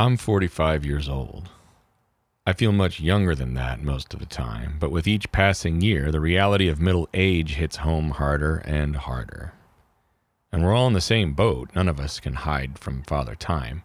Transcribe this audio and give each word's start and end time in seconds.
I'm 0.00 0.16
45 0.16 0.86
years 0.86 1.10
old. 1.10 1.50
I 2.46 2.54
feel 2.54 2.72
much 2.72 3.00
younger 3.00 3.34
than 3.34 3.52
that 3.52 3.82
most 3.82 4.14
of 4.14 4.20
the 4.20 4.24
time, 4.24 4.78
but 4.80 4.90
with 4.90 5.06
each 5.06 5.30
passing 5.30 5.82
year, 5.82 6.10
the 6.10 6.20
reality 6.20 6.68
of 6.68 6.80
middle 6.80 7.06
age 7.12 7.56
hits 7.56 7.76
home 7.76 8.12
harder 8.12 8.62
and 8.64 8.96
harder. 8.96 9.52
And 10.50 10.64
we're 10.64 10.72
all 10.74 10.86
in 10.86 10.94
the 10.94 11.02
same 11.02 11.34
boat. 11.34 11.68
None 11.74 11.86
of 11.86 12.00
us 12.00 12.18
can 12.18 12.32
hide 12.32 12.78
from 12.78 13.02
Father 13.02 13.34
Time. 13.34 13.82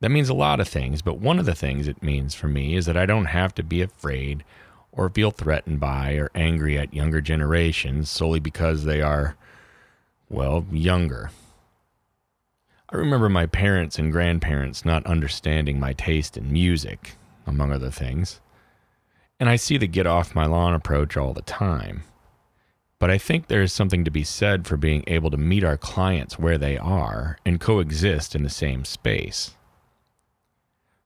That 0.00 0.10
means 0.10 0.30
a 0.30 0.34
lot 0.34 0.58
of 0.58 0.66
things, 0.66 1.00
but 1.00 1.20
one 1.20 1.38
of 1.38 1.46
the 1.46 1.54
things 1.54 1.86
it 1.86 2.02
means 2.02 2.34
for 2.34 2.48
me 2.48 2.74
is 2.74 2.86
that 2.86 2.96
I 2.96 3.06
don't 3.06 3.26
have 3.26 3.54
to 3.54 3.62
be 3.62 3.82
afraid 3.82 4.42
or 4.90 5.08
feel 5.08 5.30
threatened 5.30 5.78
by 5.78 6.14
or 6.14 6.32
angry 6.34 6.76
at 6.76 6.92
younger 6.92 7.20
generations 7.20 8.10
solely 8.10 8.40
because 8.40 8.82
they 8.82 9.00
are, 9.00 9.36
well, 10.28 10.66
younger. 10.72 11.30
I 12.92 12.96
remember 12.96 13.28
my 13.28 13.46
parents 13.46 14.00
and 14.00 14.10
grandparents 14.10 14.84
not 14.84 15.06
understanding 15.06 15.78
my 15.78 15.92
taste 15.92 16.36
in 16.36 16.52
music, 16.52 17.12
among 17.46 17.70
other 17.70 17.90
things. 17.90 18.40
And 19.38 19.48
I 19.48 19.54
see 19.54 19.76
the 19.76 19.86
get 19.86 20.08
off 20.08 20.34
my 20.34 20.44
lawn 20.46 20.74
approach 20.74 21.16
all 21.16 21.32
the 21.32 21.42
time. 21.42 22.02
But 22.98 23.10
I 23.10 23.16
think 23.16 23.46
there 23.46 23.62
is 23.62 23.72
something 23.72 24.04
to 24.04 24.10
be 24.10 24.24
said 24.24 24.66
for 24.66 24.76
being 24.76 25.04
able 25.06 25.30
to 25.30 25.36
meet 25.36 25.62
our 25.62 25.76
clients 25.76 26.36
where 26.38 26.58
they 26.58 26.76
are 26.76 27.38
and 27.46 27.60
coexist 27.60 28.34
in 28.34 28.42
the 28.42 28.50
same 28.50 28.84
space. 28.84 29.52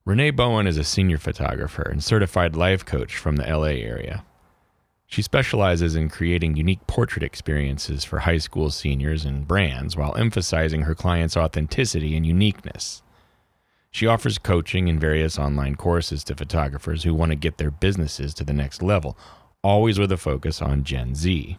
Renee 0.06 0.30
Bowen 0.30 0.66
is 0.66 0.78
a 0.78 0.84
senior 0.84 1.18
photographer 1.18 1.82
and 1.82 2.02
certified 2.02 2.56
life 2.56 2.84
coach 2.84 3.16
from 3.16 3.36
the 3.36 3.44
LA 3.44 3.76
area. 3.84 4.24
She 5.06 5.22
specializes 5.22 5.94
in 5.94 6.08
creating 6.08 6.56
unique 6.56 6.86
portrait 6.86 7.22
experiences 7.22 8.04
for 8.04 8.20
high 8.20 8.38
school 8.38 8.70
seniors 8.70 9.24
and 9.24 9.46
brands 9.46 9.96
while 9.96 10.16
emphasizing 10.16 10.82
her 10.82 10.94
clients' 10.94 11.36
authenticity 11.36 12.16
and 12.16 12.26
uniqueness. 12.26 13.02
She 13.90 14.08
offers 14.08 14.38
coaching 14.38 14.88
and 14.88 15.00
various 15.00 15.38
online 15.38 15.76
courses 15.76 16.24
to 16.24 16.34
photographers 16.34 17.04
who 17.04 17.14
want 17.14 17.30
to 17.30 17.36
get 17.36 17.58
their 17.58 17.70
businesses 17.70 18.34
to 18.34 18.44
the 18.44 18.52
next 18.52 18.82
level, 18.82 19.16
always 19.62 20.00
with 20.00 20.10
a 20.10 20.16
focus 20.16 20.60
on 20.60 20.82
Gen 20.82 21.14
Z. 21.14 21.58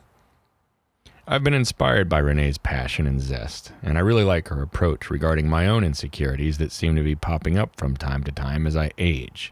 I've 1.27 1.43
been 1.43 1.55
inspired 1.55 2.07
by 2.07 2.19
Renee's 2.19 2.59
passion 2.59 3.07
and 3.07 3.19
zest, 3.19 3.71
and 3.81 3.97
I 3.97 4.01
really 4.01 4.23
like 4.23 4.49
her 4.49 4.61
approach 4.61 5.09
regarding 5.09 5.49
my 5.49 5.66
own 5.66 5.83
insecurities 5.83 6.59
that 6.59 6.71
seem 6.71 6.95
to 6.97 7.03
be 7.03 7.16
popping 7.16 7.57
up 7.57 7.75
from 7.77 7.97
time 7.97 8.23
to 8.25 8.31
time 8.31 8.67
as 8.67 8.77
I 8.77 8.91
age. 8.99 9.51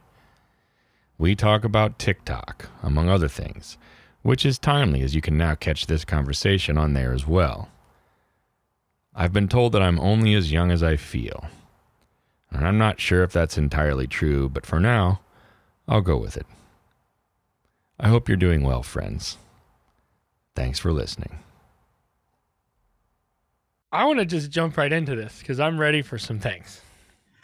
We 1.18 1.36
talk 1.36 1.64
about 1.64 2.00
TikTok, 2.00 2.70
among 2.82 3.10
other 3.10 3.28
things, 3.28 3.78
which 4.24 4.46
is 4.46 4.58
timely 4.58 5.02
as 5.02 5.16
you 5.16 5.22
can 5.22 5.38
now 5.38 5.56
catch 5.56 5.86
this 5.86 6.04
conversation 6.06 6.78
on 6.78 6.94
there 6.94 7.14
as 7.14 7.28
well. 7.28 7.70
I've 9.16 9.34
been 9.34 9.48
told 9.48 9.74
that 9.74 9.82
I'm 9.82 10.00
only 10.00 10.34
as 10.34 10.52
young 10.52 10.72
as 10.72 10.82
I 10.82 10.98
feel, 10.98 11.46
and 12.52 12.68
I'm 12.68 12.78
not 12.78 13.00
sure 13.00 13.24
if 13.24 13.32
that's 13.32 13.58
entirely 13.58 14.08
true, 14.08 14.50
but 14.50 14.66
for 14.66 14.80
now, 14.80 15.22
I'll 15.88 16.02
go 16.02 16.18
with 16.18 16.36
it. 16.36 16.48
I 18.00 18.08
hope 18.08 18.28
you're 18.28 18.38
doing 18.38 18.64
well, 18.64 18.82
friends. 18.82 19.38
Thanks 20.56 20.80
for 20.80 20.92
listening. 20.92 21.40
I 23.92 24.06
want 24.06 24.20
to 24.20 24.26
just 24.26 24.50
jump 24.50 24.78
right 24.78 24.92
into 24.92 25.16
this 25.16 25.38
because 25.40 25.60
I'm 25.60 25.80
ready 25.80 26.02
for 26.02 26.18
some 26.18 26.40
things. 26.40 26.82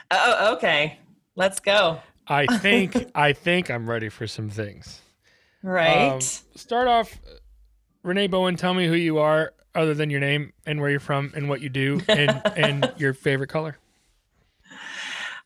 Uh, 0.10 0.18
oh, 0.40 0.54
okay. 0.56 0.98
Let's 1.36 1.60
go. 1.60 2.00
I 2.30 2.46
think 2.58 3.12
I 3.16 3.34
think 3.34 3.70
I'm 3.70 3.90
ready 3.90 4.10
for 4.10 4.28
some 4.28 4.50
things. 4.50 5.02
Right. 5.62 6.12
Um, 6.12 6.22
start 6.22 6.88
off, 6.88 7.20
Renee 8.04 8.28
Bowen. 8.28 8.56
Tell 8.56 8.74
me 8.74 8.88
who 8.88 8.94
you 8.94 9.18
are, 9.18 9.54
other 9.76 9.94
than 9.94 10.10
your 10.10 10.20
name 10.20 10.54
and 10.66 10.80
where 10.80 10.90
you're 10.90 11.00
from 11.00 11.32
and 11.36 11.50
what 11.50 11.62
you 11.62 11.70
do 11.70 12.02
and 12.08 12.42
and 12.56 12.94
your 12.98 13.14
favorite 13.14 13.50
color. 13.50 13.78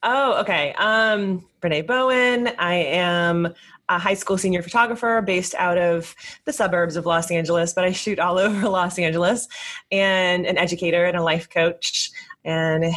Oh, 0.03 0.41
okay. 0.41 0.73
Um, 0.73 1.45
Renee 1.61 1.81
Bowen. 1.81 2.49
I 2.59 2.75
am 2.75 3.53
a 3.89 3.99
high 3.99 4.13
school 4.13 4.37
senior 4.37 4.61
photographer 4.61 5.21
based 5.21 5.55
out 5.55 5.77
of 5.77 6.13
the 6.45 6.53
suburbs 6.53 6.95
of 6.95 7.05
Los 7.05 7.31
Angeles, 7.31 7.73
but 7.73 7.83
I 7.85 7.91
shoot 7.91 8.19
all 8.19 8.37
over 8.39 8.67
Los 8.67 8.99
Angeles, 8.99 9.47
and 9.91 10.45
an 10.45 10.57
educator 10.57 11.05
and 11.05 11.17
a 11.17 11.23
life 11.23 11.49
coach 11.49 12.11
and 12.43 12.83
a 12.83 12.91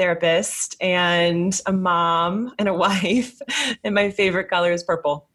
hypnotherapist 0.00 0.76
and 0.80 1.60
a 1.66 1.72
mom 1.72 2.54
and 2.58 2.68
a 2.68 2.74
wife. 2.86 3.40
and 3.84 3.94
my 3.94 4.10
favorite 4.10 4.48
color 4.48 4.72
is 4.72 4.82
purple. 4.82 5.28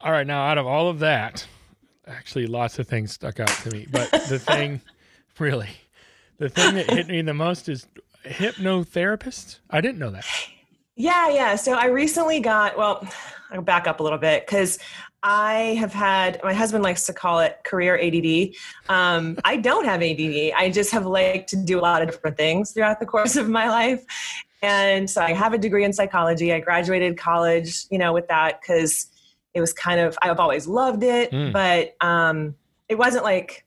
All 0.00 0.12
right, 0.12 0.26
now 0.26 0.46
out 0.46 0.58
of 0.58 0.66
all 0.66 0.88
of 0.88 1.00
that, 1.00 1.46
actually 2.06 2.46
lots 2.46 2.78
of 2.78 2.86
things 2.86 3.12
stuck 3.12 3.40
out 3.40 3.48
to 3.48 3.70
me, 3.70 3.86
but 3.90 4.10
the 4.28 4.38
thing 4.46 4.80
really 5.38 5.70
the 6.38 6.48
thing 6.48 6.74
that 6.76 6.90
hit 6.90 7.08
me 7.08 7.20
the 7.22 7.34
most 7.34 7.68
is 7.68 7.86
hypnotherapist? 8.24 9.58
I 9.70 9.80
didn't 9.80 9.98
know 9.98 10.10
that. 10.10 10.24
Yeah, 10.96 11.28
yeah. 11.28 11.56
So 11.56 11.74
I 11.74 11.86
recently 11.86 12.40
got, 12.40 12.76
well, 12.78 13.06
I'll 13.50 13.62
back 13.62 13.86
up 13.86 14.00
a 14.00 14.02
little 14.02 14.18
bit 14.18 14.46
because 14.46 14.78
I 15.22 15.76
have 15.78 15.92
had, 15.92 16.40
my 16.44 16.54
husband 16.54 16.84
likes 16.84 17.06
to 17.06 17.12
call 17.12 17.40
it 17.40 17.58
career 17.64 17.98
ADD. 17.98 18.54
Um, 18.88 19.36
I 19.44 19.56
don't 19.56 19.84
have 19.84 20.02
ADD. 20.02 20.52
I 20.56 20.70
just 20.72 20.90
have 20.92 21.06
liked 21.06 21.50
to 21.50 21.56
do 21.56 21.78
a 21.78 21.82
lot 21.82 22.02
of 22.02 22.10
different 22.10 22.36
things 22.36 22.72
throughout 22.72 23.00
the 23.00 23.06
course 23.06 23.36
of 23.36 23.48
my 23.48 23.68
life. 23.68 24.04
And 24.62 25.08
so 25.08 25.22
I 25.22 25.32
have 25.32 25.52
a 25.52 25.58
degree 25.58 25.84
in 25.84 25.92
psychology. 25.92 26.52
I 26.52 26.60
graduated 26.60 27.16
college, 27.16 27.84
you 27.90 27.98
know, 27.98 28.12
with 28.12 28.28
that 28.28 28.60
because 28.60 29.08
it 29.54 29.60
was 29.60 29.72
kind 29.72 30.00
of, 30.00 30.16
I've 30.22 30.40
always 30.40 30.66
loved 30.66 31.02
it, 31.02 31.30
mm. 31.30 31.52
but 31.52 31.96
um, 32.00 32.54
it 32.88 32.96
wasn't 32.96 33.24
like, 33.24 33.64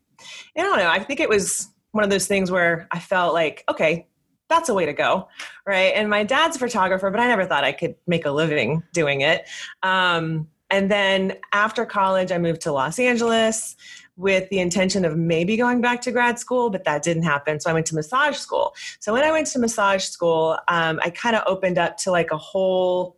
I 0.57 0.61
don't 0.61 0.77
know. 0.77 0.89
I 0.89 0.99
think 0.99 1.19
it 1.19 1.29
was 1.29 1.69
one 1.91 2.03
of 2.03 2.09
those 2.09 2.27
things 2.27 2.51
where 2.51 2.87
I 2.91 2.99
felt 2.99 3.33
like, 3.33 3.63
okay, 3.69 4.07
that's 4.47 4.67
a 4.67 4.73
way 4.73 4.85
to 4.85 4.91
go 4.91 5.29
right 5.65 5.93
and 5.95 6.09
my 6.09 6.25
dad's 6.25 6.57
a 6.57 6.59
photographer 6.59 7.09
but 7.09 7.21
i 7.21 7.25
never 7.25 7.45
thought 7.45 7.63
i 7.63 7.71
could 7.71 7.95
make 8.05 8.25
a 8.25 8.31
living 8.31 8.83
doing 8.91 9.21
it 9.21 9.47
um, 9.81 10.45
and 10.71 10.89
then 10.89 11.33
after 11.53 11.85
college 11.85 12.31
i 12.31 12.37
moved 12.37 12.61
to 12.61 12.71
los 12.71 12.97
angeles 12.97 13.75
with 14.17 14.49
the 14.49 14.59
intention 14.59 15.05
of 15.05 15.17
maybe 15.17 15.57
going 15.57 15.81
back 15.81 16.01
to 16.01 16.11
grad 16.11 16.39
school 16.39 16.69
but 16.69 16.83
that 16.83 17.03
didn't 17.03 17.23
happen 17.23 17.59
so 17.59 17.69
i 17.69 17.73
went 17.73 17.85
to 17.85 17.95
massage 17.95 18.37
school 18.37 18.73
so 18.99 19.13
when 19.13 19.23
i 19.23 19.31
went 19.31 19.47
to 19.47 19.59
massage 19.59 20.03
school 20.03 20.57
um, 20.67 20.99
i 21.03 21.09
kind 21.09 21.35
of 21.35 21.43
opened 21.45 21.77
up 21.77 21.97
to 21.97 22.11
like 22.11 22.31
a 22.31 22.37
whole 22.37 23.15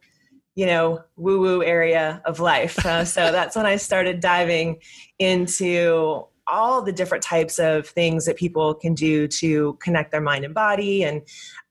you 0.56 0.66
know 0.66 1.02
woo 1.16 1.40
woo 1.40 1.64
area 1.64 2.22
of 2.26 2.40
life 2.40 2.86
uh, 2.86 3.06
so 3.06 3.32
that's 3.32 3.56
when 3.56 3.66
i 3.66 3.76
started 3.76 4.20
diving 4.20 4.80
into 5.20 6.26
all 6.48 6.82
the 6.82 6.92
different 6.92 7.24
types 7.24 7.60
of 7.60 7.88
things 7.88 8.26
that 8.26 8.36
people 8.36 8.74
can 8.74 8.94
do 8.94 9.28
to 9.28 9.78
connect 9.82 10.12
their 10.12 10.22
mind 10.22 10.44
and 10.44 10.54
body. 10.54 11.04
And 11.04 11.22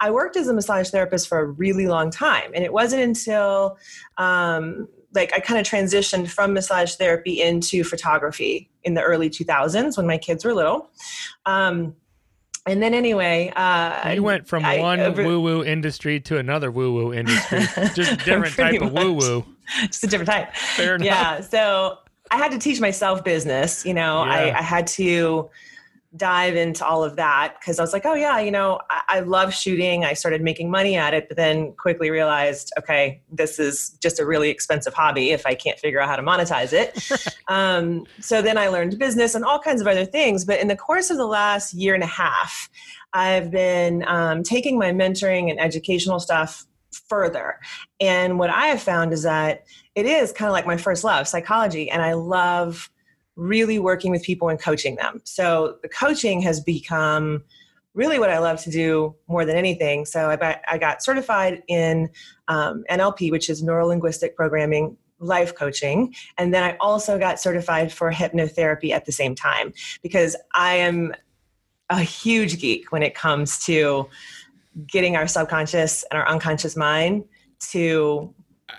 I 0.01 0.11
worked 0.11 0.37
as 0.37 0.49
a 0.49 0.55
massage 0.55 0.91
therapist 0.91 1.29
for 1.29 1.41
a 1.41 1.45
really 1.45 1.87
long 1.87 2.11
time. 2.11 2.51
And 2.55 2.65
it 2.65 2.73
wasn't 2.73 3.03
until 3.03 3.77
um, 4.17 4.89
like 5.15 5.33
I 5.35 5.41
kind 5.41 5.61
of 5.61 5.67
transitioned 5.67 6.29
from 6.29 6.53
massage 6.53 6.95
therapy 6.95 7.41
into 7.41 7.85
photography 7.85 8.71
in 8.85 8.95
the 8.95 9.03
early 9.03 9.31
2000s 9.31 9.97
when 9.97 10.07
my 10.07 10.19
kids 10.19 10.45
were 10.45 10.55
little. 10.55 10.91
Um, 11.47 11.95
and 12.65 12.81
then 12.81 12.95
anyway, 12.95 13.53
uh, 13.57 14.11
you 14.11 14.23
went 14.23 14.47
from 14.47 14.65
I, 14.65 14.79
one 14.79 15.01
uh, 15.01 15.13
woo 15.13 15.41
woo 15.41 15.65
industry 15.65 16.21
to 16.21 16.39
another 16.39 16.71
woo 16.71 16.93
woo 16.95 17.13
industry, 17.13 17.59
just 17.95 18.25
different 18.25 18.55
type 18.55 18.81
of 18.81 18.93
woo 18.93 19.15
woo. 19.15 19.45
Just 19.87 20.05
a 20.05 20.07
different 20.07 20.31
type. 20.31 20.55
Fair 20.55 20.95
enough. 20.95 21.07
Yeah. 21.07 21.41
So 21.41 21.99
I 22.31 22.37
had 22.37 22.53
to 22.53 22.59
teach 22.59 22.81
myself 22.81 23.25
business. 23.25 23.85
You 23.85 23.95
know, 23.95 24.25
yeah. 24.25 24.31
I, 24.31 24.59
I, 24.59 24.63
had 24.63 24.87
to 24.89 25.51
dive 26.17 26.57
into 26.57 26.85
all 26.87 27.03
of 27.03 27.17
that 27.17 27.55
because 27.59 27.79
I 27.79 27.83
was 27.83 27.93
like, 27.93 28.05
oh 28.05 28.15
yeah, 28.15 28.39
you 28.39 28.51
know, 28.51 28.79
I, 28.91 29.01
I, 29.09 29.21
love 29.21 29.55
shooting. 29.55 30.05
I 30.05 30.13
started 30.13 30.43
making 30.43 30.71
money 30.71 30.95
at 30.95 31.15
it, 31.15 31.27
but 31.29 31.37
then 31.39 31.73
quickly 31.73 32.11
realized, 32.11 32.71
okay, 32.79 33.23
this 33.31 33.59
is 33.59 33.97
just 34.03 34.21
a 34.21 34.27
really 34.27 34.51
expensive 34.51 34.93
hobby 34.93 35.31
if 35.31 35.47
I 35.47 35.55
can't 35.55 35.79
figure 35.79 36.01
out 36.01 36.09
how 36.09 36.17
to 36.17 36.23
monetize 36.23 36.73
it. 36.73 37.35
um, 37.49 38.05
so 38.21 38.43
then 38.43 38.59
I 38.59 38.69
learned 38.69 38.99
business 38.99 39.35
and 39.35 39.45
all 39.45 39.59
kinds 39.59 39.81
of 39.81 39.87
other 39.87 40.05
things. 40.05 40.45
But 40.45 40.61
in 40.61 40.69
the 40.69 40.77
course 40.77 41.09
of 41.09 41.17
the 41.17 41.27
last 41.27 41.73
year 41.73 41.95
and 41.95 42.03
a 42.03 42.07
half, 42.07 42.69
I've 43.15 43.51
been 43.51 44.05
um, 44.07 44.43
taking 44.43 44.79
my 44.79 44.93
mentoring 44.93 45.51
and 45.51 45.59
educational 45.59 46.21
stuff 46.21 46.67
further. 47.09 47.59
And 48.01 48.39
what 48.39 48.51
I 48.51 48.67
have 48.67 48.83
found 48.83 49.13
is 49.13 49.23
that 49.23 49.65
it 49.95 50.05
is 50.05 50.33
kind 50.33 50.49
of 50.49 50.53
like 50.53 50.67
my 50.67 50.77
first 50.77 51.05
love, 51.05 51.27
psychology. 51.27 51.91
And 51.91 52.03
I 52.03 52.13
love 52.13 52.91
really 53.37 53.79
working 53.79 54.11
with 54.11 54.23
people 54.23 54.49
and 54.49 54.61
coaching 54.61 54.97
them. 54.97 55.21
So 55.25 55.79
the 55.83 55.89
coaching 55.89 56.41
has 56.43 56.61
become 56.61 57.45
really 57.95 58.19
what 58.19 58.31
I 58.31 58.39
love 58.39 58.61
to 58.63 58.71
do 58.71 59.15
more 59.29 59.45
than 59.45 59.57
anything. 59.57 60.05
So 60.07 60.31
I, 60.31 60.61
I 60.69 60.79
got 60.79 61.03
certified 61.03 61.63
in 61.69 62.09
um, 62.49 62.85
NLP, 62.91 63.31
which 63.31 63.51
is 63.51 63.63
neuro 63.63 63.87
linguistic 63.87 64.35
programming 64.35 64.97
life 65.19 65.55
coaching. 65.55 66.15
And 66.39 66.53
then 66.53 66.65
I 66.65 66.77
also 66.81 67.19
got 67.19 67.39
certified 67.39 67.93
for 67.93 68.11
hypnotherapy 68.11 68.91
at 68.91 69.05
the 69.05 69.13
same 69.13 69.35
time 69.35 69.73
because 70.03 70.37
I 70.55 70.75
am 70.75 71.15
a 71.91 72.01
huge 72.01 72.61
geek 72.61 72.91
when 72.91 73.03
it 73.03 73.15
comes 73.15 73.63
to 73.67 74.09
getting 74.87 75.17
our 75.17 75.29
subconscious 75.29 76.05
and 76.11 76.19
our 76.19 76.27
unconscious 76.27 76.77
mind 76.77 77.25
to 77.71 78.35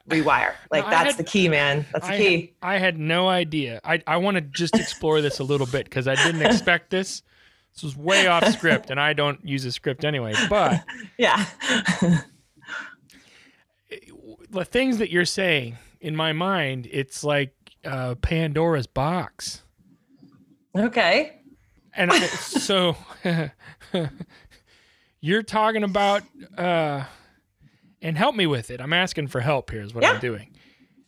rewire. 0.09 0.53
Like 0.71 0.85
no, 0.85 0.89
that's 0.89 1.15
had, 1.15 1.17
the 1.17 1.23
key, 1.23 1.49
man. 1.49 1.85
That's 1.91 2.07
the 2.07 2.13
I 2.13 2.17
key. 2.17 2.53
Had, 2.61 2.69
I 2.69 2.77
had 2.77 2.99
no 2.99 3.27
idea. 3.27 3.79
I, 3.83 4.01
I 4.07 4.17
want 4.17 4.35
to 4.35 4.41
just 4.41 4.75
explore 4.75 5.21
this 5.21 5.39
a 5.39 5.43
little 5.43 5.67
bit 5.67 5.85
because 5.85 6.07
I 6.07 6.15
didn't 6.15 6.41
expect 6.45 6.89
this. 6.89 7.21
This 7.73 7.83
was 7.83 7.97
way 7.97 8.27
off 8.27 8.47
script, 8.49 8.91
and 8.91 8.99
I 8.99 9.13
don't 9.13 9.43
use 9.47 9.65
a 9.65 9.71
script 9.71 10.05
anyway. 10.05 10.33
But 10.47 10.83
yeah, 11.17 11.45
the 14.49 14.65
things 14.65 14.99
that 14.99 15.09
you're 15.09 15.25
saying 15.25 15.77
in 15.99 16.15
my 16.15 16.33
mind, 16.33 16.87
it's 16.91 17.23
like 17.23 17.53
uh, 17.85 18.15
Pandora's 18.15 18.87
box. 18.87 19.63
Okay. 20.75 21.39
And 21.95 22.11
so 22.13 22.95
you're 25.21 25.43
talking 25.43 25.83
about, 25.83 26.23
uh, 26.57 27.05
and 28.03 28.17
help 28.17 28.35
me 28.35 28.45
with 28.45 28.69
it. 28.69 28.79
I'm 28.81 28.93
asking 28.93 29.27
for 29.27 29.39
help 29.39 29.71
here, 29.71 29.81
is 29.81 29.93
what 29.93 30.03
yeah. 30.03 30.11
I'm 30.11 30.19
doing. 30.19 30.51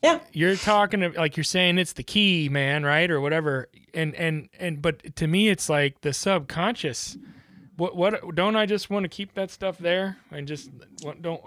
Yeah. 0.02 0.20
You're 0.34 0.56
talking 0.56 1.02
to, 1.02 1.10
like 1.10 1.36
you're 1.36 1.44
saying 1.44 1.78
it's 1.78 1.94
the 1.94 2.04
key, 2.04 2.48
man, 2.50 2.84
right? 2.84 3.10
Or 3.10 3.20
whatever. 3.22 3.70
And 3.94 4.16
and 4.16 4.50
and 4.60 4.82
but 4.82 5.16
to 5.18 5.28
me 5.28 5.50
it's 5.50 5.70
like 5.70 6.02
the 6.02 6.14
subconscious. 6.14 7.18
What 7.78 7.96
what 7.96 8.36
don't 8.36 8.56
I 8.56 8.66
just 8.66 8.90
want 8.90 9.04
to 9.04 9.10
keep 9.10 9.34
that 9.34 9.52
stuff 9.52 9.78
there 9.78 10.18
and 10.32 10.48
just 10.48 10.70
don't 11.22 11.42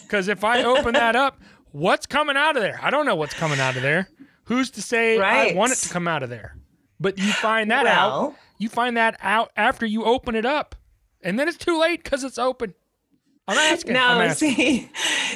because 0.00 0.28
if 0.28 0.44
I 0.44 0.62
open 0.62 0.94
that 0.94 1.16
up, 1.16 1.40
what's 1.72 2.06
coming 2.06 2.36
out 2.36 2.56
of 2.56 2.62
there? 2.62 2.78
I 2.82 2.90
don't 2.90 3.06
know 3.06 3.16
what's 3.16 3.34
coming 3.34 3.60
out 3.60 3.76
of 3.76 3.82
there. 3.82 4.08
Who's 4.44 4.70
to 4.72 4.82
say 4.82 5.18
right. 5.18 5.52
I 5.52 5.54
want 5.54 5.72
it 5.72 5.76
to 5.78 5.88
come 5.88 6.08
out 6.08 6.22
of 6.22 6.30
there? 6.30 6.56
But 7.00 7.18
you 7.18 7.32
find 7.32 7.70
that 7.70 7.84
well, 7.84 8.28
out. 8.28 8.36
You 8.58 8.68
find 8.68 8.96
that 8.96 9.16
out 9.20 9.52
after 9.56 9.84
you 9.84 10.04
open 10.04 10.34
it 10.34 10.46
up, 10.46 10.74
and 11.22 11.38
then 11.38 11.48
it's 11.48 11.58
too 11.58 11.78
late 11.78 12.02
because 12.02 12.24
it's 12.24 12.38
open. 12.38 12.74
I'm 13.48 13.56
asking. 13.56 13.94
No, 13.94 14.06
I'm 14.06 14.30
asking. 14.30 14.54
see, 14.54 14.90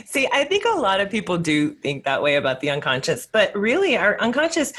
see, 0.05 0.29
I 0.33 0.45
think 0.45 0.65
a 0.65 0.79
lot 0.79 1.01
of 1.01 1.11
people 1.11 1.39
do 1.39 1.71
think 1.71 2.05
that 2.05 2.23
way 2.23 2.37
about 2.37 2.61
the 2.61 2.71
unconscious, 2.71 3.27
but 3.27 3.55
really, 3.57 3.97
our 3.97 4.21
unconscious. 4.21 4.73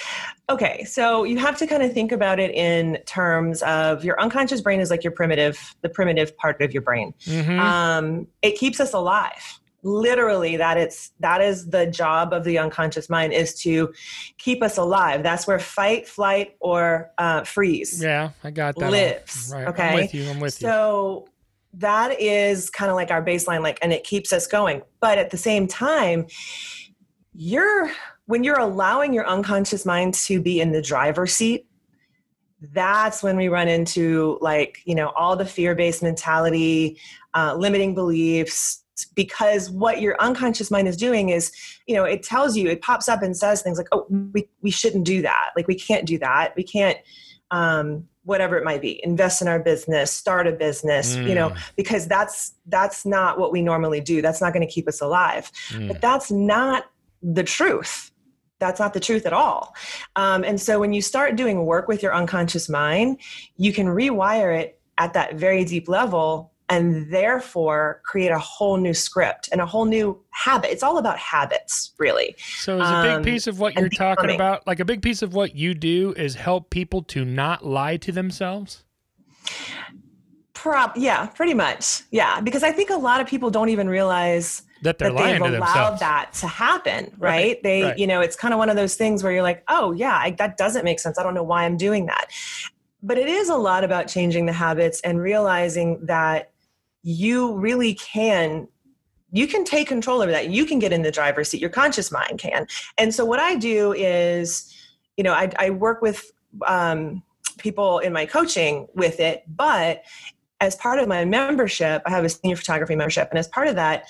Okay, 0.50 0.84
so 0.84 1.24
you 1.24 1.38
have 1.38 1.58
to 1.58 1.68
kind 1.68 1.82
of 1.82 1.94
think 1.94 2.12
about 2.12 2.40
it 2.40 2.52
in 2.54 3.00
terms 3.06 3.64
of 3.64 4.04
your 4.04 4.20
unconscious 4.22 4.62
brain 4.62 4.80
is 4.80 4.92
like 4.92 5.04
your 5.04 5.14
primitive, 5.14 5.76
the 5.82 5.90
primitive 5.90 6.38
part 6.38 6.62
of 6.62 6.74
your 6.74 6.84
brain. 6.84 7.14
Mm-hmm. 7.26 7.60
Um, 7.60 8.28
it 8.42 8.58
keeps 8.58 8.80
us 8.80 8.94
alive 8.94 9.60
literally 9.84 10.56
that 10.58 10.78
it's 10.78 11.12
that 11.20 11.42
is 11.42 11.68
the 11.68 11.86
job 11.86 12.32
of 12.32 12.46
the 12.46 12.58
unconscious 12.58 13.10
mind 13.10 13.34
is 13.34 13.54
to 13.54 13.94
keep 14.38 14.64
us 14.64 14.78
alive 14.78 15.22
that's 15.24 15.46
where 15.46 15.60
fight 15.60 16.08
flight 16.08 16.56
or 16.62 17.12
uh, 17.18 17.44
freeze 17.44 18.02
yeah 18.02 18.30
i 18.46 18.50
got 18.50 18.76
that 18.78 18.92
lives 18.92 19.52
right. 19.54 19.68
okay 19.68 19.90
i'm 19.90 19.96
with 19.96 20.14
you 20.14 20.30
i'm 20.30 20.40
with 20.40 20.62
you 20.62 20.68
so 20.68 21.28
that 21.74 22.20
is 22.22 22.70
kind 22.70 22.90
of 22.90 22.96
like 22.96 23.12
our 23.12 23.24
baseline 23.24 23.62
like 23.62 23.80
and 23.82 23.92
it 23.92 24.04
keeps 24.04 24.32
us 24.32 24.48
going. 24.48 24.82
But 25.00 25.18
at 25.18 25.32
the 25.32 25.38
same 25.38 25.68
time 25.68 26.28
you're 27.34 27.92
when 28.26 28.44
you're 28.44 28.60
allowing 28.60 29.14
your 29.14 29.28
unconscious 29.28 29.86
mind 29.86 30.14
to 30.14 30.42
be 30.42 30.62
in 30.62 30.72
the 30.72 30.82
driver's 30.82 31.34
seat 31.34 31.66
that's 32.72 33.22
when 33.22 33.36
we 33.36 33.50
run 33.50 33.68
into 33.68 34.38
like 34.40 34.82
you 34.86 34.96
know 34.96 35.10
all 35.10 35.36
the 35.36 35.46
fear-based 35.46 36.02
mentality 36.02 36.98
uh, 37.34 37.54
limiting 37.58 37.94
beliefs 37.94 38.84
because 39.16 39.70
what 39.70 40.02
your 40.02 40.16
unconscious 40.20 40.70
mind 40.70 40.88
is 40.88 40.96
doing 40.96 41.30
is 41.30 41.52
you 41.88 41.96
know 41.96 42.04
it 42.04 42.24
tells 42.24 42.56
you 42.56 42.70
it 42.70 42.82
pops 42.82 43.10
up 43.10 43.22
and 43.22 43.36
says 43.36 43.62
things 43.62 43.78
like 43.78 43.88
oh 43.92 44.06
we, 44.34 44.48
we 44.62 44.72
shouldn't 44.72 45.06
do 45.06 45.22
that. 45.22 45.52
Like 45.56 45.68
we 45.68 45.76
can't 45.76 46.06
do 46.06 46.18
that. 46.20 46.54
We 46.56 46.64
can't 46.64 46.98
um, 47.52 48.08
whatever 48.24 48.58
it 48.58 48.64
might 48.64 48.82
be 48.82 49.04
invest 49.04 49.42
in 49.42 49.48
our 49.48 49.60
business 49.60 50.12
start 50.12 50.48
a 50.48 50.52
business 50.52 51.16
mm. 51.16 51.28
you 51.28 51.36
know 51.36 51.50
mm. 51.50 51.58
because 51.76 52.08
that's 52.08 52.54
that's 52.68 53.06
not 53.06 53.38
what 53.38 53.52
we 53.52 53.62
normally 53.62 54.00
do 54.00 54.22
that's 54.22 54.42
not 54.42 54.54
going 54.54 54.66
to 54.66 54.72
keep 54.72 54.88
us 54.88 55.02
alive 55.02 55.52
mm. 55.70 55.88
but 55.88 56.00
that's 56.02 56.32
not 56.32 56.86
the 57.22 57.44
truth 57.44 58.12
that's 58.60 58.80
not 58.80 58.94
the 58.94 59.00
truth 59.00 59.26
at 59.26 59.34
all 59.34 59.76
um, 60.16 60.44
and 60.44 60.60
so 60.60 60.80
when 60.80 60.94
you 60.94 61.02
start 61.02 61.36
doing 61.36 61.66
work 61.66 61.88
with 61.88 62.02
your 62.02 62.16
unconscious 62.16 62.70
mind 62.70 63.20
you 63.58 63.74
can 63.74 63.88
rewire 63.88 64.58
it 64.58 64.80
at 64.98 65.14
that 65.14 65.36
very 65.36 65.66
deep 65.66 65.90
level 65.90 66.53
and 66.70 67.12
therefore 67.12 68.02
create 68.06 68.32
a 68.32 68.40
whole 68.40 68.78
new 68.78 68.94
script 68.94 69.50
and 69.52 69.62
a 69.62 69.66
whole 69.66 69.86
new 69.86 70.20
habit. 70.32 70.72
It's 70.72 70.84
all 70.84 70.98
about 70.98 71.18
habits, 71.18 71.94
really. 71.98 72.36
So, 72.38 72.82
is 72.82 72.90
a 72.90 73.02
big 73.04 73.12
um, 73.18 73.24
piece 73.24 73.48
of 73.48 73.60
what 73.60 73.76
you're 73.76 73.90
talking 73.90 74.32
about, 74.32 74.66
like 74.66 74.80
a 74.80 74.86
big 74.86 75.02
piece 75.02 75.22
of 75.22 75.34
what 75.34 75.56
you 75.56 75.74
do, 75.74 76.14
is 76.18 76.36
help 76.36 76.70
people 76.70 77.04
to 77.04 77.26
not 77.26 77.66
lie 77.66 77.98
to 77.98 78.12
themselves? 78.12 78.84
Prop, 80.54 80.96
yeah, 80.96 81.26
pretty 81.28 81.54
much, 81.54 82.04
yeah. 82.12 82.40
Because 82.40 82.64
I 82.64 82.72
think 82.72 82.90
a 82.90 82.96
lot 82.96 83.20
of 83.20 83.28
people 83.28 83.50
don't 83.50 83.70
even 83.70 83.90
realize 83.90 84.64
that 84.84 84.98
they're 84.98 85.10
that 85.10 85.16
lying 85.16 85.42
they've 85.42 85.52
to 85.52 85.58
allowed 85.58 85.92
themselves. 85.92 86.00
that 86.00 86.34
to 86.34 86.48
happen, 86.48 87.14
right? 87.18 87.30
right 87.30 87.64
they, 87.64 87.84
right. 87.84 87.98
you 87.98 88.08
know, 88.08 88.22
it's 88.22 88.36
kind 88.36 88.54
of 88.54 88.58
one 88.58 88.70
of 88.70 88.78
those 88.78 88.96
things 88.96 89.24
where 89.24 89.32
you're 89.32 89.44
like, 89.44 89.64
oh 89.68 89.92
yeah, 89.92 90.16
I, 90.16 90.32
that 90.32 90.58
doesn't 90.58 90.86
make 90.86 91.00
sense. 91.00 91.20
I 91.20 91.24
don't 91.24 91.34
know 91.34 91.44
why 91.44 91.66
I'm 91.66 91.78
doing 91.78 92.06
that. 92.06 92.28
But 93.02 93.18
it 93.18 93.28
is 93.28 93.50
a 93.50 93.58
lot 93.58 93.84
about 93.84 94.08
changing 94.08 94.46
the 94.46 94.54
habits 94.54 95.02
and 95.02 95.20
realizing 95.20 96.06
that 96.06 96.53
you 97.04 97.56
really 97.58 97.94
can 97.96 98.68
you 99.36 99.48
can 99.48 99.64
take 99.64 99.88
control 99.88 100.22
over 100.22 100.30
that. 100.30 100.50
You 100.50 100.64
can 100.64 100.78
get 100.78 100.94
in 100.94 101.02
the 101.02 101.12
driver's 101.12 101.50
seat. 101.50 101.60
Your 101.60 101.72
conscious 101.72 102.12
mind 102.12 102.38
can. 102.38 102.68
And 102.98 103.14
so 103.14 103.26
what 103.26 103.40
i 103.40 103.56
do 103.56 103.94
is 103.94 104.74
you 105.18 105.24
know 105.24 105.34
i, 105.34 105.52
I 105.60 105.70
work 105.70 106.02
with 106.02 106.32
um, 106.66 107.24
people 107.58 108.00
in 108.00 108.14
my 108.14 108.26
coaching 108.26 108.88
with 108.96 109.20
it 109.20 109.44
but 109.48 110.04
as 110.60 110.76
part 110.76 111.00
of 111.00 111.08
my 111.08 111.26
membership 111.26 112.02
i 112.06 112.10
have 112.10 112.26
a 112.26 112.30
senior 112.30 112.56
photography 112.56 112.96
membership 112.96 113.28
and 113.30 113.38
as 113.38 113.48
part 113.48 113.68
of 113.68 113.76
that 113.76 114.06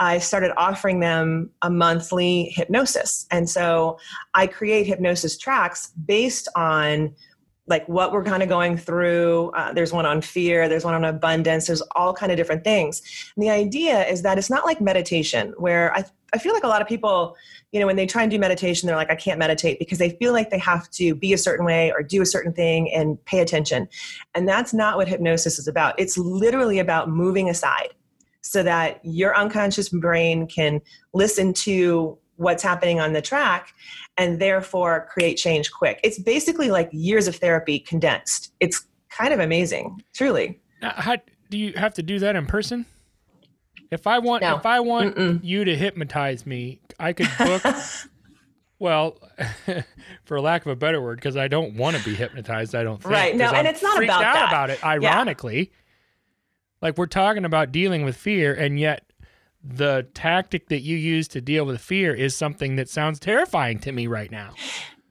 I 0.00 0.18
started 0.18 0.52
offering 0.56 1.00
them 1.00 1.50
a 1.62 1.70
monthly 1.70 2.52
hypnosis. 2.54 3.26
And 3.32 3.50
so 3.50 3.98
I 4.34 4.46
create 4.46 4.86
hypnosis 4.86 5.36
tracks 5.36 5.88
based 6.06 6.48
on 6.54 7.14
like 7.68 7.86
what 7.88 8.12
we're 8.12 8.24
kind 8.24 8.42
of 8.42 8.48
going 8.48 8.76
through 8.76 9.50
uh, 9.54 9.72
there's 9.72 9.92
one 9.92 10.06
on 10.06 10.20
fear 10.20 10.68
there's 10.68 10.84
one 10.84 10.94
on 10.94 11.04
abundance 11.04 11.66
there's 11.66 11.82
all 11.96 12.12
kind 12.12 12.32
of 12.32 12.36
different 12.36 12.64
things. 12.64 13.02
And 13.36 13.42
the 13.42 13.50
idea 13.50 14.06
is 14.06 14.22
that 14.22 14.38
it's 14.38 14.50
not 14.50 14.64
like 14.64 14.80
meditation 14.80 15.54
where 15.58 15.94
I, 15.94 16.04
I 16.32 16.38
feel 16.38 16.54
like 16.54 16.64
a 16.64 16.68
lot 16.68 16.82
of 16.82 16.88
people 16.88 17.36
you 17.72 17.80
know 17.80 17.86
when 17.86 17.96
they 17.96 18.06
try 18.06 18.22
and 18.22 18.30
do 18.30 18.38
meditation 18.38 18.86
they're 18.86 18.96
like 18.96 19.10
i 19.10 19.14
can't 19.14 19.38
meditate 19.38 19.78
because 19.78 19.98
they 19.98 20.10
feel 20.10 20.32
like 20.32 20.48
they 20.48 20.58
have 20.58 20.88
to 20.90 21.14
be 21.14 21.34
a 21.34 21.38
certain 21.38 21.66
way 21.66 21.92
or 21.92 22.02
do 22.02 22.22
a 22.22 22.26
certain 22.26 22.52
thing 22.52 22.90
and 22.92 23.22
pay 23.24 23.40
attention. 23.40 23.88
And 24.34 24.48
that's 24.48 24.72
not 24.72 24.96
what 24.96 25.08
hypnosis 25.08 25.58
is 25.58 25.68
about. 25.68 25.98
It's 25.98 26.16
literally 26.18 26.78
about 26.78 27.10
moving 27.10 27.48
aside 27.48 27.94
so 28.40 28.62
that 28.62 29.00
your 29.02 29.36
unconscious 29.36 29.88
brain 29.88 30.46
can 30.46 30.80
listen 31.12 31.52
to 31.52 32.18
what's 32.38 32.62
happening 32.62 33.00
on 33.00 33.12
the 33.12 33.20
track 33.20 33.74
and 34.16 34.40
therefore 34.40 35.08
create 35.10 35.36
change 35.36 35.70
quick. 35.70 36.00
It's 36.02 36.18
basically 36.18 36.70
like 36.70 36.88
years 36.92 37.28
of 37.28 37.36
therapy 37.36 37.78
condensed. 37.78 38.52
It's 38.60 38.86
kind 39.10 39.34
of 39.34 39.40
amazing, 39.40 40.02
truly. 40.14 40.58
Now, 40.80 40.94
how, 40.96 41.16
do 41.50 41.58
you 41.58 41.72
have 41.74 41.94
to 41.94 42.02
do 42.02 42.18
that 42.20 42.36
in 42.36 42.46
person? 42.46 42.86
If 43.90 44.06
I 44.06 44.18
want, 44.18 44.42
no. 44.42 44.56
if 44.56 44.66
I 44.66 44.80
want 44.80 45.16
Mm-mm. 45.16 45.40
you 45.42 45.64
to 45.64 45.76
hypnotize 45.76 46.46
me, 46.46 46.80
I 46.98 47.12
could 47.12 47.28
book. 47.38 47.62
well, 48.78 49.18
for 50.24 50.40
lack 50.40 50.66
of 50.66 50.72
a 50.72 50.76
better 50.76 51.00
word, 51.00 51.16
because 51.16 51.36
I 51.36 51.48
don't 51.48 51.74
want 51.74 51.96
to 51.96 52.04
be 52.04 52.14
hypnotized. 52.14 52.74
I 52.74 52.82
don't 52.82 53.02
think. 53.02 53.12
Right. 53.12 53.36
No, 53.36 53.46
and 53.46 53.56
I'm 53.56 53.66
it's 53.66 53.82
not 53.82 54.02
about 54.02 54.22
out 54.22 54.34
that. 54.34 54.48
about 54.48 54.70
it. 54.70 54.84
Ironically, 54.84 55.58
yeah. 55.58 55.76
like 56.82 56.98
we're 56.98 57.06
talking 57.06 57.44
about 57.44 57.72
dealing 57.72 58.04
with 58.04 58.16
fear, 58.16 58.52
and 58.52 58.78
yet 58.78 59.07
the 59.62 60.06
tactic 60.14 60.68
that 60.68 60.80
you 60.80 60.96
use 60.96 61.28
to 61.28 61.40
deal 61.40 61.64
with 61.64 61.80
fear 61.80 62.14
is 62.14 62.36
something 62.36 62.76
that 62.76 62.88
sounds 62.88 63.18
terrifying 63.18 63.78
to 63.80 63.92
me 63.92 64.06
right 64.06 64.30
now. 64.30 64.54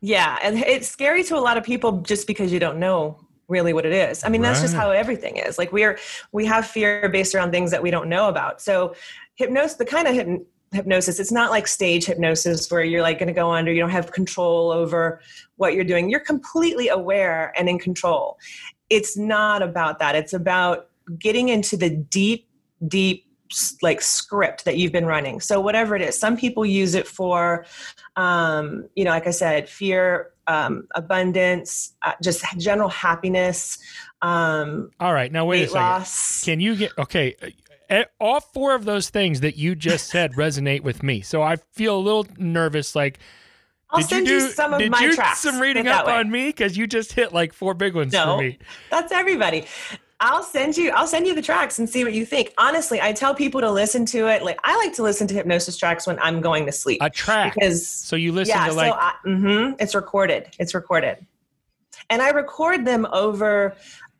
Yeah, 0.01 0.37
and 0.41 0.57
it's 0.59 0.87
scary 0.87 1.23
to 1.25 1.35
a 1.35 1.39
lot 1.39 1.57
of 1.57 1.63
people 1.63 2.01
just 2.01 2.27
because 2.27 2.51
you 2.51 2.59
don't 2.59 2.79
know 2.79 3.19
really 3.47 3.73
what 3.73 3.85
it 3.85 3.93
is. 3.93 4.23
I 4.23 4.29
mean, 4.29 4.41
right. 4.41 4.49
that's 4.49 4.61
just 4.61 4.73
how 4.73 4.91
everything 4.91 5.37
is. 5.37 5.57
Like 5.57 5.71
we're 5.71 5.97
we 6.31 6.45
have 6.45 6.67
fear 6.67 7.09
based 7.09 7.33
around 7.33 7.51
things 7.51 7.71
that 7.71 7.81
we 7.81 7.91
don't 7.91 8.09
know 8.09 8.27
about. 8.29 8.61
So 8.61 8.95
hypnosis, 9.35 9.77
the 9.77 9.85
kind 9.85 10.07
of 10.07 10.15
hypn- 10.15 10.45
hypnosis, 10.71 11.19
it's 11.19 11.31
not 11.31 11.51
like 11.51 11.67
stage 11.67 12.05
hypnosis 12.05 12.69
where 12.69 12.83
you're 12.83 13.01
like 13.01 13.19
going 13.19 13.27
to 13.27 13.33
go 13.33 13.51
under, 13.51 13.71
you 13.71 13.79
don't 13.79 13.89
have 13.89 14.11
control 14.11 14.71
over 14.71 15.21
what 15.55 15.73
you're 15.73 15.85
doing. 15.85 16.09
You're 16.09 16.19
completely 16.19 16.89
aware 16.89 17.53
and 17.57 17.69
in 17.69 17.79
control. 17.79 18.37
It's 18.89 19.17
not 19.17 19.61
about 19.61 19.99
that. 19.99 20.15
It's 20.15 20.33
about 20.33 20.89
getting 21.19 21.49
into 21.49 21.77
the 21.77 21.89
deep, 21.89 22.47
deep 22.87 23.26
like 23.81 24.01
script 24.01 24.65
that 24.65 24.77
you've 24.77 24.91
been 24.91 25.05
running. 25.05 25.39
So 25.39 25.59
whatever 25.61 25.95
it 25.95 26.01
is, 26.01 26.17
some 26.17 26.37
people 26.37 26.65
use 26.65 26.95
it 26.95 27.07
for, 27.07 27.65
um, 28.15 28.87
you 28.95 29.03
know, 29.03 29.11
like 29.11 29.27
I 29.27 29.31
said, 29.31 29.69
fear, 29.69 30.31
um, 30.47 30.87
abundance, 30.95 31.93
uh, 32.03 32.13
just 32.21 32.43
general 32.57 32.89
happiness. 32.89 33.77
Um, 34.21 34.91
All 34.99 35.13
right, 35.13 35.31
now 35.31 35.45
wait 35.45 35.63
a 35.63 35.67
second. 35.67 35.81
loss. 35.81 36.43
Can 36.43 36.59
you 36.59 36.75
get 36.75 36.91
okay? 36.97 37.35
eh, 37.89 38.05
All 38.19 38.39
four 38.39 38.73
of 38.75 38.85
those 38.85 39.09
things 39.09 39.41
that 39.41 39.57
you 39.57 39.75
just 39.75 40.07
said 40.07 40.31
resonate 40.37 40.81
with 40.81 41.03
me. 41.03 41.21
So 41.21 41.41
I 41.41 41.57
feel 41.73 41.97
a 41.97 41.99
little 41.99 42.25
nervous. 42.37 42.95
Like, 42.95 43.19
I'll 43.89 43.99
did 44.01 44.09
send 44.09 44.27
you 44.27 44.33
you, 44.33 44.39
do 44.41 44.49
some 44.49 44.73
of 44.73 44.79
did 44.79 44.91
my 44.91 44.99
you 45.01 45.15
tracks. 45.15 45.39
some 45.39 45.59
reading 45.59 45.87
up 45.87 46.07
way. 46.07 46.13
on 46.13 46.29
me 46.31 46.47
because 46.47 46.75
you 46.77 46.87
just 46.87 47.13
hit 47.13 47.31
like 47.33 47.53
four 47.53 47.73
big 47.73 47.95
ones 47.95 48.11
No. 48.11 48.35
for 48.37 48.41
me. 48.43 48.57
That's 48.89 49.11
everybody. 49.11 49.65
I'll 50.19 50.43
send 50.43 50.75
you. 50.77 50.89
I'll 50.91 51.05
send 51.07 51.27
you 51.27 51.35
the 51.35 51.41
tracks 51.41 51.77
and 51.77 51.87
see 51.87 52.03
what 52.03 52.13
you 52.13 52.25
think. 52.25 52.53
Honestly, 52.57 52.99
I 52.99 53.13
tell 53.13 53.35
people 53.35 53.61
to 53.61 53.69
listen 53.69 54.05
to 54.07 54.27
it. 54.27 54.43
Like 54.43 54.59
I 54.63 54.75
like 54.77 54.93
to 54.95 55.03
listen 55.03 55.27
to 55.27 55.33
hypnosis 55.35 55.77
tracks 55.77 56.07
when 56.07 56.17
I'm 56.19 56.41
going 56.41 56.65
to 56.65 56.71
sleep 56.71 57.01
A 57.03 57.09
track. 57.09 57.53
because 57.53 57.85
So 57.87 58.15
you 58.15 58.31
listen 58.31 58.55
yeah, 58.55 58.65
to 58.67 58.73
like 58.73 58.91
so 58.91 58.97
I, 58.97 59.13
hmm 59.23 59.71
it's 59.79 59.93
recorded. 59.93 60.49
It's 60.57 60.73
recorded, 60.73 61.23
and 62.09 62.21
I 62.21 62.29
record 62.29 62.85
them 62.85 63.05
over 63.11 63.75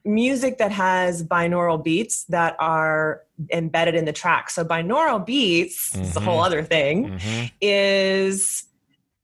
music 0.06 0.58
that 0.60 0.72
has 0.72 1.24
binaural 1.24 1.84
beats 1.84 2.24
that 2.26 2.56
are 2.60 3.24
embedded 3.52 3.96
in 3.96 4.06
the 4.06 4.14
track. 4.14 4.50
So 4.52 4.64
binaural 4.64 5.26
beats, 5.26 5.98
it's 5.98 6.16
a 6.16 6.20
whole 6.22 6.40
Mhm. 6.42 6.46
other 6.46 6.64
thing, 6.64 7.10
Mhm. 7.10 7.52
is 7.60 8.64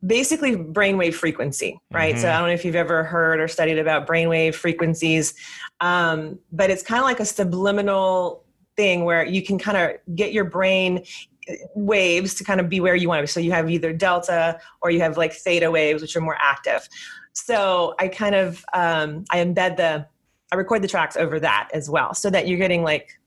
basically 0.05 0.57
brainwave 0.57 1.13
frequency, 1.13 1.79
right? 1.93 2.19
So 2.19 2.27
Mhm. 2.27 2.33
I 2.33 2.39
don't 2.39 2.47
know 2.49 2.53
if 2.53 2.65
you've 2.65 2.75
ever 2.75 3.05
heard 3.05 3.39
or 3.39 3.47
studied 3.47 3.79
about 3.79 4.05
brainwave 4.05 4.55
frequencies, 4.55 5.33
um, 5.79 6.39
but 6.51 6.69
it's 6.69 6.83
kind 6.83 6.99
of 6.99 7.05
like 7.05 7.19
a 7.19 7.25
subliminal 7.25 8.43
thing 8.75 9.05
where 9.05 9.25
you 9.25 9.41
can 9.41 9.59
kind 9.59 9.77
of 9.77 10.15
get 10.15 10.33
your 10.33 10.45
brain 10.45 11.03
uh, 11.49 11.53
waves 11.75 12.33
to 12.35 12.43
kind 12.43 12.59
of 12.59 12.69
be 12.69 12.79
where 12.79 12.95
you 12.95 13.07
want 13.07 13.19
to 13.19 13.23
be. 13.23 13.27
So 13.27 13.39
you 13.39 13.51
have 13.51 13.69
either 13.69 13.93
delta 13.93 14.59
or 14.81 14.89
you 14.91 14.99
have 15.01 15.17
like 15.17 15.33
theta 15.33 15.69
waves, 15.69 16.01
which 16.01 16.15
are 16.15 16.21
more 16.21 16.37
active. 16.41 16.87
So 17.33 17.95
I 17.99 18.07
kind 18.07 18.35
of 18.35 18.63
um, 18.73 19.25
I 19.31 19.37
embed 19.43 19.77
the 19.77 20.07
I 20.51 20.55
record 20.55 20.83
the 20.83 20.87
tracks 20.87 21.17
over 21.17 21.39
that 21.39 21.69
as 21.73 21.89
well, 21.89 22.13
so 22.13 22.29
that 22.29 22.47
you're 22.47 22.59
getting 22.59 22.83
like 22.83 23.19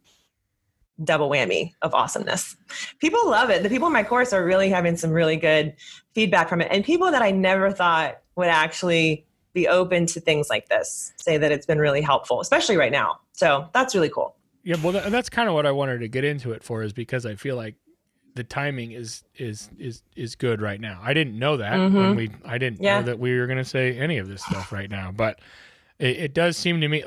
double 1.04 1.28
whammy 1.28 1.72
of 1.82 1.92
awesomeness. 1.92 2.56
People 3.00 3.28
love 3.28 3.50
it. 3.50 3.62
The 3.62 3.68
people 3.68 3.88
in 3.88 3.92
my 3.92 4.04
course 4.04 4.32
are 4.32 4.44
really 4.44 4.70
having 4.70 4.96
some 4.96 5.10
really 5.10 5.36
good 5.36 5.74
feedback 6.14 6.48
from 6.48 6.60
it, 6.60 6.68
and 6.70 6.84
people 6.84 7.10
that 7.10 7.22
I 7.22 7.32
never 7.32 7.70
thought 7.72 8.20
would 8.36 8.48
actually 8.48 9.26
be 9.56 9.66
open 9.66 10.06
to 10.06 10.20
things 10.20 10.48
like 10.50 10.68
this 10.68 11.12
say 11.16 11.38
that 11.38 11.50
it's 11.50 11.66
been 11.66 11.78
really 11.78 12.02
helpful, 12.02 12.40
especially 12.40 12.76
right 12.76 12.92
now. 12.92 13.18
So 13.32 13.68
that's 13.72 13.94
really 13.94 14.10
cool. 14.10 14.36
yeah. 14.62 14.76
Well, 14.82 14.92
that's 14.92 15.28
kind 15.30 15.48
of 15.48 15.54
what 15.54 15.66
I 15.66 15.72
wanted 15.72 15.98
to 16.00 16.08
get 16.08 16.22
into 16.24 16.52
it 16.52 16.62
for, 16.62 16.82
is 16.82 16.92
because 16.92 17.24
I 17.26 17.34
feel 17.34 17.56
like 17.56 17.74
the 18.34 18.44
timing 18.44 18.92
is 18.92 19.24
is 19.36 19.70
is 19.78 20.02
is 20.14 20.36
good 20.36 20.60
right 20.60 20.80
now. 20.80 21.00
I 21.02 21.14
didn't 21.14 21.38
know 21.38 21.56
that 21.56 21.78
when 21.78 21.90
Mhm. 21.90 22.16
we 22.16 22.30
I 22.44 22.58
didn't 22.58 22.82
Yeah. 22.82 23.00
know 23.00 23.06
that 23.06 23.18
we 23.18 23.36
were 23.38 23.46
going 23.46 23.58
to 23.58 23.64
say 23.64 23.96
any 23.98 24.18
of 24.18 24.28
this 24.28 24.42
stuff 24.42 24.70
right 24.72 24.90
now, 24.90 25.10
but 25.10 25.40
it, 25.98 26.16
it 26.18 26.34
does 26.34 26.56
seem 26.58 26.80
to 26.82 26.88
me. 26.88 27.02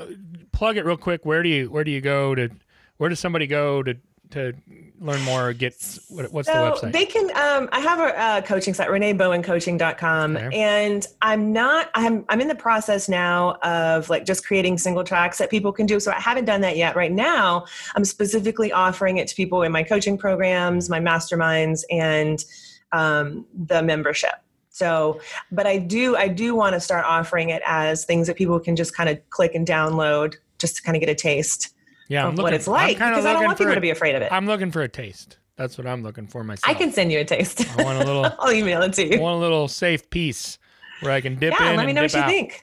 Plug 0.50 0.76
it 0.76 0.84
real 0.84 0.96
quick. 0.96 1.24
Where 1.24 1.42
do 1.44 1.48
you 1.48 1.70
where 1.70 1.84
do 1.84 1.92
you 1.92 2.00
go 2.00 2.34
to? 2.34 2.50
Where 2.96 3.08
does 3.08 3.20
somebody 3.20 3.46
go 3.46 3.82
to 3.84 3.94
to 4.30 4.54
learn 5.00 5.20
more? 5.22 5.48
Or 5.48 5.52
get 5.52 5.74
what, 6.08 6.30
what's 6.32 6.48
the 6.48 6.76
so 6.76 6.86
website? 6.86 6.92
they 6.92 7.06
can 7.06 7.24
um, 7.36 7.68
i 7.72 7.80
have 7.80 7.98
a, 7.98 8.20
uh 8.20 8.40
coaching 8.42 8.74
site 8.74 8.88
reneebowencoaching.com 8.88 10.36
Okay. 10.36 10.60
and 10.60 11.06
i'm 11.22 11.52
not 11.52 11.88
i'm 11.94 12.24
i'm 12.28 12.40
in 12.40 12.48
the 12.48 12.54
process 12.54 13.08
now 13.08 13.52
of 13.62 14.08
like 14.10 14.24
just 14.26 14.46
creating 14.46 14.76
single 14.76 15.02
tracks 15.02 15.38
that 15.38 15.50
people 15.50 15.72
can 15.72 15.86
do 15.86 15.98
so 15.98 16.12
i 16.12 16.20
haven't 16.20 16.44
done 16.44 16.60
that 16.60 16.76
yet 16.76 16.96
right 16.96 17.12
now 17.12 17.64
i'm 17.94 18.04
specifically 18.04 18.70
offering 18.72 19.16
it 19.16 19.26
to 19.28 19.34
people 19.34 19.62
in 19.62 19.72
my 19.72 19.82
coaching 19.82 20.18
programs 20.18 20.90
my 20.90 21.00
masterminds 21.00 21.82
and 21.90 22.44
um, 22.92 23.46
the 23.54 23.82
membership 23.82 24.34
so 24.68 25.20
but 25.50 25.66
i 25.66 25.78
do 25.78 26.16
i 26.16 26.28
do 26.28 26.54
want 26.54 26.74
to 26.74 26.80
start 26.80 27.04
offering 27.06 27.50
it 27.50 27.62
as 27.66 28.04
things 28.04 28.26
that 28.26 28.36
people 28.36 28.60
can 28.60 28.76
just 28.76 28.94
kind 28.94 29.08
of 29.08 29.18
click 29.30 29.54
and 29.54 29.66
download 29.66 30.34
just 30.58 30.76
to 30.76 30.82
kind 30.82 30.96
of 30.96 31.00
get 31.00 31.08
a 31.08 31.14
taste 31.14 31.74
yeah, 32.10 32.26
of 32.28 32.36
what 32.36 32.52
it's 32.52 32.66
like 32.68 33.00
I'm 33.00 33.12
because 33.12 33.24
i 33.24 33.32
don't 33.32 33.36
looking 33.42 33.46
want 33.46 33.56
for 33.58 33.64
people 33.64 33.72
a- 33.72 33.74
to 33.76 33.80
be 33.80 33.90
afraid 33.90 34.14
of 34.16 34.20
it 34.22 34.30
I'm 34.30 34.46
looking 34.46 34.70
for 34.70 34.82
a 34.82 34.88
taste. 34.88 35.38
That's 35.56 35.76
what 35.78 35.86
I'm 35.86 36.02
looking 36.02 36.26
for 36.26 36.42
myself. 36.44 36.70
i 36.70 36.78
can 36.78 36.92
send 36.92 37.10
you 37.12 37.18
a 37.20 37.24
taste 37.24 37.64
I 37.78 37.82
want 37.82 37.96
a 38.02 38.04
little. 38.04 38.26
i'll 38.38 38.52
email 38.52 38.82
it 38.82 38.92
to 38.94 39.02
I 39.02 39.16
you 39.16 39.20
want 39.20 39.36
a 39.36 39.40
little 39.40 39.66
safe 39.68 40.10
piece 40.10 40.58
where 41.00 41.12
I 41.12 41.20
can 41.22 41.36
dip 41.36 41.54
yeah 41.58 41.70
in 41.70 41.76
let 41.76 41.86
me 41.86 41.92
know 41.94 42.02
what 42.02 42.12
you 42.12 42.20
out. 42.20 42.28
think 42.28 42.62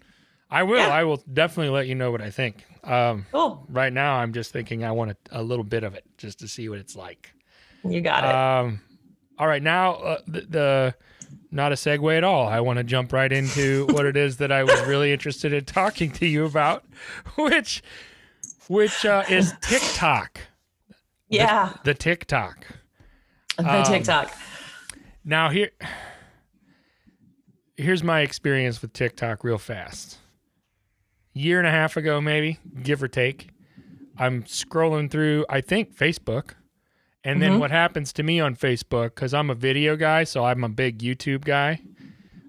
I 0.49 0.63
will. 0.63 0.77
Yeah. 0.77 0.87
I 0.87 1.03
will 1.03 1.21
definitely 1.33 1.71
let 1.71 1.87
you 1.87 1.95
know 1.95 2.09
what 2.09 2.21
I 2.21 2.29
think. 2.29 2.63
Um, 2.85 3.25
cool 3.33 3.65
right 3.67 3.91
now, 3.91 4.15
I'm 4.15 4.31
just 4.31 4.53
thinking 4.53 4.85
I 4.85 4.91
want 4.93 5.11
a, 5.11 5.17
a 5.41 5.43
little 5.43 5.65
bit 5.65 5.83
of 5.83 5.93
it 5.93 6.05
just 6.17 6.39
to 6.39 6.47
see 6.47 6.69
what 6.69 6.79
it's 6.79 6.95
like. 6.95 7.33
you 7.83 7.99
got 7.99 8.23
it 8.23 8.33
Um, 8.33 8.79
all 9.37 9.45
right, 9.45 9.61
now 9.61 9.95
uh, 9.95 10.17
the, 10.25 10.41
the 10.41 10.95
not 11.51 11.73
a 11.73 11.75
segue 11.75 12.17
at 12.17 12.23
all. 12.23 12.47
I 12.47 12.61
want 12.61 12.77
to 12.77 12.85
jump 12.85 13.11
right 13.11 13.29
into 13.29 13.87
what 13.91 14.05
it 14.05 14.15
is 14.15 14.37
that 14.37 14.51
I 14.53 14.63
was 14.63 14.79
really 14.87 15.11
interested 15.11 15.51
in 15.51 15.65
talking 15.65 16.11
to 16.11 16.25
you 16.25 16.45
about, 16.45 16.85
which 17.37 17.83
which 18.67 19.05
uh, 19.05 19.23
is 19.29 19.53
TikTok. 19.61 20.39
yeah 21.29 21.73
The 21.83 21.93
TikTok. 21.93 22.65
the 23.57 23.77
um, 23.79 23.83
tiktok 23.85 24.31
Now 25.25 25.49
here 25.49 25.71
here's 27.75 28.03
my 28.03 28.21
experience 28.21 28.81
with 28.81 28.93
TikTok 28.93 29.43
real 29.43 29.57
fast. 29.57 30.17
Year 31.33 31.59
and 31.59 31.67
a 31.67 31.71
half 31.71 31.97
ago 31.97 32.19
maybe, 32.21 32.59
give 32.81 33.03
or 33.03 33.07
take. 33.07 33.49
I'm 34.17 34.43
scrolling 34.43 35.09
through 35.11 35.45
I 35.49 35.61
think 35.61 35.95
Facebook. 35.95 36.51
And 37.23 37.41
then 37.41 37.53
Mhm. 37.53 37.59
what 37.59 37.71
happens 37.71 38.13
to 38.13 38.23
me 38.23 38.39
on 38.39 38.55
Facebook 38.55 39.15
cuz 39.15 39.33
I'm 39.33 39.49
a 39.49 39.55
video 39.55 39.95
guy, 39.95 40.23
so 40.23 40.45
I'm 40.45 40.63
a 40.63 40.69
big 40.69 40.99
YouTube 40.99 41.43
guy. 41.45 41.81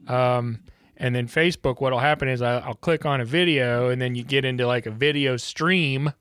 Um 0.06 0.60
and 0.98 1.14
then 1.14 1.26
Facebook 1.28 1.80
what'll 1.80 2.00
happen 2.00 2.28
is 2.28 2.42
I, 2.42 2.58
I'll 2.58 2.74
click 2.74 3.06
on 3.06 3.20
a 3.20 3.24
video 3.24 3.88
and 3.88 4.02
then 4.02 4.14
you 4.14 4.24
get 4.24 4.44
into 4.44 4.66
like 4.66 4.84
a 4.84 4.90
video 4.90 5.36
stream 5.36 6.12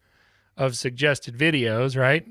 of 0.56 0.78
suggested 0.78 1.38
videos, 1.38 1.98
right? 1.98 2.26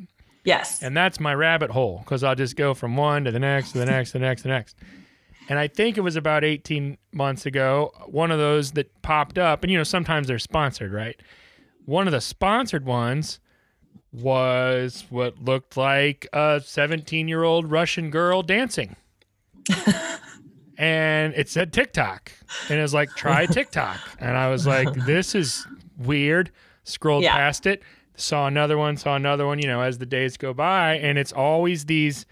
yes 0.44 0.80
And 0.82 0.96
that's 0.96 1.20
my 1.20 1.34
rabbit 1.34 1.70
hole 1.70 1.98
because 1.98 2.22
I'll 2.24 2.36
just 2.36 2.56
go 2.56 2.72
from 2.72 2.96
one 2.96 3.24
to 3.24 3.32
the 3.32 3.40
next, 3.40 3.72
to 3.72 3.78
the 3.78 3.86
next, 3.86 4.12
to 4.12 4.18
the 4.18 4.24
next, 4.24 4.42
to 4.42 4.48
the 4.48 4.54
next. 4.54 4.76
And 5.48 5.58
I 5.58 5.68
think 5.68 5.96
it 5.96 6.00
was 6.00 6.16
about 6.16 6.44
18 6.44 6.98
months 7.12 7.46
ago, 7.46 7.92
one 8.06 8.30
of 8.30 8.38
those 8.38 8.72
that 8.72 9.02
popped 9.02 9.38
up, 9.38 9.62
and 9.62 9.70
you 9.70 9.78
know, 9.78 9.84
sometimes 9.84 10.26
they're 10.26 10.38
sponsored, 10.38 10.92
right? 10.92 11.20
One 11.84 12.08
of 12.08 12.12
the 12.12 12.20
sponsored 12.20 12.84
ones 12.84 13.38
was 14.12 15.04
what 15.08 15.38
looked 15.42 15.76
like 15.76 16.26
a 16.32 16.60
17 16.64 17.28
year 17.28 17.42
old 17.42 17.70
Russian 17.70 18.10
girl 18.10 18.42
dancing. 18.42 18.96
and 20.78 21.34
it 21.34 21.48
said 21.48 21.72
TikTok. 21.72 22.32
And 22.68 22.78
it 22.78 22.82
was 22.82 22.94
like, 22.94 23.10
try 23.10 23.46
TikTok. 23.58 23.98
And 24.18 24.36
I 24.36 24.48
was 24.48 24.66
like, 24.66 24.92
this 25.06 25.34
is 25.34 25.66
weird. 25.98 26.50
Scrolled 26.84 27.22
Yeah. 27.24 27.34
past 27.36 27.66
it, 27.66 27.82
saw 28.14 28.46
another 28.46 28.78
one, 28.78 28.96
saw 28.96 29.16
another 29.16 29.46
one, 29.46 29.58
you 29.58 29.66
know, 29.66 29.80
as 29.80 29.98
the 29.98 30.06
days 30.06 30.36
go 30.36 30.52
by. 30.54 30.94
And 30.96 31.18
it's 31.18 31.32
always 31.32 31.86
these 31.86 32.26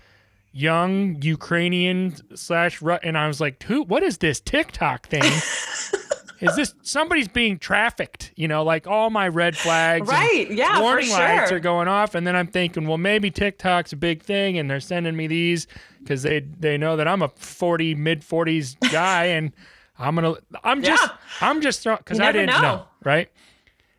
young 0.52 1.20
Ukrainian 1.20 2.14
slash 2.36 2.80
and 3.02 3.18
I 3.18 3.26
was 3.26 3.40
like, 3.40 3.62
who 3.64 3.82
what 3.82 4.02
is 4.04 4.18
this 4.18 4.40
TikTok 4.40 5.08
thing? 5.08 5.22
is 6.44 6.56
this 6.56 6.74
somebody's 6.82 7.28
being 7.28 7.58
trafficked? 7.58 8.32
You 8.36 8.46
know, 8.48 8.62
like 8.64 8.86
all 8.86 9.10
my 9.10 9.28
red 9.28 9.56
flags. 9.56 10.08
and 10.08 10.18
right 10.18 10.50
yeah 10.50 10.80
warning 10.80 11.10
lights 11.10 11.50
are 11.52 11.60
going 11.60 11.88
off 11.88 12.14
and 12.14 12.26
then 12.26 12.36
i'm 12.36 12.46
thinking 12.46 12.86
well 12.86 12.98
maybe 12.98 13.30
tiktok's 13.30 13.92
a 13.92 13.96
big 13.96 14.22
thing 14.22 14.58
and 14.58 14.70
they're 14.70 14.80
sending 14.80 15.16
me 15.16 15.26
these 15.26 15.66
because 16.00 16.22
they 16.22 16.40
they 16.40 16.76
know 16.76 16.96
that 16.96 17.08
i'm 17.08 17.22
a 17.22 17.28
40 17.28 17.94
mid 17.94 18.20
40s 18.22 18.76
guy 18.92 19.24
and 19.26 19.52
i'm 19.98 20.14
gonna 20.14 20.34
i'm 20.62 20.82
just 20.82 21.02
Yeah. 21.02 21.16
i'm 21.40 21.60
just 21.60 21.84
because 21.84 22.20
i 22.20 22.30
didn't 22.32 22.50
know. 22.50 22.60
know. 22.60 22.84
right 23.04 23.30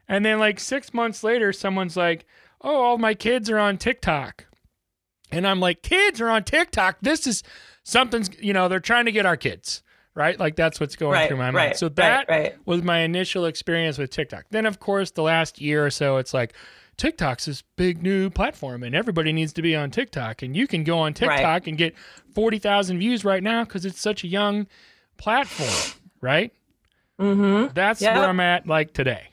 and 0.08 0.24
then 0.26 0.40
like 0.40 0.60
six 0.60 0.94
months 0.94 1.24
later 1.24 1.52
someone's 1.52 1.98
like 1.98 2.26
oh 2.62 2.76
all 2.84 2.98
my 2.98 3.14
kids 3.14 3.50
are 3.50 3.58
on 3.60 3.78
tiktok 3.78 4.46
and 5.32 5.48
i'm 5.48 5.60
like 5.60 5.82
kids 5.82 6.22
are 6.22 6.30
on 6.30 6.44
tiktok 6.44 6.98
this 7.02 7.26
is 7.28 7.44
something's 7.84 8.30
you 8.40 8.54
know 8.54 8.68
they're 8.68 8.80
trying 8.80 9.06
to 9.06 9.12
get 9.12 9.26
our 9.26 9.38
kids 9.38 9.82
right 10.16 10.40
like 10.40 10.56
that's 10.56 10.80
what's 10.80 10.96
going 10.96 11.12
right 11.12 11.28
through 11.28 11.38
my 11.38 11.52
mind 11.52 11.56
right 11.56 11.78
so 11.78 11.90
that 11.90 12.28
right 12.30 12.56
was 12.66 12.82
my 12.82 13.00
initial 13.00 13.46
experience 13.46 13.98
with 13.98 14.10
TikTok. 14.10 14.46
Then, 14.50 14.66
of 14.66 14.80
course, 14.80 15.12
the 15.12 15.22
last 15.22 15.60
year 15.62 15.86
or 15.86 15.90
so, 15.90 16.18
it's 16.18 16.34
like 16.34 16.54
TikTok's 16.98 17.46
this 17.46 17.62
big 17.76 18.02
new 18.02 18.30
platform, 18.30 18.82
and 18.82 18.96
everybody 18.96 19.34
needs 19.34 19.52
to 19.54 19.62
be 19.62 19.76
on 19.76 19.92
TikTok. 19.92 20.42
And 20.42 20.56
you 20.56 20.66
can 20.68 20.86
go 20.86 20.98
on 21.00 21.14
TikTok 21.14 21.68
and 21.68 21.78
get 21.78 21.94
forty 22.34 22.58
thousand 22.58 23.00
views 23.00 23.26
right 23.26 23.44
now 23.44 23.66
because 23.66 23.86
it's 23.86 24.00
such 24.00 24.24
a 24.24 24.28
young 24.28 24.68
platform, 25.18 26.00
right? 26.22 26.54
mm-hmm 27.20 27.74
That's 27.74 28.02
Yeah. 28.02 28.18
where 28.18 28.30
I'm 28.30 28.40
at, 28.40 28.68
like 28.68 28.94
today, 28.94 29.28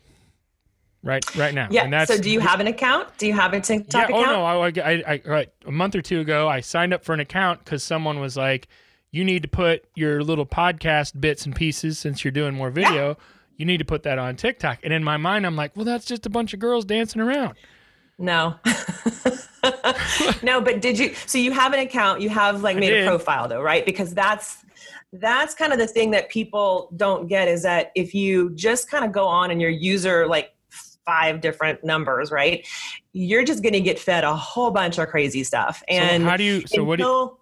right, 1.03 1.25
right 1.37 1.55
now. 1.55 1.69
yeah 1.71 1.85
And 1.85 1.93
that's 1.93 2.12
so 2.15 2.21
do 2.21 2.31
you 2.31 2.41
have 2.41 2.61
an 2.61 2.67
account 2.67 3.17
do 3.19 3.27
you 3.27 3.33
have 3.35 3.53
a 3.55 3.61
tiktok 3.61 4.09
yeah, 4.09 4.17
oh 4.17 4.21
account 4.21 4.37
no, 4.37 4.45
I, 4.45 4.91
I, 4.91 5.03
I, 5.07 5.23
right, 5.25 5.49
a 5.67 5.73
month 5.73 5.95
or 5.95 6.03
two 6.03 6.21
ago, 6.21 6.49
I 6.49 6.61
signed 6.61 6.93
up 6.93 7.05
for 7.05 7.12
an 7.12 7.21
account 7.21 7.65
because 7.65 7.83
someone 7.83 8.21
was 8.21 8.37
like, 8.37 8.69
"You 9.12 9.23
need 9.25 9.42
to 9.42 9.49
put 9.49 9.85
your 9.95 10.25
little 10.25 10.47
podcast 10.47 11.21
bits 11.21 11.47
and 11.47 11.54
pieces 11.54 11.99
since 11.99 12.25
you're 12.25 12.33
doing 12.33 12.54
more 12.54 12.71
video. 12.71 13.16
You 13.57 13.66
need 13.66 13.78
to 13.78 13.85
put 13.85 14.02
that 14.02 14.19
on 14.19 14.35
TikTok." 14.35 14.81
And 14.83 14.92
in 14.92 15.04
my 15.04 15.16
mind, 15.16 15.47
I'm 15.47 15.54
like, 15.54 15.76
"Well, 15.76 15.85
that's 15.85 16.04
just 16.04 16.26
a 16.26 16.31
bunch 16.31 16.52
of 16.52 16.59
girls 16.59 16.85
dancing 16.85 17.21
around." 17.21 17.54
No. 18.19 18.57
no, 20.42 20.61
but 20.61 20.81
did 20.81 20.99
you? 20.99 21.14
So 21.26 21.38
you 21.38 21.52
have 21.52 21.73
an 21.73 21.81
account, 21.81 22.21
you 22.21 22.28
have 22.28 22.62
like 22.62 22.76
made 22.76 22.92
a 22.92 23.07
profile 23.07 23.49
though, 23.49 23.62
right? 23.62 23.85
Because 23.85 24.14
that's 24.14 24.64
that's 25.12 25.54
kind 25.54 25.73
of 25.73 25.78
the 25.78 25.87
thing 25.87 26.11
that 26.12 26.31
people 26.31 26.90
don't 26.97 27.26
get 27.26 27.49
is 27.49 27.62
that 27.62 27.92
if 27.95 28.14
you 28.14 28.50
just 28.54 28.90
kind 28.90 29.04
of 29.04 29.12
go 29.12 29.26
on 29.26 29.50
and 29.50 29.61
your 29.61 29.71
user 29.71 30.26
like 30.26 30.54
five 31.04 31.40
different 31.40 31.85
numbers, 31.85 32.31
right? 32.31 32.66
You're 33.12 33.45
just 33.45 33.62
going 33.62 33.75
to 33.75 33.81
get 33.81 33.99
fed 33.99 34.25
a 34.25 34.35
whole 34.35 34.71
bunch 34.71 34.99
of 34.99 35.09
crazy 35.09 35.45
stuff. 35.45 35.83
And 35.88 36.23
so 36.23 36.28
how 36.28 36.37
do 36.37 36.45
you? 36.45 36.66
So 36.66 36.85
what 36.85 36.99
do 36.99 37.04
you? 37.04 37.38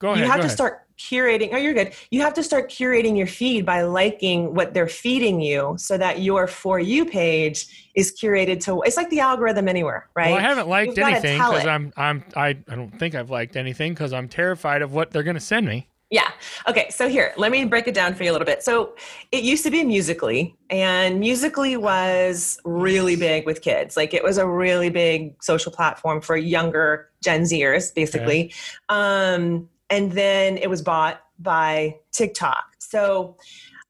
Go 0.00 0.08
ahead. 0.08 0.24
you 0.24 0.30
have 0.30 0.40
to 0.40 0.46
ahead. 0.46 0.50
start 0.50 0.86
curating 0.98 1.48
oh 1.54 1.56
you're 1.56 1.72
good 1.72 1.94
you 2.10 2.20
have 2.20 2.34
to 2.34 2.42
start 2.42 2.70
curating 2.70 3.16
your 3.16 3.26
feed 3.26 3.64
by 3.64 3.80
liking 3.80 4.54
what 4.54 4.74
they're 4.74 4.86
feeding 4.86 5.40
you 5.40 5.74
so 5.78 5.96
that 5.96 6.20
your 6.20 6.46
for 6.46 6.78
you 6.78 7.06
page 7.06 7.88
is 7.94 8.12
curated 8.12 8.62
to 8.62 8.82
it's 8.82 8.98
like 8.98 9.08
the 9.08 9.20
algorithm 9.20 9.66
anywhere 9.66 10.10
right 10.14 10.30
Well, 10.30 10.38
I 10.38 10.42
haven't 10.42 10.68
liked 10.68 10.98
You've 10.98 11.06
anything 11.06 11.38
because. 11.38 11.66
I'm 11.66 11.92
I'm 11.96 12.24
I, 12.36 12.48
I 12.68 12.74
don't 12.74 12.98
think 12.98 13.14
I've 13.14 13.30
liked 13.30 13.56
anything 13.56 13.92
because 13.92 14.12
I'm 14.12 14.28
terrified 14.28 14.82
of 14.82 14.92
what 14.92 15.10
they're 15.10 15.22
going 15.22 15.34
to 15.34 15.40
send 15.40 15.66
me. 15.66 15.86
Yeah. 16.10 16.28
Okay. 16.66 16.90
So 16.90 17.08
here, 17.08 17.32
let 17.36 17.52
me 17.52 17.64
break 17.64 17.86
it 17.86 17.94
down 17.94 18.14
for 18.14 18.24
you 18.24 18.32
a 18.32 18.34
little 18.34 18.46
bit. 18.46 18.64
So 18.64 18.96
it 19.30 19.44
used 19.44 19.62
to 19.62 19.70
be 19.70 19.84
Musical.ly, 19.84 20.52
and 20.68 21.20
Musical.ly 21.20 21.76
was 21.76 22.58
really 22.64 23.14
big 23.14 23.46
with 23.46 23.62
kids. 23.62 23.96
Like 23.96 24.12
it 24.12 24.24
was 24.24 24.36
a 24.36 24.46
really 24.46 24.90
big 24.90 25.40
social 25.42 25.70
platform 25.70 26.20
for 26.20 26.36
younger 26.36 27.08
Gen 27.22 27.42
Zers, 27.42 27.94
basically. 27.94 28.52
Um, 28.88 29.68
and 29.90 30.12
then 30.12 30.56
it 30.56 30.70
was 30.70 30.82
bought 30.82 31.20
by 31.38 31.96
TikTok. 32.12 32.76
So 32.78 33.36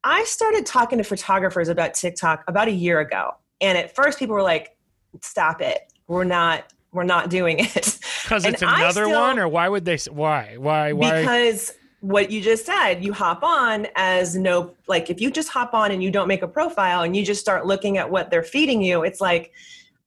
I 0.03 0.25
started 0.25 0.67
talking 0.67 0.99
to 0.99 1.05
photographers 1.05 1.69
about 1.69 1.95
TikTok 1.95 2.45
about 2.49 2.69
a 2.69 2.73
year 2.73 3.01
ago. 3.01 3.35
And 3.61 3.77
at 3.77 3.95
first, 3.95 4.19
people 4.19 4.35
were 4.35 4.43
like, 4.43 4.77
"Stop 5.21 5.61
it! 5.61 5.93
We're 6.07 6.25
not. 6.25 6.73
We're 6.93 7.05
not 7.05 7.31
doing 7.31 7.59
it." 7.61 7.99
Because 8.23 8.45
it's 8.45 8.63
another 8.63 9.07
still- 9.07 9.21
one, 9.21 9.41
or 9.41 9.49
why 9.49 9.69
would 9.69 9.85
they? 9.85 9.97
Why? 10.09 10.55
Why? 10.57 10.93
Why? 10.93 11.23
because 11.23 11.73
what 12.01 12.31
you 12.31 12.41
just 12.41 12.65
said 12.65 13.05
you 13.05 13.13
hop 13.13 13.43
on 13.43 13.87
as 13.95 14.35
no 14.35 14.75
like 14.89 15.11
if 15.11 15.21
you 15.21 15.31
just 15.31 15.51
hop 15.51 15.75
on 15.75 15.91
and 15.91 16.03
you 16.03 16.11
don't 16.11 16.29
make 16.29 16.43
a 16.43 16.49
profile 16.49 17.03
and 17.03 17.15
you 17.15 17.25
just 17.25 17.41
start 17.41 17.67
looking 17.67 17.99
at 17.99 18.11
what 18.11 18.31
they're 18.31 18.43
feeding 18.43 18.83
you 18.83 19.05
it's 19.05 19.21
like 19.21 19.53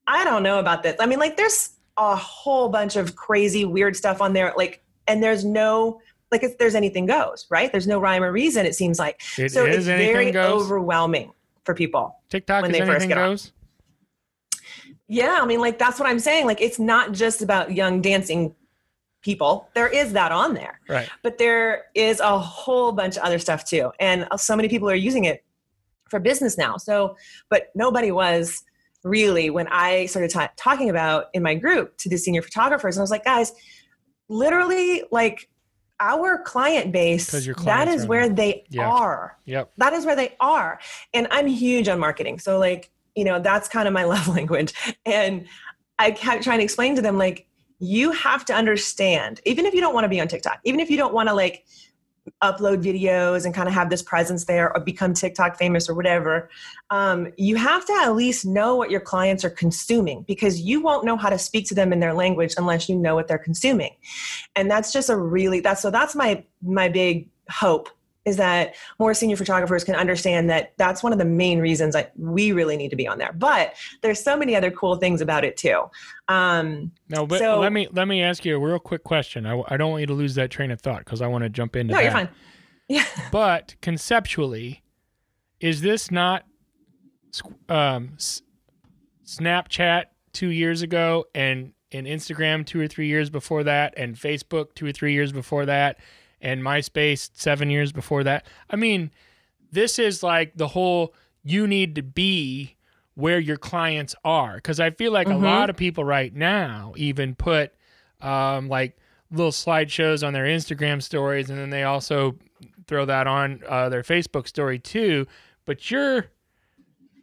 i 0.08 0.24
don't 0.24 0.42
know 0.42 0.58
about 0.58 0.82
this 0.82 0.96
i 1.00 1.06
mean 1.06 1.20
like 1.20 1.38
there's 1.38 1.74
a 1.98 2.16
whole 2.16 2.68
bunch 2.70 2.96
of 2.96 3.16
crazy 3.16 3.64
weird 3.64 3.96
stuff 3.96 4.22
on 4.22 4.34
there 4.34 4.52
like 4.58 4.83
and 5.08 5.22
there's 5.24 5.44
no 5.46 6.00
like 6.32 6.44
if 6.44 6.58
there's 6.58 6.76
anything 6.76 7.06
goes 7.06 7.46
right 7.50 7.72
there's 7.72 7.88
no 7.88 8.00
rhyme 8.00 8.24
or 8.24 8.32
reason 8.32 8.66
it 8.66 8.74
seems 8.76 8.98
like 9.00 9.22
It 9.38 9.52
so 9.52 9.66
is 9.66 9.78
it's 9.78 9.86
very 9.86 10.32
goes. 10.32 10.64
overwhelming 10.64 11.32
for 11.64 11.74
people 11.76 12.18
TikTok 12.30 12.64
when 12.64 12.72
they 12.72 12.82
first 12.82 13.08
get 13.08 13.18
on. 13.18 13.38
Yeah, 15.08 15.40
I 15.42 15.46
mean, 15.46 15.60
like 15.60 15.78
that's 15.78 16.00
what 16.00 16.08
I'm 16.10 16.18
saying. 16.20 16.46
Like, 16.48 16.62
it's 16.62 16.80
not 16.80 17.12
just 17.12 17.42
about 17.42 17.74
young 17.74 18.02
dancing 18.02 18.56
people. 19.22 19.70
There 19.76 19.88
is 19.88 20.14
that 20.14 20.32
on 20.32 20.54
there, 20.54 20.80
Right. 20.90 21.10
but 21.22 21.38
there 21.38 21.86
is 21.94 22.20
a 22.20 22.40
whole 22.40 22.92
bunch 22.94 23.18
of 23.18 23.24
other 23.24 23.38
stuff 23.38 23.66
too. 23.66 23.92
And 24.00 24.28
so 24.38 24.56
many 24.56 24.70
people 24.70 24.90
are 24.90 24.96
using 24.96 25.26
it 25.26 25.44
for 26.10 26.20
business 26.20 26.58
now. 26.58 26.78
So, 26.78 27.16
but 27.50 27.70
nobody 27.76 28.12
was 28.12 28.64
really 29.04 29.50
when 29.50 29.68
I 29.68 30.06
started 30.08 30.32
ta- 30.32 30.52
talking 30.56 30.90
about 30.90 31.26
in 31.34 31.44
my 31.44 31.56
group 31.56 31.98
to 31.98 32.10
the 32.10 32.18
senior 32.18 32.42
photographers. 32.42 32.96
And 32.96 33.02
I 33.02 33.04
was 33.04 33.12
like, 33.12 33.26
guys, 33.26 33.52
literally, 34.30 35.04
like 35.12 35.50
our 36.00 36.38
client 36.40 36.92
base 36.92 37.28
that 37.66 37.88
is 37.88 38.06
where 38.08 38.28
they 38.28 38.66
Yeah. 38.70 38.90
are 38.90 39.38
Yep. 39.46 39.72
that 39.78 39.94
is 39.94 40.06
where 40.06 40.16
they 40.16 40.36
are 40.40 40.80
and 41.14 41.28
i'm 41.32 41.48
huge 41.48 41.88
on 41.88 42.00
marketing 42.00 42.40
so 42.40 42.58
like 42.58 42.92
you 43.16 43.24
know 43.24 43.40
that's 43.40 43.70
kind 43.70 43.88
of 43.88 43.94
my 43.94 44.04
love 44.14 44.28
language 44.28 44.74
and 45.06 45.46
i 46.00 46.12
kept 46.12 46.44
trying 46.44 46.58
to 46.58 46.64
explain 46.64 46.96
to 46.96 47.02
them 47.02 47.18
like 47.18 47.48
you 47.80 48.12
have 48.12 48.44
to 48.46 48.54
understand 48.54 49.40
even 49.46 49.66
if 49.66 49.74
you 49.74 49.82
don't 49.82 49.94
want 49.94 50.04
to 50.04 50.10
be 50.10 50.20
on 50.20 50.28
tiktok 50.28 50.60
even 50.64 50.80
if 50.80 50.90
you 50.90 50.98
don't 50.98 51.14
want 51.14 51.30
to 51.30 51.36
like 51.36 51.64
upload 52.42 52.84
videos 52.84 53.46
and 53.46 53.54
kind 53.54 53.68
of 53.68 53.74
have 53.74 53.90
this 53.90 54.02
presence 54.02 54.46
there 54.46 54.76
or 54.76 54.80
become 54.80 55.14
tiktok 55.14 55.58
famous 55.58 55.90
or 55.90 55.94
whatever 55.94 56.50
um, 56.90 57.34
you 57.38 57.56
have 57.56 57.86
to 57.86 57.94
at 58.04 58.16
least 58.16 58.46
know 58.46 58.76
what 58.76 58.92
your 58.92 59.02
clients 59.02 59.44
are 59.44 59.50
consuming 59.50 60.24
because 60.28 60.62
you 60.62 60.82
won't 60.82 61.06
know 61.06 61.18
how 61.18 61.30
to 61.30 61.40
speak 61.40 61.68
to 61.68 61.76
them 61.76 61.92
in 61.92 62.00
their 62.00 62.14
language 62.14 62.54
unless 62.58 62.88
you 62.88 62.96
know 62.96 63.16
what 63.16 63.28
they're 63.28 63.38
consuming. 63.38 63.96
And 64.56 64.70
that's 64.70 64.94
just 64.94 65.10
a 65.10 65.18
really 65.18 65.60
that's 65.60 65.82
so 65.82 65.90
that's 65.90 66.16
my 66.16 66.44
my 66.62 66.90
big 66.90 67.30
hope 67.50 67.90
is 68.26 68.38
that 68.38 68.76
more 69.00 69.14
senior 69.14 69.36
photographers 69.36 69.84
can 69.84 69.96
understand 69.96 70.50
that 70.50 70.74
that's 70.78 71.04
one 71.04 71.12
of 71.12 71.20
the 71.20 71.26
main 71.26 71.60
reasons 71.60 71.94
that 71.94 72.14
we 72.18 72.52
really 72.54 72.78
need 72.78 72.90
to 72.90 72.96
be 72.96 73.08
on 73.08 73.18
there. 73.18 73.34
But 73.34 73.74
there's 74.02 74.24
so 74.24 74.38
many 74.38 74.56
other 74.56 74.72
cool 74.72 74.96
things 74.96 75.20
about 75.20 75.44
it 75.44 75.58
too. 75.58 75.84
Um, 76.30 76.92
No, 77.10 77.28
but 77.28 77.40
So- 77.40 77.60
let 77.60 77.74
me 77.74 77.88
let 77.92 78.08
me 78.08 78.24
ask 78.24 78.46
you 78.46 78.56
a 78.56 78.60
real 78.60 78.80
quick 78.80 79.04
question. 79.04 79.46
I, 79.46 79.62
I 79.68 79.78
don't 79.78 79.92
want 79.92 80.02
you 80.02 80.08
to 80.08 80.14
lose 80.14 80.36
that 80.36 80.52
train 80.52 80.72
of 80.72 80.80
thought 80.82 81.00
because 81.00 81.22
I 81.22 81.28
want 81.28 81.44
to 81.44 81.50
jump 81.50 81.76
into 81.76 81.94
no, 81.94 81.98
that. 81.98 82.04
you're 82.04 82.12
fine. 82.12 82.30
Yeah. 82.90 83.06
But 83.32 83.76
conceptually, 83.82 84.84
is 85.62 85.80
this 85.82 86.12
not 86.12 86.44
um, 87.70 88.18
Snapchat 89.26 90.06
two 90.34 90.50
years 90.50 90.82
ago 90.82 91.26
and 91.34 91.74
and 91.92 92.08
Instagram 92.08 92.66
two 92.66 92.80
or 92.82 92.88
three 92.88 93.08
years 93.08 93.30
before 93.30 93.64
that 93.64 93.94
and 93.98 94.16
Facebook 94.16 94.76
two 94.76 94.86
or 94.86 94.92
three 94.92 95.14
years 95.14 95.32
before 95.32 95.66
that 95.66 95.98
and 96.44 96.62
MySpace 96.62 97.32
seven 97.34 97.72
years 97.72 97.92
before 97.92 98.24
that? 98.26 98.46
I 98.70 98.76
mean, 98.76 99.10
this 99.72 99.98
is 99.98 100.22
like 100.22 100.52
the 100.56 100.68
whole 100.68 101.16
you 101.44 101.66
need 101.66 101.96
to 101.96 102.04
be 102.04 102.76
where 103.16 103.40
your 103.40 103.58
clients 103.58 104.14
are 104.24 104.56
because 104.56 104.80
I 104.80 104.92
feel 104.92 105.12
like 105.12 105.28
Mhm. 105.28 105.34
a 105.36 105.38
lot 105.38 105.70
of 105.72 105.76
people 105.78 106.04
right 106.04 106.34
now 106.34 106.94
even 106.98 107.34
put 107.36 107.72
um, 108.22 108.70
like 108.70 108.98
little 109.32 109.52
slideshows 109.52 110.26
on 110.26 110.32
their 110.34 110.46
Instagram 110.46 111.02
stories 111.02 111.50
and 111.50 111.60
then 111.60 111.70
they 111.72 111.84
also 111.84 112.36
throw 112.88 113.04
that 113.06 113.28
on 113.28 113.62
uh, 113.68 113.90
their 113.90 114.04
Facebook 114.04 114.48
story 114.48 114.80
too. 114.80 115.26
But 115.66 115.90
your 115.92 116.28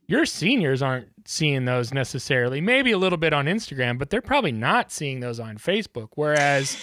your 0.06 0.26
seniors 0.26 0.82
aren't 0.82 1.08
seeing 1.24 1.64
those 1.66 1.94
necessarily. 1.94 2.60
Maybe 2.60 2.90
a 2.90 2.98
little 2.98 3.16
bit 3.18 3.32
on 3.32 3.46
Instagram, 3.46 3.96
but 3.96 4.10
they're 4.10 4.20
probably 4.20 4.50
not 4.52 4.90
seeing 4.90 5.20
those 5.20 5.38
on 5.38 5.56
Facebook. 5.56 6.08
Whereas 6.16 6.76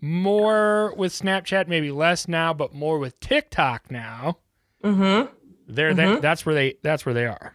more 0.00 0.94
with 0.96 1.12
Snapchat, 1.12 1.68
maybe 1.68 1.90
less 1.90 2.28
now, 2.28 2.52
but 2.54 2.74
more 2.74 2.98
with 2.98 3.18
TikTok 3.20 3.90
now. 3.90 4.38
Mm-hmm. 4.82 5.32
They're 5.68 5.94
they, 5.94 6.16
that's 6.16 6.44
where 6.44 6.54
they 6.54 6.74
that's 6.82 7.06
where 7.06 7.14
they 7.14 7.26
are 7.26 7.54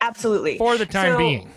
Absolutely. 0.00 0.58
for 0.58 0.76
the 0.76 0.86
time 0.86 1.12
So- 1.12 1.18
being. 1.18 1.50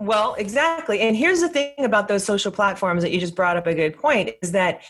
Well, 0.00 0.34
exactly. 0.34 0.98
And 0.98 1.16
here's 1.16 1.40
the 1.40 1.48
thing 1.48 1.74
about 1.78 2.08
those 2.08 2.24
social 2.24 2.50
platforms 2.50 3.04
that 3.04 3.12
you 3.12 3.20
just 3.20 3.36
brought 3.36 3.56
up 3.56 3.68
a 3.68 3.74
good 3.74 3.96
point 3.96 4.30
is 4.42 4.50
that 4.50 4.80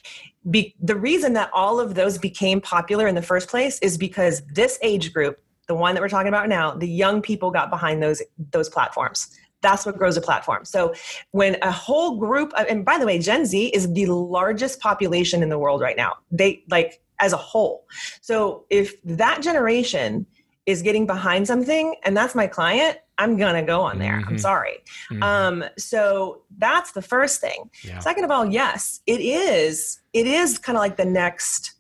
be, 0.50 0.74
the 0.80 0.96
reason 0.96 1.34
that 1.34 1.50
all 1.52 1.78
of 1.80 1.94
those 1.94 2.16
became 2.16 2.62
popular 2.62 3.06
in 3.06 3.14
the 3.14 3.20
first 3.20 3.50
place 3.50 3.78
is 3.80 3.98
because 3.98 4.40
this 4.54 4.78
age 4.80 5.12
group, 5.12 5.38
the 5.68 5.74
one 5.74 5.94
that 5.94 6.00
we're 6.00 6.08
talking 6.08 6.28
about 6.28 6.48
now, 6.48 6.70
the 6.74 6.88
young 6.88 7.20
people 7.20 7.50
got 7.50 7.68
behind 7.68 8.02
those 8.02 8.22
those 8.52 8.70
platforms. 8.70 9.36
That's 9.62 9.86
what 9.86 9.96
grows 9.96 10.16
a 10.16 10.20
platform. 10.20 10.64
So 10.64 10.92
when 11.30 11.56
a 11.62 11.70
whole 11.70 12.18
group, 12.18 12.52
and 12.68 12.84
by 12.84 12.98
the 12.98 13.06
way, 13.06 13.18
Gen 13.18 13.46
Z 13.46 13.68
is 13.68 13.90
the 13.92 14.06
largest 14.06 14.80
population 14.80 15.42
in 15.42 15.48
the 15.48 15.58
world 15.58 15.80
right 15.80 15.96
now. 15.96 16.14
They 16.30 16.62
like 16.70 17.00
as 17.20 17.32
a 17.32 17.36
whole. 17.36 17.86
So 18.20 18.64
if 18.68 19.00
that 19.04 19.40
generation 19.42 20.26
is 20.66 20.82
getting 20.82 21.06
behind 21.06 21.46
something, 21.46 21.94
and 22.04 22.16
that's 22.16 22.34
my 22.34 22.46
client, 22.46 22.98
I'm 23.18 23.36
gonna 23.36 23.62
go 23.62 23.82
on 23.82 23.98
there. 23.98 24.22
I'm 24.26 24.36
Mhm. 24.36 24.40
sorry. 24.40 24.78
Mhm. 25.10 25.22
Um, 25.22 25.64
so 25.78 26.42
that's 26.58 26.92
the 26.92 27.02
first 27.02 27.40
thing. 27.40 27.70
Yeah. 27.84 28.00
Second 28.00 28.24
of 28.24 28.30
all, 28.30 28.46
yes, 28.46 29.00
it 29.06 29.20
is. 29.20 30.00
It 30.12 30.26
is 30.26 30.58
kind 30.58 30.76
of 30.76 30.80
like 30.80 30.96
the 30.96 31.04
next 31.04 31.72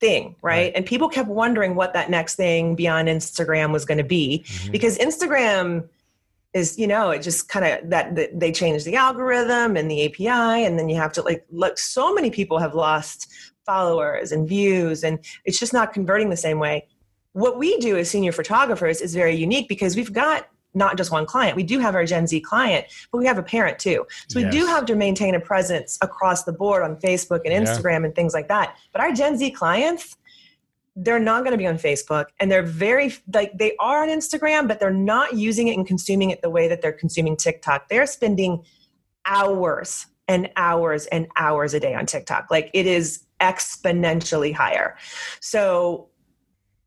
thing, 0.00 0.36
right? 0.42 0.56
Right. 0.56 0.72
And 0.74 0.84
people 0.84 1.08
kept 1.08 1.28
wondering 1.28 1.74
what 1.74 1.92
that 1.94 2.10
next 2.10 2.34
thing 2.36 2.74
beyond 2.74 3.08
Instagram 3.08 3.72
was 3.72 3.84
going 3.84 3.98
to 3.98 4.04
be 4.04 4.44
Mhm. 4.46 4.72
because 4.72 4.98
Instagram 4.98 5.88
is, 6.54 6.78
you 6.78 6.86
know, 6.86 7.10
it 7.10 7.22
just 7.22 7.48
kind 7.48 7.64
of 7.64 7.90
that, 7.90 8.14
that 8.16 8.38
they 8.38 8.52
change 8.52 8.84
the 8.84 8.96
algorithm 8.96 9.76
and 9.76 9.90
the 9.90 10.06
API, 10.06 10.64
and 10.64 10.78
then 10.78 10.88
you 10.88 10.96
have 10.96 11.12
to 11.12 11.22
like 11.22 11.44
look. 11.50 11.78
So 11.78 12.14
many 12.14 12.30
people 12.30 12.58
have 12.58 12.74
lost 12.74 13.28
followers 13.64 14.32
and 14.32 14.48
views, 14.48 15.02
and 15.04 15.18
it's 15.44 15.58
just 15.58 15.72
not 15.72 15.92
converting 15.92 16.30
the 16.30 16.36
same 16.36 16.58
way. 16.58 16.86
What 17.32 17.58
we 17.58 17.78
do 17.78 17.96
as 17.96 18.10
senior 18.10 18.32
photographers 18.32 19.00
is 19.00 19.14
very 19.14 19.34
unique 19.34 19.68
because 19.68 19.96
we've 19.96 20.12
got 20.12 20.48
not 20.74 20.96
just 20.96 21.10
one 21.10 21.26
client. 21.26 21.56
We 21.56 21.62
do 21.62 21.78
have 21.78 21.94
our 21.94 22.04
Gen 22.04 22.26
Z 22.26 22.40
client, 22.40 22.86
but 23.10 23.18
we 23.18 23.26
have 23.26 23.38
a 23.38 23.42
parent 23.42 23.78
too. 23.78 24.06
So 24.28 24.40
we 24.40 24.48
do 24.48 24.66
have 24.66 24.86
to 24.86 24.96
maintain 24.96 25.34
a 25.34 25.40
presence 25.40 25.98
across 26.00 26.44
the 26.44 26.52
board 26.52 26.82
on 26.82 26.96
Facebook 26.96 27.40
and 27.44 27.52
Yeah. 27.52 27.60
Instagram 27.60 28.04
and 28.04 28.14
things 28.14 28.32
like 28.32 28.48
that. 28.48 28.76
But 28.92 29.02
our 29.02 29.12
Gen 29.12 29.36
Z 29.36 29.50
clients, 29.50 30.16
they're 30.96 31.18
not 31.18 31.44
going 31.44 31.52
to 31.52 31.58
be 31.58 31.66
on 31.66 31.76
Facebook 31.76 32.26
and 32.38 32.50
they're 32.50 32.62
very 32.62 33.14
like 33.32 33.56
they 33.56 33.74
are 33.78 34.02
on 34.02 34.08
Instagram, 34.08 34.68
but 34.68 34.78
they're 34.78 34.90
not 34.90 35.34
using 35.34 35.68
it 35.68 35.76
and 35.76 35.86
consuming 35.86 36.30
it 36.30 36.42
the 36.42 36.50
way 36.50 36.68
that 36.68 36.82
they're 36.82 36.92
consuming 36.92 37.36
TikTok. 37.36 37.88
They're 37.88 38.06
spending 38.06 38.64
hours 39.24 40.06
and 40.28 40.50
hours 40.56 41.06
and 41.06 41.28
hours 41.36 41.74
a 41.74 41.80
day 41.80 41.94
on 41.94 42.06
TikTok. 42.06 42.50
Like 42.50 42.70
it 42.74 42.86
is 42.86 43.24
exponentially 43.40 44.54
higher. 44.54 44.96
So 45.40 46.08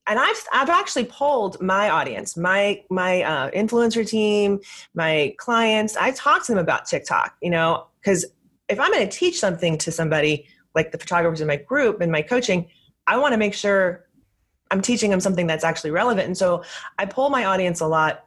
and 0.08 0.20
I've 0.20 0.46
I've 0.54 0.70
actually 0.70 1.06
polled 1.06 1.60
my 1.62 1.90
audience, 1.90 2.38
my 2.38 2.84
my 2.90 3.24
uh, 3.24 3.50
influencer 3.52 4.08
team, 4.08 4.60
my 4.94 5.34
clients. 5.38 5.98
I 5.98 6.12
talked 6.12 6.46
to 6.46 6.52
them 6.52 6.60
about 6.60 6.86
TikTok, 6.86 7.36
you 7.42 7.50
know, 7.50 7.88
because 8.00 8.26
if 8.70 8.80
I'm 8.80 8.92
going 8.92 9.08
to 9.08 9.18
teach 9.18 9.40
something 9.40 9.78
to 9.80 9.92
somebody 9.92 10.48
like 10.76 10.92
the 10.92 10.98
photographers 10.98 11.42
in 11.42 11.48
my 11.48 11.56
group 11.56 12.02
and 12.02 12.12
my 12.12 12.22
coaching, 12.22 12.68
I 13.08 13.18
want 13.18 13.34
to 13.34 13.38
make 13.38 13.54
sure 13.54 14.06
I'm 14.72 14.82
teaching 14.82 15.12
them 15.12 15.20
something 15.20 15.48
that's 15.48 15.64
actually 15.64 15.92
relevant. 15.92 16.28
And 16.28 16.38
so 16.38 16.64
I 16.98 17.06
pull 17.06 17.30
my 17.30 17.46
audience 17.46 17.80
a 17.82 17.88
lot, 17.88 18.26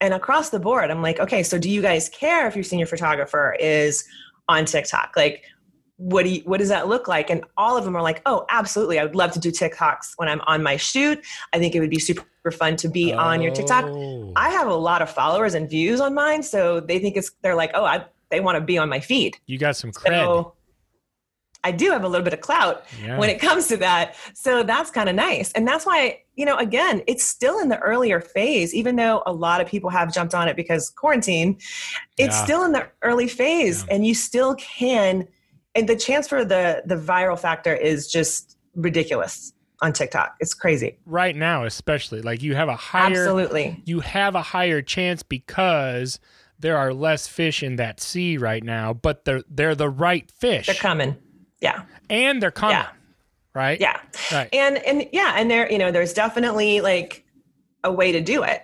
and 0.00 0.12
across 0.14 0.50
the 0.50 0.60
board, 0.60 0.90
I'm 0.90 1.02
like, 1.02 1.20
okay, 1.20 1.42
so 1.42 1.58
do 1.58 1.70
you 1.70 1.80
guys 1.80 2.08
care 2.08 2.46
if 2.48 2.54
your 2.56 2.64
senior 2.64 2.86
photographer 2.86 3.56
is 3.58 4.04
on 4.48 4.64
TikTok? 4.64 5.12
Like, 5.16 5.44
what 5.96 6.24
do 6.24 6.30
you, 6.30 6.40
what 6.40 6.58
does 6.58 6.70
that 6.70 6.88
look 6.88 7.06
like? 7.06 7.30
And 7.30 7.44
all 7.56 7.76
of 7.76 7.84
them 7.84 7.94
are 7.94 8.02
like, 8.02 8.20
oh, 8.26 8.44
absolutely. 8.50 8.98
I 8.98 9.04
would 9.04 9.14
love 9.14 9.30
to 9.32 9.38
do 9.38 9.52
TikToks 9.52 10.14
when 10.16 10.28
I'm 10.28 10.40
on 10.42 10.62
my 10.62 10.76
shoot. 10.76 11.24
I 11.52 11.58
think 11.58 11.76
it 11.76 11.80
would 11.80 11.90
be 11.90 12.00
super 12.00 12.24
fun 12.50 12.74
to 12.76 12.88
be 12.88 13.12
oh. 13.12 13.18
on 13.18 13.40
your 13.40 13.52
TikTok. 13.52 13.84
Oh. 13.84 14.32
I 14.34 14.50
have 14.50 14.66
a 14.66 14.74
lot 14.74 15.00
of 15.00 15.10
followers 15.10 15.54
and 15.54 15.70
views 15.70 16.00
on 16.00 16.14
mine, 16.14 16.42
so 16.42 16.80
they 16.80 16.98
think 16.98 17.16
it's 17.16 17.30
they're 17.42 17.54
like, 17.54 17.70
oh, 17.74 17.84
I 17.84 18.04
they 18.30 18.40
want 18.40 18.56
to 18.56 18.60
be 18.60 18.78
on 18.78 18.88
my 18.88 18.98
feed. 18.98 19.38
You 19.46 19.58
got 19.58 19.76
some 19.76 19.92
cred. 19.92 20.08
So 20.08 20.54
I 21.64 21.70
do 21.72 21.90
have 21.90 22.02
a 22.04 22.08
little 22.08 22.24
bit 22.24 22.32
of 22.32 22.40
clout 22.40 22.84
yeah. 23.02 23.18
when 23.18 23.30
it 23.30 23.40
comes 23.40 23.68
to 23.68 23.76
that. 23.78 24.16
So 24.34 24.62
that's 24.62 24.90
kind 24.90 25.08
of 25.08 25.14
nice. 25.14 25.52
And 25.52 25.66
that's 25.66 25.86
why, 25.86 26.22
you 26.34 26.44
know, 26.44 26.56
again, 26.56 27.02
it's 27.06 27.24
still 27.24 27.58
in 27.60 27.68
the 27.68 27.78
earlier 27.78 28.20
phase, 28.20 28.74
even 28.74 28.96
though 28.96 29.22
a 29.26 29.32
lot 29.32 29.60
of 29.60 29.68
people 29.68 29.88
have 29.90 30.12
jumped 30.12 30.34
on 30.34 30.48
it 30.48 30.56
because 30.56 30.90
quarantine, 30.90 31.58
it's 32.18 32.36
Yeah. 32.36 32.44
still 32.44 32.64
in 32.64 32.72
the 32.72 32.88
early 33.02 33.28
phase 33.28 33.84
Yeah. 33.86 33.94
and 33.94 34.06
you 34.06 34.14
still 34.14 34.54
can 34.56 35.28
and 35.74 35.88
the 35.88 35.96
chance 35.96 36.28
for 36.28 36.44
the 36.44 36.82
the 36.84 36.96
viral 36.96 37.38
factor 37.38 37.74
is 37.74 38.10
just 38.10 38.58
ridiculous 38.74 39.52
on 39.80 39.92
TikTok. 39.92 40.36
It's 40.40 40.54
crazy. 40.54 40.98
right 41.06 41.34
now, 41.34 41.64
especially 41.64 42.22
like 42.22 42.42
you 42.42 42.54
have 42.54 42.68
a 42.68 42.76
higher 42.76 43.10
Absolutely. 43.22 43.82
you 43.84 44.00
have 44.00 44.34
a 44.34 44.42
higher 44.42 44.82
chance 44.82 45.22
because 45.22 46.20
there 46.58 46.76
are 46.76 46.92
less 46.94 47.26
fish 47.26 47.62
in 47.62 47.76
that 47.76 48.00
sea 48.00 48.36
right 48.36 48.62
now, 48.62 48.92
but 48.92 49.24
they're 49.24 49.42
they're 49.50 49.74
the 49.74 49.88
right 49.88 50.30
fish 50.30 50.66
They're 50.66 50.74
coming. 50.76 51.16
Yeah. 51.62 51.82
and 52.10 52.42
they're 52.42 52.50
coming, 52.50 52.76
Yeah. 52.76 52.88
right? 53.54 53.80
Yeah. 53.80 54.00
right. 54.32 54.48
and 54.52 54.76
and 54.78 55.08
yeah 55.12 55.34
and 55.36 55.50
there 55.50 55.70
you 55.72 55.78
know 55.78 55.90
there's 55.90 56.12
definitely 56.12 56.80
like 56.82 57.24
a 57.84 57.90
way 57.92 58.12
to 58.12 58.20
do 58.20 58.42
it 58.42 58.62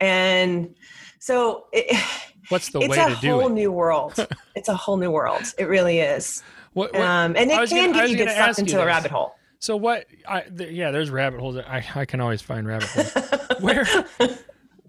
and 0.00 0.74
so 1.18 1.66
it, 1.72 1.94
What's 2.48 2.70
the 2.70 2.78
it's 2.80 2.88
way 2.96 2.98
a 3.02 3.14
to 3.14 3.20
do 3.20 3.30
whole 3.32 3.48
it? 3.48 3.52
new 3.52 3.72
world 3.72 4.28
it's 4.54 4.68
a 4.68 4.74
whole 4.76 4.96
new 4.96 5.10
world 5.10 5.42
it 5.58 5.64
really 5.64 5.98
is 6.00 6.42
What, 6.74 6.92
what- 6.92 7.02
um, 7.02 7.34
and 7.36 7.50
it 7.50 7.68
can 7.68 7.90
gonna- 7.92 7.92
get 8.06 8.10
you 8.10 8.16
get 8.16 8.36
sucked 8.36 8.60
into 8.60 8.80
a 8.80 8.86
rabbit 8.86 9.10
hole 9.10 9.34
so 9.58 9.74
what? 9.76 10.04
I 10.28 10.42
th- 10.42 10.70
yeah, 10.70 10.90
there's 10.90 11.08
rabbit 11.10 11.40
holes. 11.40 11.56
I 11.56 11.82
I 11.94 12.04
can 12.04 12.20
always 12.20 12.42
find 12.42 12.66
rabbit 12.68 12.88
holes. 12.90 13.10
Where? 13.60 13.86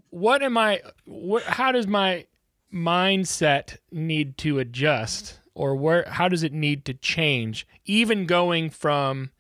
What 0.10 0.43
am 0.43 0.58
I? 0.58 0.82
What? 1.06 1.43
How 1.43 1.72
does 1.72 1.88
my 1.88 2.26
mindset 2.74 3.78
need 3.91 4.38
to 4.39 4.60
adjust, 4.60 5.39
or 5.58 5.76
where? 5.76 6.06
How 6.08 6.30
does 6.30 6.43
it 6.43 6.54
need 6.54 6.86
to 6.86 6.93
change? 6.93 7.67
Even 7.86 8.26
going 8.26 8.70
from 8.70 9.32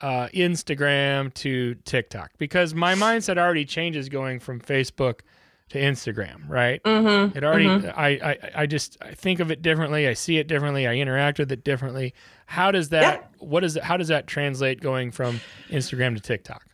uh, 0.00 0.28
Instagram 0.28 1.34
to 1.34 1.74
TikTok, 1.84 2.30
because 2.38 2.74
my 2.74 2.94
mindset 2.94 3.36
already 3.36 3.64
changes 3.64 4.08
going 4.08 4.38
from 4.38 4.60
Facebook 4.60 5.20
to 5.70 5.78
Instagram, 5.78 6.48
right? 6.48 6.82
mm-hmm. 6.84 7.36
It 7.36 7.42
already, 7.42 7.68
I, 7.68 8.08
I, 8.08 8.38
I 8.54 8.66
just 8.66 8.96
I 9.02 9.12
think 9.12 9.40
of 9.40 9.50
it 9.50 9.60
differently. 9.60 10.06
I 10.06 10.14
see 10.14 10.38
it 10.38 10.46
differently. 10.46 10.86
I 10.86 10.94
interact 10.94 11.38
with 11.38 11.50
it 11.50 11.64
differently. 11.64 12.14
How 12.46 12.70
does 12.70 12.90
that? 12.90 13.30
What 13.38 13.64
is? 13.64 13.76
How 13.82 13.96
does 13.96 14.08
that 14.08 14.26
translate 14.26 14.80
going 14.80 15.10
from 15.10 15.40
Instagram 15.68 16.14
to 16.14 16.20
TikTok? 16.20 16.64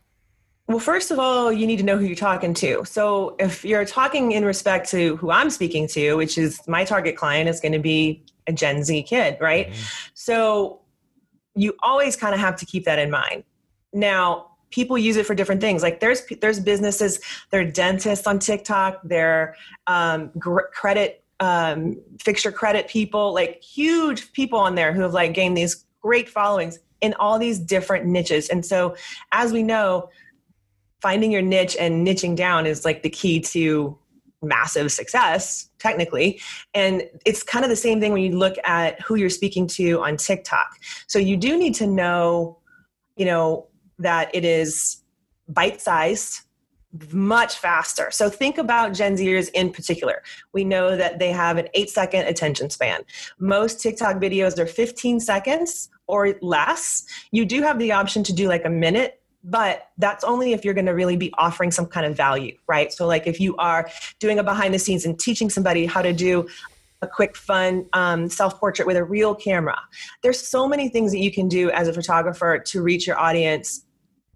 Well, 0.67 0.79
first 0.79 1.11
of 1.11 1.19
all, 1.19 1.53
you 1.53 1.67
need 1.67 1.79
to 1.79 1.83
know 1.83 1.99
who 1.99 2.05
you're 2.05 2.15
talking 2.15 2.55
to. 2.55 2.85
So, 2.85 3.35
if 3.41 3.65
you're 3.65 3.85
talking 3.85 4.33
in 4.33 4.45
respect 4.45 4.89
to 4.91 5.17
who 5.17 5.31
I'm 5.31 5.51
speaking 5.51 5.89
to, 5.89 6.15
which 6.15 6.39
is 6.39 6.61
my 6.69 6.85
target 6.85 7.17
client, 7.17 7.49
is 7.49 7.59
going 7.59 7.73
to 7.73 7.81
be 7.81 8.23
a 8.51 8.53
Gen 8.53 8.85
Z 8.85 9.03
kid, 9.05 9.39
right? 9.41 9.73
So, 10.15 10.81
you 11.55 11.75
always 11.83 12.17
kind 12.17 12.35
of 12.35 12.41
have 12.41 12.57
to 12.57 12.67
keep 12.67 12.85
that 12.85 12.99
in 12.99 13.11
mind. 13.11 13.45
Now, 13.93 14.51
people 14.71 14.97
use 14.97 15.17
it 15.17 15.27
for 15.27 15.35
different 15.35 15.61
things. 15.61 15.83
Like 15.83 16.01
there's 16.01 16.23
there's 16.41 16.61
businesses, 16.61 17.21
they're 17.51 17.71
dentists 17.71 18.27
on 18.27 18.39
TikTok, 18.39 19.01
they're 19.05 19.57
um, 19.87 20.31
gr- 20.39 20.69
credit 20.73 21.25
um, 21.41 21.97
fixture 22.21 22.53
credit 22.53 22.89
people, 22.89 23.35
like 23.35 23.63
huge 23.63 24.33
people 24.33 24.59
on 24.59 24.75
there 24.75 24.93
who 24.93 25.01
have 25.03 25.15
like 25.15 25.33
gained 25.35 25.57
these 25.57 25.87
great 26.01 26.29
followings 26.29 26.79
in 27.01 27.15
all 27.15 27.39
these 27.39 27.59
different 27.59 28.07
niches. 28.07 28.49
And 28.49 28.65
so, 28.65 28.95
as 29.33 29.53
we 29.53 29.63
know, 29.63 30.11
finding 31.01 31.33
your 31.33 31.43
niche 31.43 31.77
and 31.81 32.07
niching 32.07 32.37
down 32.37 32.67
is 32.67 32.85
like 32.85 33.03
the 33.03 33.11
key 33.11 33.41
to 33.41 33.99
massive 34.43 34.91
success 34.91 35.69
technically. 35.79 36.41
And 36.75 37.03
it's 37.27 37.43
kind 37.43 37.65
of 37.65 37.69
the 37.69 37.77
same 37.77 38.01
thing 38.01 38.13
when 38.13 38.23
you 38.23 38.37
look 38.39 38.57
at 38.65 39.01
who 39.03 39.15
you're 39.17 39.31
speaking 39.31 39.67
to 39.69 40.03
on 40.03 40.17
TikTok. 40.17 40.77
So 41.07 41.19
you 41.19 41.37
do 41.37 41.59
need 41.59 41.75
to 41.77 41.87
know 41.87 42.61
you 43.17 43.27
know 43.27 43.67
that 43.99 44.35
it 44.35 44.47
is 44.47 45.03
bite 45.47 45.81
sized 45.81 46.41
much 47.13 47.57
faster. 47.59 48.11
So 48.11 48.29
think 48.29 48.59
about 48.59 48.95
gen 48.95 49.15
zers 49.17 49.49
in 49.55 49.71
particular. 49.71 50.23
We 50.53 50.65
know 50.65 50.97
that 50.97 51.21
they 51.21 51.31
have 51.31 51.57
an 51.57 51.69
8 51.75 51.89
second 51.89 52.27
attention 52.27 52.69
span. 52.71 53.03
Most 53.39 53.81
TikTok 53.81 54.17
videos 54.17 54.59
are 54.59 54.67
15 54.67 55.21
seconds 55.21 55.89
or 56.09 56.35
less. 56.43 57.05
You 57.31 57.45
do 57.45 57.63
have 57.63 57.79
the 57.79 57.93
option 57.93 58.25
to 58.25 58.33
do 58.33 58.49
like 58.49 58.65
a 58.65 58.71
minute 58.71 59.20
but 59.43 59.89
that's 59.99 60.25
only 60.25 60.53
if 60.53 60.65
you're 60.65 60.75
going 60.75 60.87
to 60.87 60.93
really 60.93 61.17
be 61.17 61.33
offering 61.39 61.71
some 61.71 61.87
kind 61.87 62.07
of 62.07 62.17
value, 62.17 62.57
right? 62.67 62.93
So, 62.93 63.07
like 63.07 63.27
if 63.27 63.41
you 63.41 63.57
are 63.57 63.91
doing 64.19 64.39
a 64.39 64.45
behind 64.45 64.75
the 64.75 64.79
scenes 64.79 65.05
and 65.05 65.19
teaching 65.19 65.51
somebody 65.51 65.87
how 65.87 66.03
to 66.03 66.13
do 66.13 66.47
a 67.03 67.07
quick, 67.07 67.37
fun 67.37 67.87
um, 67.93 68.29
self 68.29 68.59
portrait 68.61 68.87
with 68.87 68.97
a 68.97 69.05
real 69.05 69.35
camera, 69.35 69.79
there's 70.23 70.41
so 70.41 70.69
many 70.69 70.89
things 70.89 71.13
that 71.13 71.21
you 71.21 71.33
can 71.33 71.49
do 71.49 71.71
as 71.71 71.89
a 71.89 71.93
photographer 71.93 72.59
to 72.59 72.83
reach 72.83 73.07
your 73.07 73.19
audience. 73.19 73.85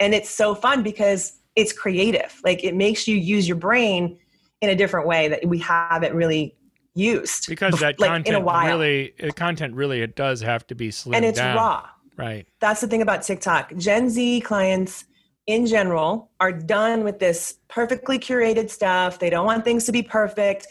And 0.00 0.14
it's 0.14 0.30
so 0.30 0.54
fun 0.54 0.82
because 0.82 1.38
it's 1.56 1.72
creative. 1.72 2.40
Like 2.42 2.64
it 2.64 2.74
makes 2.74 3.06
you 3.06 3.16
use 3.16 3.46
your 3.46 3.56
brain 3.56 4.18
in 4.60 4.70
a 4.70 4.74
different 4.74 5.06
way 5.06 5.28
that 5.28 5.46
we 5.46 5.58
haven't 5.58 6.14
really 6.14 6.56
used 6.94 7.48
Because 7.48 7.78
that 7.80 8.00
like, 8.00 8.08
in 8.08 8.12
a 8.12 8.16
content 8.16 8.44
while. 8.44 8.66
really, 8.66 9.14
the 9.18 9.32
content 9.32 9.74
really, 9.74 10.00
it 10.00 10.16
does 10.16 10.40
have 10.40 10.66
to 10.68 10.74
be 10.74 10.88
slimmed 10.88 11.16
and 11.16 11.24
it's 11.24 11.38
down. 11.38 11.56
raw. 11.56 11.88
Right. 12.16 12.46
that's 12.60 12.80
the 12.80 12.88
thing 12.88 13.02
about 13.02 13.22
TikTok. 13.22 13.74
Gen 13.76 14.08
Z 14.08 14.40
clients 14.42 15.04
in 15.46 15.66
general 15.66 16.30
are 16.40 16.52
done 16.52 17.04
with 17.04 17.18
this 17.18 17.58
perfectly 17.68 18.18
curated 18.18 18.70
stuff. 18.70 19.18
They 19.18 19.30
don't 19.30 19.46
want 19.46 19.64
things 19.64 19.84
to 19.86 19.92
be 19.92 20.02
perfect. 20.02 20.66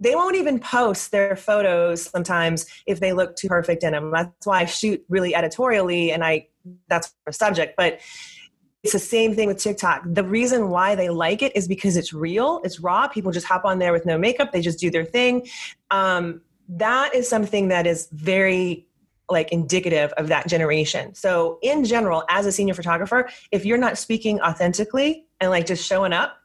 They 0.00 0.14
won't 0.14 0.36
even 0.36 0.58
post 0.58 1.10
their 1.10 1.36
photos 1.36 2.02
sometimes 2.02 2.66
if 2.86 3.00
they 3.00 3.12
look 3.12 3.36
too 3.36 3.48
perfect 3.48 3.84
in 3.84 3.92
them. 3.92 4.10
That's 4.10 4.46
why 4.46 4.60
I 4.60 4.64
shoot 4.64 5.04
really 5.08 5.34
editorially 5.34 6.12
and 6.12 6.24
I 6.24 6.48
that's 6.88 7.14
a 7.26 7.32
subject, 7.32 7.74
but 7.76 8.00
it's 8.82 8.92
the 8.92 8.98
same 8.98 9.34
thing 9.34 9.48
with 9.48 9.58
TikTok. 9.58 10.02
The 10.04 10.24
reason 10.24 10.68
why 10.68 10.94
they 10.94 11.08
like 11.08 11.42
it 11.42 11.56
is 11.56 11.66
because 11.66 11.96
it's 11.96 12.12
real, 12.12 12.60
it's 12.64 12.80
raw. 12.80 13.08
People 13.08 13.32
just 13.32 13.46
hop 13.46 13.64
on 13.64 13.78
there 13.78 13.92
with 13.92 14.04
no 14.04 14.18
makeup, 14.18 14.52
they 14.52 14.60
just 14.60 14.78
do 14.78 14.90
their 14.90 15.04
thing. 15.04 15.46
Um, 15.90 16.42
that 16.68 17.14
is 17.14 17.28
something 17.28 17.68
that 17.68 17.86
is 17.86 18.08
very 18.12 18.86
like 19.30 19.52
indicative 19.52 20.12
of 20.12 20.28
that 20.28 20.48
generation. 20.48 21.14
So 21.14 21.58
in 21.62 21.84
general, 21.84 22.24
as 22.28 22.46
a 22.46 22.52
senior 22.52 22.74
photographer, 22.74 23.28
if 23.50 23.64
you're 23.64 23.78
not 23.78 23.98
speaking 23.98 24.40
authentically 24.40 25.26
and 25.40 25.50
like 25.50 25.66
just 25.66 25.86
showing 25.86 26.12
up, 26.12 26.36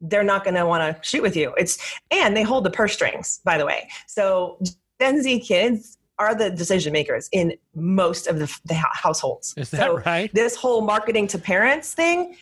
they're 0.00 0.24
not 0.24 0.42
going 0.42 0.54
to 0.54 0.66
want 0.66 0.96
to 0.96 1.08
shoot 1.08 1.22
with 1.22 1.36
you. 1.36 1.54
It's 1.56 1.78
and 2.10 2.36
they 2.36 2.42
hold 2.42 2.64
the 2.64 2.70
purse 2.70 2.92
strings, 2.92 3.40
by 3.44 3.56
the 3.56 3.64
way. 3.64 3.88
So 4.08 4.60
Gen 5.00 5.22
Z 5.22 5.40
kids 5.40 5.98
are 6.18 6.34
the 6.34 6.50
decision 6.50 6.92
makers 6.92 7.28
in 7.32 7.54
most 7.74 8.26
of 8.26 8.38
the, 8.38 8.52
the 8.64 8.74
households. 8.74 9.54
Is 9.56 9.70
that 9.70 9.80
so 9.80 9.98
right? 9.98 10.32
this 10.34 10.56
whole 10.56 10.82
marketing 10.82 11.26
to 11.28 11.38
parents 11.38 11.94
thing, 11.94 12.36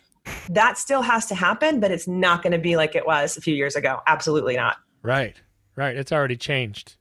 that 0.49 0.77
still 0.77 1.01
has 1.01 1.25
to 1.27 1.35
happen, 1.35 1.79
but 1.79 1.91
it's 1.91 2.07
not 2.07 2.43
going 2.43 2.51
to 2.51 2.59
be 2.59 2.75
like 2.75 2.95
it 2.95 3.05
was 3.05 3.37
a 3.37 3.41
few 3.41 3.55
years 3.55 3.75
ago. 3.75 4.01
Absolutely 4.07 4.55
not. 4.55 4.77
Right. 5.01 5.35
Right. 5.75 5.95
It's 5.95 6.11
already 6.11 6.37
changed. 6.37 6.95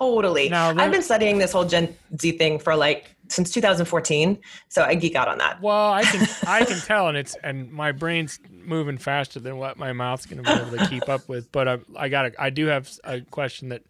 Totally. 0.00 0.48
Now, 0.48 0.70
I've 0.70 0.90
been 0.90 1.02
studying 1.02 1.38
this 1.38 1.52
whole 1.52 1.66
Gen 1.66 1.94
Z 2.18 2.32
thing 2.38 2.58
for 2.58 2.74
like 2.74 3.14
since 3.28 3.50
2014, 3.52 4.38
so 4.68 4.82
I 4.82 4.94
geek 4.94 5.14
out 5.14 5.28
on 5.28 5.38
that. 5.38 5.60
Well, 5.60 5.92
I 5.92 6.02
can 6.02 6.26
I 6.46 6.64
can 6.64 6.78
tell, 6.78 7.08
and 7.08 7.18
it's 7.18 7.36
and 7.44 7.70
my 7.70 7.92
brain's 7.92 8.38
moving 8.50 8.96
faster 8.96 9.40
than 9.40 9.58
what 9.58 9.76
my 9.76 9.92
mouth's 9.92 10.24
going 10.24 10.42
to 10.42 10.50
be 10.54 10.58
able 10.58 10.78
to 10.78 10.86
keep 10.88 11.08
up 11.08 11.28
with. 11.28 11.52
But 11.52 11.68
I, 11.68 11.78
I 11.96 12.08
got 12.08 12.32
I 12.38 12.48
do 12.48 12.66
have 12.66 12.90
a 13.04 13.20
question 13.20 13.68
that 13.68 13.82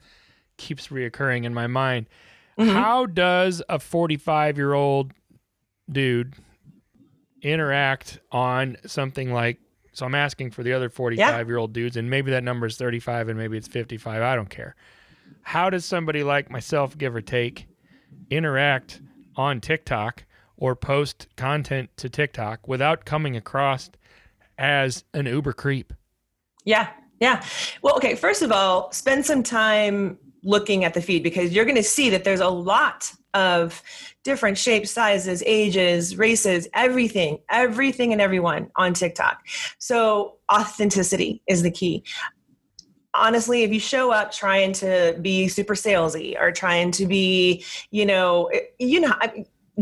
keeps 0.56 0.88
reoccurring 0.88 1.44
in 1.44 1.54
my 1.54 1.68
mind. 1.68 2.06
Mhm. 2.58 2.72
How 2.72 3.06
does 3.06 3.62
a 3.68 3.78
45 3.78 4.56
year 4.58 4.74
old 4.74 5.12
dude 5.90 6.34
interact 7.42 8.18
on 8.32 8.76
something 8.86 9.32
like? 9.32 9.58
So 9.92 10.06
I'm 10.06 10.14
asking 10.14 10.50
for 10.52 10.62
the 10.62 10.72
other 10.72 10.88
45 10.88 11.46
year 11.48 11.56
old 11.56 11.72
dudes, 11.72 11.96
and 11.96 12.10
maybe 12.10 12.30
that 12.32 12.42
number 12.44 12.66
is 12.66 12.76
35, 12.76 13.28
and 13.28 13.38
maybe 13.38 13.56
it's 13.56 13.68
55. 13.68 14.22
I 14.22 14.34
don't 14.34 14.50
care. 14.50 14.74
How 15.42 15.70
does 15.70 15.84
somebody 15.84 16.22
like 16.22 16.50
myself, 16.50 16.96
give 16.96 17.14
or 17.14 17.20
take, 17.20 17.66
interact 18.30 19.00
on 19.36 19.60
TikTok 19.60 20.24
or 20.56 20.76
post 20.76 21.26
content 21.36 21.90
to 21.96 22.08
TikTok 22.08 22.68
without 22.68 23.04
coming 23.04 23.36
across 23.36 23.90
as 24.58 25.04
an 25.14 25.26
uber 25.26 25.52
creep? 25.52 25.92
Yeah. 26.64 26.88
Yeah. 27.20 27.44
Well, 27.82 27.96
okay. 27.96 28.14
First 28.14 28.42
of 28.42 28.52
all, 28.52 28.92
spend 28.92 29.26
some 29.26 29.42
time 29.42 30.18
looking 30.42 30.84
at 30.84 30.94
the 30.94 31.02
feed 31.02 31.22
because 31.22 31.52
you're 31.52 31.64
going 31.64 31.76
to 31.76 31.82
see 31.82 32.10
that 32.10 32.24
there's 32.24 32.40
a 32.40 32.48
lot 32.48 33.12
of 33.34 33.82
different 34.24 34.58
shapes, 34.58 34.90
sizes, 34.90 35.42
ages, 35.46 36.16
races, 36.16 36.66
everything, 36.74 37.38
everything 37.50 38.12
and 38.12 38.20
everyone 38.20 38.70
on 38.76 38.92
TikTok. 38.94 39.46
So 39.78 40.36
authenticity 40.52 41.42
is 41.46 41.62
the 41.62 41.70
key. 41.70 42.04
Honestly, 43.14 43.62
if 43.62 43.72
you 43.72 43.80
show 43.80 44.12
up 44.12 44.32
trying 44.32 44.72
to 44.74 45.16
be 45.20 45.48
super 45.48 45.74
salesy 45.74 46.40
or 46.40 46.52
trying 46.52 46.92
to 46.92 47.06
be, 47.06 47.64
you 47.90 48.06
know, 48.06 48.50
you 48.78 49.00
know, 49.00 49.14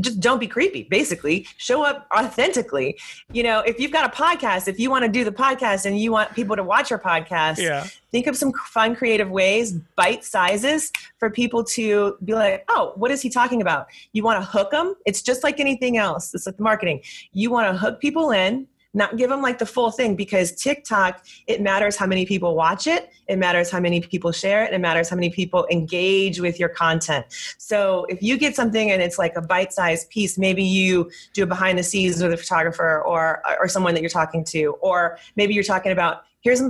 just 0.01 0.21
don't 0.21 0.38
be 0.38 0.47
creepy 0.47 0.85
basically. 0.85 1.47
Show 1.57 1.83
up 1.83 2.07
authentically. 2.17 2.99
You 3.33 3.43
know 3.43 3.61
if 3.61 3.81
you've 3.81 3.93
got 3.93 4.12
a 4.12 4.17
podcast 4.17 4.69
if 4.69 4.79
you 4.79 4.91
want 4.91 5.05
to 5.05 5.11
do 5.11 5.25
the 5.25 5.33
podcast 5.33 5.87
and 5.87 5.99
you 5.99 6.12
want 6.12 6.35
people 6.35 6.57
to 6.57 6.62
watch 6.64 6.91
your 6.91 6.99
podcast 6.99 7.59
yeah. 7.59 7.87
think 8.12 8.27
of 8.27 8.37
some 8.37 8.53
fun 8.67 8.95
creative 8.95 9.31
ways 9.31 9.73
bite 9.97 10.25
sizes 10.25 10.93
for 11.19 11.31
people 11.31 11.64
to 11.64 12.17
be 12.25 12.35
like 12.35 12.64
oh 12.69 12.93
what 12.97 13.11
is 13.11 13.21
he 13.21 13.31
talking 13.31 13.61
about? 13.61 13.87
You 14.12 14.23
want 14.23 14.43
to 14.43 14.49
hook 14.49 14.71
them 14.71 14.95
it's 15.07 15.23
just 15.23 15.43
like 15.43 15.61
anything 15.61 15.97
else. 15.97 16.35
It's 16.35 16.47
like 16.47 16.61
marketing. 16.61 17.03
You 17.33 17.51
want 17.51 17.73
to 17.73 17.79
hook 17.79 18.01
people 18.01 18.31
in 18.31 18.67
not 18.94 19.16
give 19.16 19.31
them 19.31 19.42
like 19.42 19.59
the 19.59 19.66
full 19.66 19.90
thing 19.90 20.16
because 20.16 20.53
TikTok, 20.53 21.24
it 21.46 21.61
matters 21.61 21.96
how 21.96 22.07
many 22.07 22.24
people 22.24 22.55
watch 22.55 22.87
it, 22.87 23.11
it 23.27 23.37
matters 23.38 23.70
how 23.70 23.81
many 23.81 24.01
people 24.01 24.33
share 24.33 24.64
it, 24.64 24.72
it 24.72 24.81
matters 24.81 25.09
how 25.09 25.16
many 25.16 25.31
people 25.31 25.66
engage 25.70 26.40
with 26.40 26.59
your 26.59 26.68
content. 26.68 27.27
So 27.59 28.07
if 28.09 28.22
you 28.22 28.38
get 28.38 28.57
something 28.57 28.90
and 28.90 29.03
it's 29.03 29.18
like 29.18 29.37
a 29.37 29.42
bite-sized 29.42 30.09
piece, 30.11 30.38
maybe 30.38 30.64
you 30.64 31.11
do 31.35 31.42
a 31.42 31.46
behind 31.46 31.79
the 31.79 31.83
scenes 31.83 32.22
with 32.22 32.33
a 32.33 32.37
photographer 32.37 33.03
or 33.03 33.42
or 33.61 33.68
someone 33.68 33.94
that 33.94 34.01
you're 34.01 34.11
talking 34.11 34.44
to, 34.44 34.77
or 34.81 35.18
maybe 35.37 35.55
you're 35.55 35.64
talking 35.64 35.92
about 35.92 36.22
here's 36.40 36.62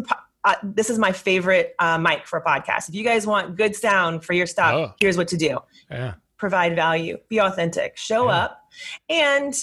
uh, 0.44 0.54
this 0.62 0.88
is 0.88 0.98
my 0.98 1.12
favorite 1.12 1.74
uh, 1.78 1.98
mic 1.98 2.26
for 2.26 2.38
a 2.38 2.44
podcast. 2.44 2.88
If 2.88 2.94
you 2.94 3.04
guys 3.04 3.26
want 3.26 3.56
good 3.56 3.74
sound 3.76 4.24
for 4.24 4.32
your 4.32 4.46
stuff, 4.46 4.74
oh. 4.74 4.94
here's 5.00 5.16
what 5.16 5.28
to 5.28 5.36
do. 5.36 5.58
Yeah. 5.90 6.14
Provide 6.36 6.74
value, 6.76 7.18
be 7.28 7.38
authentic, 7.38 7.96
show 7.96 8.26
yeah. 8.26 8.44
up, 8.44 8.70
and 9.08 9.54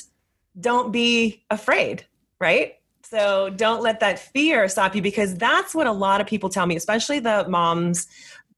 don't 0.59 0.91
be 0.91 1.43
afraid 1.49 2.05
right? 2.39 2.75
So 3.03 3.51
don't 3.51 3.81
let 3.81 3.99
that 3.99 4.19
fear 4.19 4.67
stop 4.67 4.95
you 4.95 5.01
because 5.01 5.35
that's 5.35 5.75
what 5.75 5.87
a 5.87 5.91
lot 5.91 6.21
of 6.21 6.27
people 6.27 6.49
tell 6.49 6.65
me, 6.65 6.75
especially 6.75 7.19
the 7.19 7.45
moms. 7.47 8.07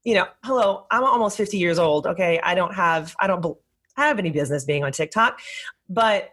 You 0.04 0.14
know, 0.14 0.26
hello, 0.42 0.86
I'm 0.90 1.04
almost 1.04 1.36
50 1.36 1.58
years 1.58 1.78
old. 1.78 2.06
Okay, 2.06 2.40
I 2.42 2.54
don't 2.54 2.74
have 2.74 3.14
I 3.20 3.26
don't 3.26 3.58
have 3.96 4.18
any 4.18 4.30
business 4.30 4.64
being 4.64 4.84
on 4.84 4.92
TikTok, 4.92 5.40
but 5.88 6.30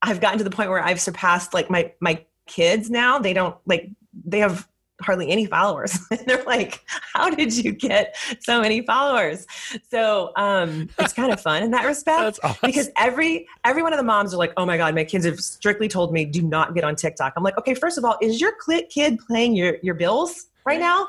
I've 0.00 0.20
gotten 0.20 0.38
to 0.38 0.44
the 0.44 0.50
point 0.50 0.70
where 0.70 0.82
I've 0.82 1.00
surpassed 1.00 1.52
like 1.52 1.68
my 1.68 1.92
my 2.00 2.24
kids 2.46 2.90
now. 2.90 3.18
They 3.18 3.34
don't 3.34 3.56
like 3.66 3.90
they 4.24 4.38
have 4.38 4.66
hardly 5.00 5.30
any 5.30 5.46
followers. 5.46 5.98
they're 6.26 6.44
like, 6.44 6.84
how 6.86 7.30
did 7.30 7.56
you 7.56 7.72
get 7.72 8.16
so 8.40 8.60
many 8.60 8.82
followers? 8.82 9.46
So 9.90 10.32
um, 10.36 10.88
it's 10.98 11.12
kind 11.12 11.32
of 11.32 11.40
fun 11.48 11.62
in 11.62 11.70
that 11.72 11.86
respect 11.86 12.38
awesome. 12.42 12.56
because 12.62 12.90
every 12.96 13.46
every 13.64 13.82
one 13.82 13.92
of 13.92 13.98
the 13.98 14.04
moms 14.04 14.34
are 14.34 14.38
like, 14.38 14.52
oh 14.56 14.66
my 14.66 14.76
god, 14.76 14.94
my 14.94 15.04
kids 15.04 15.24
have 15.24 15.40
strictly 15.40 15.88
told 15.88 16.12
me 16.12 16.24
do 16.24 16.42
not 16.42 16.74
get 16.74 16.84
on 16.84 16.96
TikTok. 16.96 17.32
I'm 17.36 17.42
like, 17.42 17.58
okay, 17.58 17.74
first 17.74 17.98
of 17.98 18.04
all, 18.04 18.16
is 18.20 18.40
your 18.40 18.52
kid 18.90 19.18
playing 19.26 19.54
your 19.54 19.76
your 19.82 19.94
bills 19.94 20.46
right 20.64 20.80
now? 20.80 21.06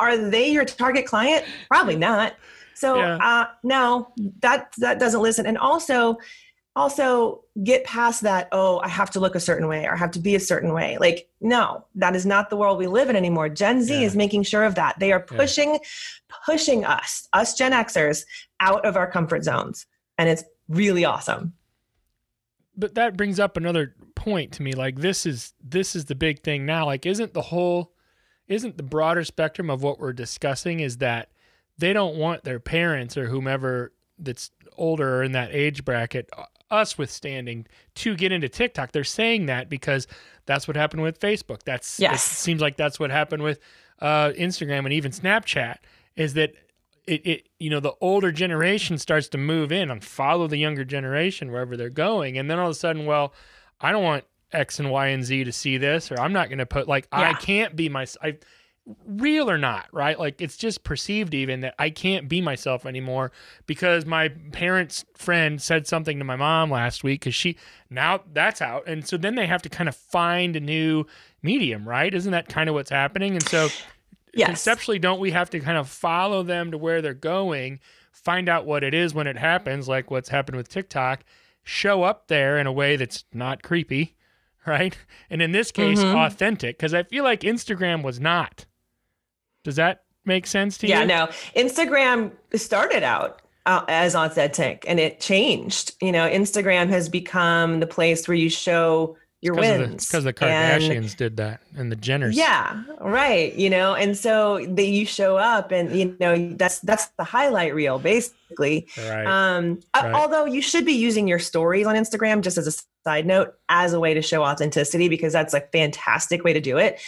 Are 0.00 0.16
they 0.16 0.48
your 0.48 0.64
target 0.64 1.06
client? 1.06 1.44
Probably 1.68 1.96
not. 1.96 2.34
So 2.74 2.96
yeah. 2.96 3.16
uh, 3.16 3.46
no, 3.62 4.08
that 4.40 4.72
that 4.78 4.98
doesn't 4.98 5.20
listen. 5.22 5.46
And 5.46 5.56
also, 5.56 6.18
also 6.76 7.44
get 7.62 7.84
past 7.84 8.22
that 8.22 8.48
oh 8.50 8.80
i 8.80 8.88
have 8.88 9.08
to 9.08 9.20
look 9.20 9.36
a 9.36 9.40
certain 9.40 9.68
way 9.68 9.84
or 9.86 9.94
I 9.94 9.96
have 9.96 10.10
to 10.12 10.18
be 10.18 10.34
a 10.34 10.40
certain 10.40 10.72
way. 10.72 10.98
Like 10.98 11.28
no 11.40 11.84
that 11.94 12.16
is 12.16 12.26
not 12.26 12.50
the 12.50 12.56
world 12.56 12.78
we 12.78 12.86
live 12.86 13.08
in 13.08 13.16
anymore. 13.16 13.48
Gen 13.48 13.82
z 13.82 13.94
yeah. 13.94 14.06
is 14.06 14.16
making 14.16 14.42
sure 14.42 14.64
of 14.64 14.74
that. 14.74 14.98
They 14.98 15.12
are 15.12 15.20
pushing 15.20 15.74
yeah. 15.74 15.78
pushing 16.46 16.84
us 16.84 17.28
us 17.32 17.54
gen 17.54 17.72
xers 17.72 18.24
out 18.60 18.84
of 18.84 18.96
our 18.96 19.10
comfort 19.10 19.44
zones. 19.44 19.86
And 20.18 20.28
it's 20.28 20.44
really 20.68 21.04
awesome. 21.04 21.54
But 22.76 22.96
that 22.96 23.16
brings 23.16 23.38
up 23.38 23.56
another 23.56 23.94
point 24.16 24.52
to 24.52 24.62
me. 24.62 24.72
Like 24.72 24.96
this 24.96 25.26
is 25.26 25.54
this 25.62 25.94
is 25.94 26.06
the 26.06 26.16
big 26.16 26.42
thing 26.42 26.66
now. 26.66 26.86
Like 26.86 27.06
isn't 27.06 27.34
the 27.34 27.42
whole 27.42 27.92
isn't 28.48 28.76
the 28.76 28.82
broader 28.82 29.24
spectrum 29.24 29.70
of 29.70 29.82
what 29.82 29.98
we're 29.98 30.12
discussing 30.12 30.80
is 30.80 30.98
that 30.98 31.30
they 31.78 31.92
don't 31.92 32.16
want 32.16 32.44
their 32.44 32.60
parents 32.60 33.16
or 33.16 33.26
whomever 33.26 33.92
that's 34.18 34.50
older 34.76 35.18
or 35.18 35.22
in 35.22 35.32
that 35.32 35.50
age 35.52 35.84
bracket 35.84 36.28
us 36.74 36.98
withstanding 36.98 37.66
to 37.96 38.16
get 38.16 38.32
into 38.32 38.48
TikTok. 38.48 38.92
They're 38.92 39.04
saying 39.04 39.46
that 39.46 39.68
because 39.68 40.06
that's 40.46 40.68
what 40.68 40.76
happened 40.76 41.02
with 41.02 41.18
Facebook. 41.20 41.62
That's 41.64 41.98
yes. 41.98 42.26
It 42.26 42.34
seems 42.36 42.60
like 42.60 42.76
that's 42.76 43.00
what 43.00 43.10
happened 43.10 43.42
with 43.42 43.60
uh, 44.00 44.30
Instagram 44.30 44.80
and 44.80 44.92
even 44.92 45.12
Snapchat. 45.12 45.76
Is 46.16 46.34
that 46.34 46.54
it, 47.06 47.26
it? 47.26 47.48
You 47.58 47.70
know, 47.70 47.80
the 47.80 47.94
older 48.00 48.32
generation 48.32 48.98
starts 48.98 49.28
to 49.28 49.38
move 49.38 49.72
in 49.72 49.90
and 49.90 50.04
follow 50.04 50.46
the 50.46 50.58
younger 50.58 50.84
generation 50.84 51.50
wherever 51.50 51.76
they're 51.76 51.90
going, 51.90 52.38
and 52.38 52.50
then 52.50 52.58
all 52.58 52.66
of 52.66 52.72
a 52.72 52.74
sudden, 52.74 53.06
well, 53.06 53.32
I 53.80 53.92
don't 53.92 54.04
want 54.04 54.24
X 54.52 54.78
and 54.78 54.90
Y 54.90 55.08
and 55.08 55.24
Z 55.24 55.44
to 55.44 55.52
see 55.52 55.76
this, 55.76 56.10
or 56.12 56.20
I'm 56.20 56.32
not 56.32 56.48
going 56.48 56.58
to 56.58 56.66
put 56.66 56.88
like 56.88 57.08
yeah. 57.12 57.30
I 57.30 57.32
can't 57.34 57.74
be 57.74 57.88
my. 57.88 58.06
I, 58.22 58.36
real 59.06 59.50
or 59.50 59.56
not, 59.56 59.86
right? 59.92 60.18
Like 60.18 60.40
it's 60.40 60.56
just 60.56 60.84
perceived 60.84 61.32
even 61.32 61.60
that 61.60 61.74
I 61.78 61.90
can't 61.90 62.28
be 62.28 62.40
myself 62.40 62.84
anymore 62.84 63.32
because 63.66 64.04
my 64.04 64.28
parents' 64.52 65.04
friend 65.14 65.60
said 65.60 65.86
something 65.86 66.18
to 66.18 66.24
my 66.24 66.36
mom 66.36 66.70
last 66.70 67.02
week 67.02 67.20
because 67.20 67.34
she 67.34 67.56
now 67.88 68.20
that's 68.32 68.60
out. 68.60 68.86
And 68.86 69.06
so 69.06 69.16
then 69.16 69.36
they 69.36 69.46
have 69.46 69.62
to 69.62 69.68
kind 69.68 69.88
of 69.88 69.96
find 69.96 70.54
a 70.54 70.60
new 70.60 71.06
medium, 71.42 71.88
right? 71.88 72.12
Isn't 72.12 72.32
that 72.32 72.48
kind 72.48 72.68
of 72.68 72.74
what's 72.74 72.90
happening? 72.90 73.34
And 73.34 73.48
so 73.48 73.68
yes. 74.34 74.48
conceptually, 74.48 74.98
don't 74.98 75.20
we 75.20 75.30
have 75.30 75.50
to 75.50 75.60
kind 75.60 75.78
of 75.78 75.88
follow 75.88 76.42
them 76.42 76.70
to 76.70 76.78
where 76.78 77.00
they're 77.00 77.14
going, 77.14 77.80
find 78.12 78.50
out 78.50 78.66
what 78.66 78.84
it 78.84 78.92
is 78.92 79.14
when 79.14 79.26
it 79.26 79.38
happens, 79.38 79.88
like 79.88 80.10
what's 80.10 80.28
happened 80.28 80.56
with 80.56 80.68
TikTok, 80.68 81.24
show 81.62 82.02
up 82.02 82.28
there 82.28 82.58
in 82.58 82.66
a 82.66 82.72
way 82.72 82.96
that's 82.96 83.24
not 83.32 83.62
creepy, 83.62 84.14
right? 84.66 84.98
And 85.30 85.40
in 85.40 85.52
this 85.52 85.72
case, 85.72 86.00
mm-hmm. 86.00 86.18
authentic, 86.18 86.76
because 86.76 86.92
I 86.92 87.02
feel 87.02 87.24
like 87.24 87.40
Instagram 87.40 88.02
was 88.02 88.20
not 88.20 88.66
does 89.64 89.76
that 89.76 90.04
make 90.24 90.46
sense 90.46 90.78
to 90.78 90.86
you? 90.86 90.94
Yeah, 90.94 91.04
no. 91.04 91.28
Instagram 91.56 92.30
started 92.54 93.02
out 93.02 93.42
uh, 93.66 93.84
as 93.88 94.14
authentic 94.14 94.84
and 94.86 95.00
it 95.00 95.20
changed. 95.20 95.94
You 96.00 96.12
know, 96.12 96.28
Instagram 96.28 96.88
has 96.90 97.08
become 97.08 97.80
the 97.80 97.86
place 97.86 98.28
where 98.28 98.36
you 98.36 98.50
show 98.50 99.16
your 99.40 99.54
wins. 99.54 100.06
Because 100.06 100.24
the, 100.24 100.32
the, 100.32 100.34
Kardashians 100.34 100.96
and, 100.96 101.16
did 101.16 101.36
that 101.36 101.60
and 101.76 101.92
the 101.92 101.96
Jenners. 101.96 102.34
Yeah, 102.34 102.82
right. 103.00 103.54
You 103.54 103.68
know, 103.68 103.94
and 103.94 104.16
so 104.16 104.64
that 104.66 104.86
you 104.86 105.04
show 105.04 105.36
up 105.36 105.70
and 105.70 105.94
you 105.94 106.16
know 106.18 106.54
that's 106.54 106.78
that's 106.80 107.08
the 107.18 107.24
highlight 107.24 107.74
reel 107.74 107.98
basically. 107.98 108.88
Right. 108.96 109.26
Um, 109.26 109.80
right. 109.94 110.14
although 110.14 110.46
you 110.46 110.62
should 110.62 110.86
be 110.86 110.94
using 110.94 111.28
your 111.28 111.38
stories 111.38 111.86
on 111.86 111.94
Instagram 111.94 112.40
just 112.40 112.56
as 112.56 112.66
a 112.66 112.72
side 113.04 113.26
note 113.26 113.54
as 113.68 113.92
a 113.92 114.00
way 114.00 114.14
to 114.14 114.22
show 114.22 114.42
authenticity 114.42 115.10
because 115.10 115.34
that's 115.34 115.52
a 115.52 115.60
fantastic 115.60 116.42
way 116.42 116.54
to 116.54 116.60
do 116.60 116.78
it 116.78 116.98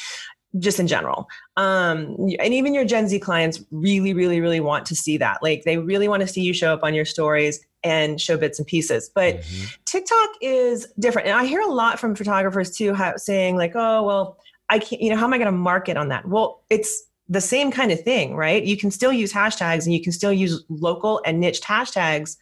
just 0.59 0.81
in 0.81 0.87
general. 0.87 1.29
Um, 1.57 2.17
and 2.39 2.55
even 2.55 2.75
your 2.75 2.85
Gen 2.85 3.09
Z 3.09 3.19
clients 3.21 3.63
really, 3.71 4.15
really, 4.15 4.41
really 4.41 4.61
want 4.61 4.87
to 4.87 4.97
see 4.97 5.17
that. 5.19 5.43
Like 5.43 5.65
they 5.65 5.79
really 5.79 6.09
want 6.09 6.23
to 6.23 6.27
see 6.27 6.43
you 6.43 6.53
show 6.53 6.73
up 6.73 6.81
on 6.83 6.95
your 6.95 7.05
stories 7.05 7.65
and 7.83 8.21
show 8.21 8.37
bits 8.37 8.59
and 8.59 8.67
pieces. 8.67 9.11
But 9.15 9.39
mm-hmm. 9.39 9.65
TikTok 9.85 10.29
is 10.41 10.89
different. 10.99 11.29
And 11.29 11.37
I 11.37 11.45
hear 11.45 11.61
a 11.61 11.71
lot 11.71 11.99
from 11.99 12.15
photographers 12.15 12.71
too 12.71 12.95
how, 12.95 13.17
saying, 13.17 13.57
like, 13.57 13.73
oh, 13.75 14.03
well, 14.03 14.39
I 14.69 14.79
can't, 14.79 15.01
you 15.01 15.11
know, 15.11 15.17
how 15.17 15.25
am 15.25 15.33
I 15.33 15.39
going 15.39 15.47
to 15.47 15.53
market 15.53 15.97
on 15.97 16.09
that? 16.09 16.27
Well, 16.27 16.63
it's 16.71 17.05
the 17.29 17.41
same 17.41 17.71
kind 17.71 17.93
of 17.93 18.01
thing, 18.01 18.37
right? 18.37 18.63
You 18.63 18.77
can 18.77 18.91
still 18.91 19.13
use 19.13 19.33
hashtags 19.33 19.85
and 19.85 19.93
you 19.93 20.03
can 20.03 20.13
still 20.13 20.33
use 20.33 20.65
local 20.69 21.21
and 21.25 21.41
niched 21.41 21.65
hashtags 21.65 22.37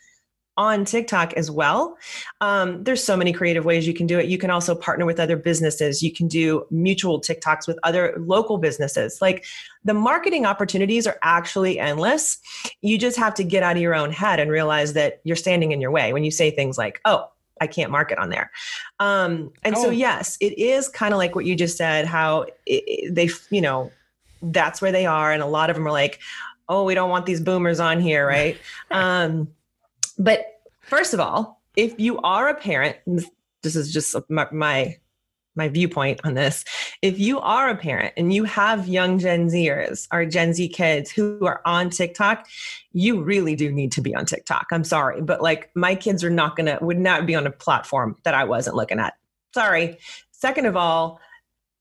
on 0.57 0.85
TikTok 0.85 1.33
as 1.35 1.51
well. 1.51 1.97
Um, 2.41 2.85
there's 2.85 3.03
so 3.03 3.17
many 3.17 3.33
creative 3.33 3.65
ways 3.65 3.87
you 3.87 3.95
can 3.95 4.07
do 4.07 4.19
it. 4.19 4.27
You 4.27 4.39
can 4.39 4.51
also 4.51 4.75
partner 4.75 5.05
with 5.05 5.19
other 5.19 5.37
businesses. 5.37 6.03
You 6.03 6.13
can 6.13 6.29
do 6.29 6.67
mutual 6.71 7.21
TikToks 7.21 7.67
with 7.67 7.79
other 7.83 8.15
local 8.19 8.59
businesses. 8.59 9.21
Like 9.21 9.45
the 9.85 9.95
marketing 9.95 10.47
opportunities 10.47 11.07
are 11.07 11.19
actually 11.23 11.79
endless. 11.79 12.39
You 12.83 12.99
just 12.99 13.17
have 13.17 13.35
to 13.35 13.45
get 13.45 13.63
out 13.63 13.77
of 13.77 13.83
your 13.83 13.95
own 13.95 14.11
head 14.11 14.39
and 14.39 14.51
realize 14.51 14.93
that 14.93 15.21
you're 15.25 15.37
standing 15.37 15.73
in 15.73 15.81
your 15.81 15.91
way 15.91 16.13
when 16.13 16.25
you 16.25 16.31
say 16.31 16.51
things 16.51 16.79
like, 16.79 17.01
oh, 17.05 17.29
I 17.61 17.67
can't 17.67 17.91
market 17.91 18.19
on 18.19 18.31
there. 18.31 18.51
Um, 19.01 19.53
and 19.63 19.75
oh. 19.77 19.85
so, 19.85 19.91
yes, 19.91 20.37
it 20.41 20.59
is 20.59 20.89
kind 20.89 21.15
of 21.15 21.19
like 21.19 21.35
what 21.35 21.45
you 21.45 21.55
just 21.57 21.77
said, 21.77 22.07
how 22.07 22.43
it, 22.43 22.55
it, 22.67 23.15
they, 23.15 23.31
you 23.51 23.61
know, 23.61 23.91
that's 24.43 24.83
where 24.83 24.93
they 24.93 25.07
are. 25.07 25.33
And 25.33 25.43
a 25.43 25.47
lot 25.47 25.71
of 25.71 25.77
them 25.77 25.87
are 25.87 25.93
like, 25.93 26.21
oh, 26.69 26.85
we 26.85 26.95
don't 26.95 27.11
want 27.11 27.27
these 27.27 27.41
boomers 27.41 27.81
on 27.81 28.01
here, 28.01 28.27
right? 28.27 28.59
um, 28.91 29.49
but 30.19 30.47
first 30.81 31.15
of 31.15 31.21
all, 31.21 31.61
if 31.77 31.99
you 31.99 32.19
are 32.21 32.49
a 32.49 32.55
parent, 32.55 32.97
this 33.63 33.77
is 33.77 33.93
just 33.93 34.15
my, 34.29 34.47
my 34.53 34.97
my 35.57 35.69
viewpoint 35.69 36.21
on 36.25 36.35
this. 36.35 36.65
If 37.03 37.19
you 37.19 37.39
are 37.41 37.69
a 37.69 37.77
parent 37.77 38.13
and 38.17 38.33
you 38.33 38.45
have 38.45 38.89
young 38.89 39.19
Gen 39.19 39.49
Zers 39.49 40.09
or 40.13 40.27
Gen 40.27 40.53
Z 40.53 40.69
kids 40.69 41.11
who 41.11 41.45
are 41.47 41.61
on 41.65 41.91
TikTok, 41.91 42.49
you 42.93 43.23
really 43.23 43.55
do 43.55 43.71
need 43.71 43.93
to 43.93 44.01
be 44.01 44.15
on 44.15 44.27
TikTok. 44.27 44.67
I'm 44.73 44.85
sorry, 44.85 45.23
but 45.23 45.43
like 45.43 45.71
my 45.75 45.95
kids 45.95 46.25
are 46.25 46.31
not 46.31 46.57
going 46.57 46.67
to 46.67 46.85
would 46.85 46.99
not 46.99 47.27
be 47.27 47.35
on 47.35 47.47
a 47.47 47.53
platform 47.53 48.17
that 48.25 48.35
I 48.35 48.45
wasn't 48.45 48.77
looking 48.77 48.99
at. 48.99 49.15
Sorry. 49.53 49.99
Second 50.33 50.67
of 50.67 50.77
all, 50.77 51.21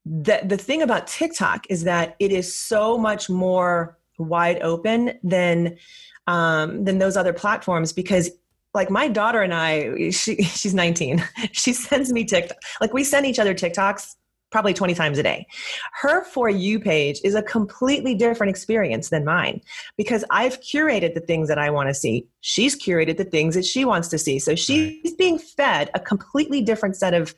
the 0.05 0.41
the 0.43 0.57
thing 0.57 0.81
about 0.81 1.07
TikTok 1.07 1.65
is 1.69 1.83
that 1.85 2.15
it 2.19 2.31
is 2.31 2.53
so 2.53 2.97
much 2.97 3.29
more 3.29 3.97
wide 4.19 4.61
open 4.61 5.17
than 5.23 5.77
um, 6.27 6.83
than 6.85 6.99
those 6.99 7.17
other 7.17 7.33
platforms 7.33 7.93
because 7.93 8.31
like 8.73 8.89
my 8.89 9.07
daughter 9.07 9.41
and 9.41 9.53
I, 9.53 10.09
she 10.09 10.35
she's 10.43 10.73
19. 10.73 11.23
She 11.51 11.73
sends 11.73 12.11
me 12.11 12.25
TikTok. 12.25 12.57
Like 12.81 12.93
we 12.93 13.03
send 13.03 13.25
each 13.25 13.39
other 13.39 13.53
TikToks 13.53 14.15
probably 14.51 14.73
20 14.73 14.93
times 14.93 15.17
a 15.17 15.23
day. 15.23 15.45
Her 16.01 16.23
for 16.25 16.49
you 16.49 16.79
page 16.79 17.19
is 17.23 17.35
a 17.35 17.41
completely 17.41 18.13
different 18.15 18.51
experience 18.51 19.09
than 19.09 19.25
mine 19.25 19.61
because 19.97 20.23
I've 20.29 20.61
curated 20.61 21.15
the 21.15 21.21
things 21.21 21.47
that 21.47 21.57
I 21.57 21.71
want 21.71 21.89
to 21.89 21.93
see. 21.93 22.27
She's 22.41 22.75
curated 22.79 23.17
the 23.17 23.25
things 23.25 23.55
that 23.55 23.65
she 23.65 23.83
wants 23.83 24.07
to 24.09 24.17
see. 24.17 24.39
So 24.39 24.55
she's 24.55 24.93
right. 25.03 25.17
being 25.17 25.39
fed 25.39 25.89
a 25.93 25.99
completely 25.99 26.61
different 26.61 26.95
set 26.95 27.13
of 27.13 27.35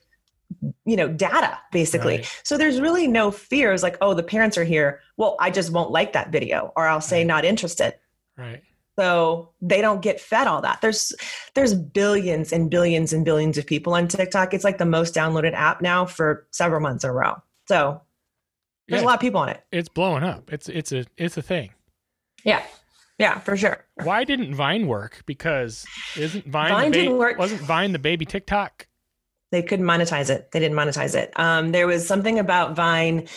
you 0.86 0.96
know 0.96 1.08
data 1.08 1.58
basically 1.72 2.18
right. 2.18 2.42
so 2.44 2.56
there's 2.56 2.80
really 2.80 3.08
no 3.08 3.32
fears 3.32 3.82
like 3.82 3.98
oh 4.00 4.14
the 4.14 4.24
parents 4.24 4.60
are 4.60 4.64
here 4.64 5.02
well 5.18 5.36
i 5.40 5.50
just 5.50 5.72
won't 5.72 5.90
like 5.90 6.14
that 6.14 6.32
video 6.32 6.72
or 6.76 6.88
i'll 6.88 7.02
say 7.02 7.18
right. 7.18 7.28
not 7.28 7.44
interested 7.44 7.96
right 8.38 8.62
so 8.98 9.50
they 9.62 9.82
don't 9.82 10.02
get 10.02 10.20
fed 10.20 10.48
all 10.48 10.62
that. 10.62 10.82
There's 10.82 11.14
there's 11.54 11.74
billions 11.74 12.54
and 12.54 12.70
billions 12.70 13.14
and 13.14 13.26
billions 13.26 13.58
of 13.58 13.66
people 13.66 13.94
on 13.94 14.08
tiktok. 14.08 14.54
It's 14.54 14.64
like 14.64 14.78
the 14.78 14.86
most 14.86 15.14
downloaded 15.14 15.54
app 15.54 15.82
now 15.82 16.06
for 16.06 16.48
several 16.52 16.82
months 16.82 17.04
in 17.04 17.10
a 17.10 17.14
row. 17.14 17.36
So 17.68 18.02
there's 18.88 19.02
yeah, 19.02 19.06
a 19.06 19.10
lot 19.10 19.16
of 19.16 19.20
people 19.20 19.42
on 19.42 19.50
it. 19.50 19.64
It's 19.72 19.90
blowing 19.90 20.24
up. 20.24 20.52
It's 20.54 20.70
it's 20.70 20.92
a 20.92 21.06
it's 21.18 21.38
a 21.38 21.42
thing. 21.42 21.72
Yeah. 22.44 22.64
Yeah 23.18 23.40
for 23.40 23.58
sure. 23.58 23.86
Why 24.04 24.24
didn't 24.24 24.54
vine 24.56 24.88
work? 24.88 25.24
Because 25.26 25.86
isn't 26.16 26.46
vine, 26.46 26.72
vine 26.72 26.92
ba- 26.92 26.98
didn't 26.98 27.18
work. 27.18 27.38
wasn't 27.38 27.62
vine 27.62 27.92
the 27.92 28.00
baby 28.00 28.26
tiktok? 28.26 28.88
They 29.52 29.62
couldn't 29.62 29.86
monetize 29.86 30.30
it. 30.30 30.52
They 30.52 30.60
didn't 30.60 30.78
monetize 30.78 31.16
it. 31.16 31.32
Um, 31.40 31.72
there 31.72 31.88
was 31.88 32.06
something 32.06 32.40
about 32.40 32.76
vine 32.76 33.28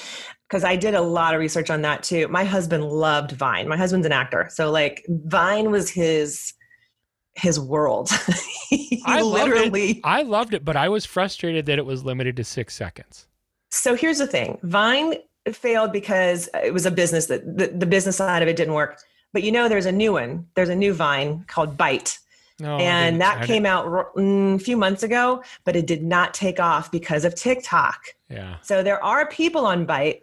because 0.48 0.64
I 0.64 0.76
did 0.76 0.94
a 0.94 1.00
lot 1.00 1.34
of 1.34 1.40
research 1.40 1.70
on 1.70 1.82
that 1.82 2.02
too. 2.02 2.26
My 2.28 2.44
husband 2.44 2.84
loved 2.84 3.32
Vine. 3.32 3.68
My 3.68 3.76
husband's 3.76 4.06
an 4.06 4.12
actor, 4.12 4.48
so 4.50 4.70
like 4.70 5.04
Vine 5.08 5.70
was 5.70 5.90
his 5.90 6.54
his 7.34 7.61
world. 7.61 8.11
I 9.06 9.22
literally 9.22 9.94
loved 9.94 10.00
I 10.04 10.22
loved 10.22 10.54
it, 10.54 10.64
but 10.64 10.76
I 10.76 10.88
was 10.88 11.04
frustrated 11.04 11.66
that 11.66 11.78
it 11.78 11.87
was 11.87 12.04
limited 12.04 12.37
to 12.37 12.44
6 12.44 12.74
seconds. 12.74 13.26
So 13.70 13.94
here's 13.94 14.18
the 14.18 14.26
thing. 14.26 14.58
Vine 14.62 15.14
failed 15.52 15.92
because 15.92 16.48
it 16.54 16.72
was 16.72 16.87
a 16.87 16.90
business 16.90 17.26
that 17.26 17.56
the, 17.56 17.68
the 17.68 17.87
business 17.87 18.16
side 18.16 18.42
of 18.42 18.48
it 18.48 18.56
didn't 18.56 18.74
work. 18.74 19.00
But 19.32 19.42
you 19.42 19.52
know 19.52 19.68
there's 19.68 19.87
a 19.87 19.92
new 19.92 20.14
one. 20.14 20.46
There's 20.54 20.68
a 20.70 20.74
new 20.74 20.92
Vine 20.94 21.44
called 21.46 21.76
Byte. 21.76 22.18
No, 22.61 22.76
and 22.78 23.20
that 23.20 23.46
came 23.46 23.64
out 23.64 23.87
mm, 24.16 24.56
a 24.56 24.58
few 24.58 24.76
months 24.76 25.04
ago, 25.04 25.44
but 25.64 25.76
it 25.76 25.87
did 25.87 26.02
not 26.02 26.34
take 26.34 26.58
off 26.58 26.90
because 26.90 27.24
of 27.24 27.37
TikTok. 27.37 28.00
Yeah. 28.28 28.56
So 28.62 28.82
there 28.82 29.02
are 29.04 29.28
people 29.28 29.64
on 29.64 29.87
Byte 29.87 30.22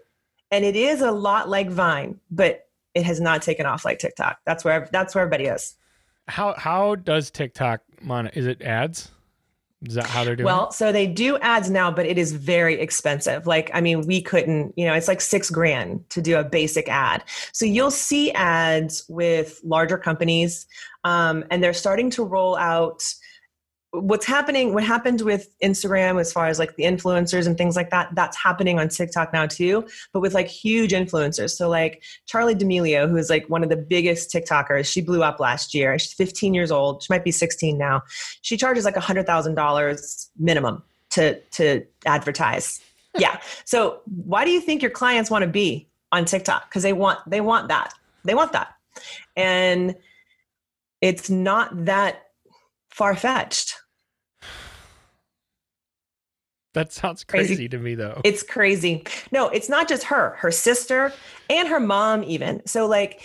and 0.51 0.65
it 0.65 0.75
is 0.75 1.01
a 1.01 1.11
lot 1.11 1.49
like 1.49 1.69
Vine, 1.69 2.19
but 2.31 2.67
it 2.93 3.03
has 3.03 3.19
not 3.19 3.41
taken 3.41 3.65
off 3.65 3.85
like 3.85 3.99
TikTok. 3.99 4.39
That's 4.45 4.63
where 4.63 4.87
that's 4.91 5.13
where 5.13 5.23
everybody 5.23 5.45
is. 5.45 5.75
How 6.27 6.55
how 6.57 6.95
does 6.95 7.29
TikTok 7.29 7.81
mon? 8.01 8.27
Is 8.27 8.47
it 8.47 8.61
ads? 8.61 9.11
Is 9.87 9.95
that 9.95 10.05
how 10.05 10.23
they're 10.23 10.35
doing? 10.35 10.45
Well, 10.45 10.69
it? 10.69 10.73
so 10.73 10.91
they 10.91 11.05
do 11.05 11.37
ads 11.39 11.69
now, 11.69 11.91
but 11.91 12.05
it 12.05 12.17
is 12.17 12.31
very 12.31 12.79
expensive. 12.79 13.45
Like, 13.45 13.69
I 13.73 13.81
mean, 13.81 14.01
we 14.07 14.21
couldn't, 14.21 14.73
you 14.77 14.85
know, 14.85 14.93
it's 14.93 15.07
like 15.07 15.21
six 15.21 15.51
grand 15.51 16.09
to 16.09 16.21
do 16.21 16.37
a 16.37 16.43
basic 16.43 16.89
ad. 16.89 17.23
So 17.51 17.65
you'll 17.65 17.91
see 17.91 18.31
ads 18.31 19.05
with 19.09 19.59
larger 19.63 19.97
companies, 19.97 20.65
um, 21.03 21.43
and 21.51 21.63
they're 21.63 21.73
starting 21.73 22.09
to 22.11 22.23
roll 22.23 22.55
out 22.57 23.03
what's 24.01 24.25
happening 24.25 24.73
what 24.73 24.83
happened 24.83 25.21
with 25.21 25.47
instagram 25.61 26.19
as 26.19 26.31
far 26.31 26.47
as 26.47 26.59
like 26.59 26.75
the 26.75 26.83
influencers 26.83 27.47
and 27.47 27.57
things 27.57 27.75
like 27.75 27.89
that 27.89 28.09
that's 28.13 28.37
happening 28.37 28.79
on 28.79 28.87
tiktok 28.89 29.31
now 29.33 29.45
too 29.45 29.85
but 30.13 30.21
with 30.21 30.33
like 30.33 30.47
huge 30.47 30.91
influencers. 30.91 31.51
So 31.51 31.69
like 31.69 32.03
charli 32.27 32.57
d'amelio 32.57 33.09
who 33.09 33.17
is 33.17 33.29
like 33.29 33.49
one 33.49 33.63
of 33.63 33.69
the 33.69 33.75
biggest 33.75 34.31
tiktokers 34.31 34.85
she 34.85 35.01
blew 35.01 35.23
up 35.23 35.39
last 35.39 35.73
year. 35.73 35.97
She's 35.99 36.13
15 36.13 36.53
years 36.53 36.71
old. 36.71 37.03
She 37.03 37.07
might 37.11 37.23
be 37.23 37.31
16 37.31 37.77
now. 37.77 38.03
She 38.41 38.57
charges 38.57 38.85
like 38.85 38.95
$100000 38.95 40.29
minimum 40.37 40.83
to 41.11 41.39
to 41.39 41.85
advertise. 42.05 42.79
Yeah. 43.17 43.39
So 43.63 44.01
why 44.25 44.43
do 44.43 44.51
you 44.51 44.59
think 44.59 44.81
your 44.81 44.91
clients 44.91 45.31
want 45.31 45.43
to 45.43 45.49
be 45.49 45.87
on 46.11 46.25
tiktok? 46.25 46.69
Because 46.69 46.83
they 46.83 46.91
want 46.91 47.19
they 47.25 47.39
want 47.39 47.69
that. 47.69 47.93
They 48.25 48.33
want 48.33 48.51
that. 48.51 48.75
And 49.37 49.95
it's 50.99 51.29
not 51.29 51.85
that 51.85 52.23
far-fetched 52.89 53.77
that 56.75 56.91
sounds 56.91 57.23
crazy, 57.23 57.55
crazy, 57.55 57.69
to 57.69 57.79
me, 57.79 57.95
though. 57.95 58.21
It's 58.23 58.43
crazy. 58.43 59.05
No, 59.31 59.47
it's 59.47 59.69
not 59.69 59.87
just 59.87 60.03
her, 60.03 60.35
her 60.37 60.51
sister, 60.51 61.13
and 61.49 61.67
her 61.69 61.79
mom, 61.79 62.23
even. 62.25 62.61
So, 62.67 62.85
like, 62.85 63.21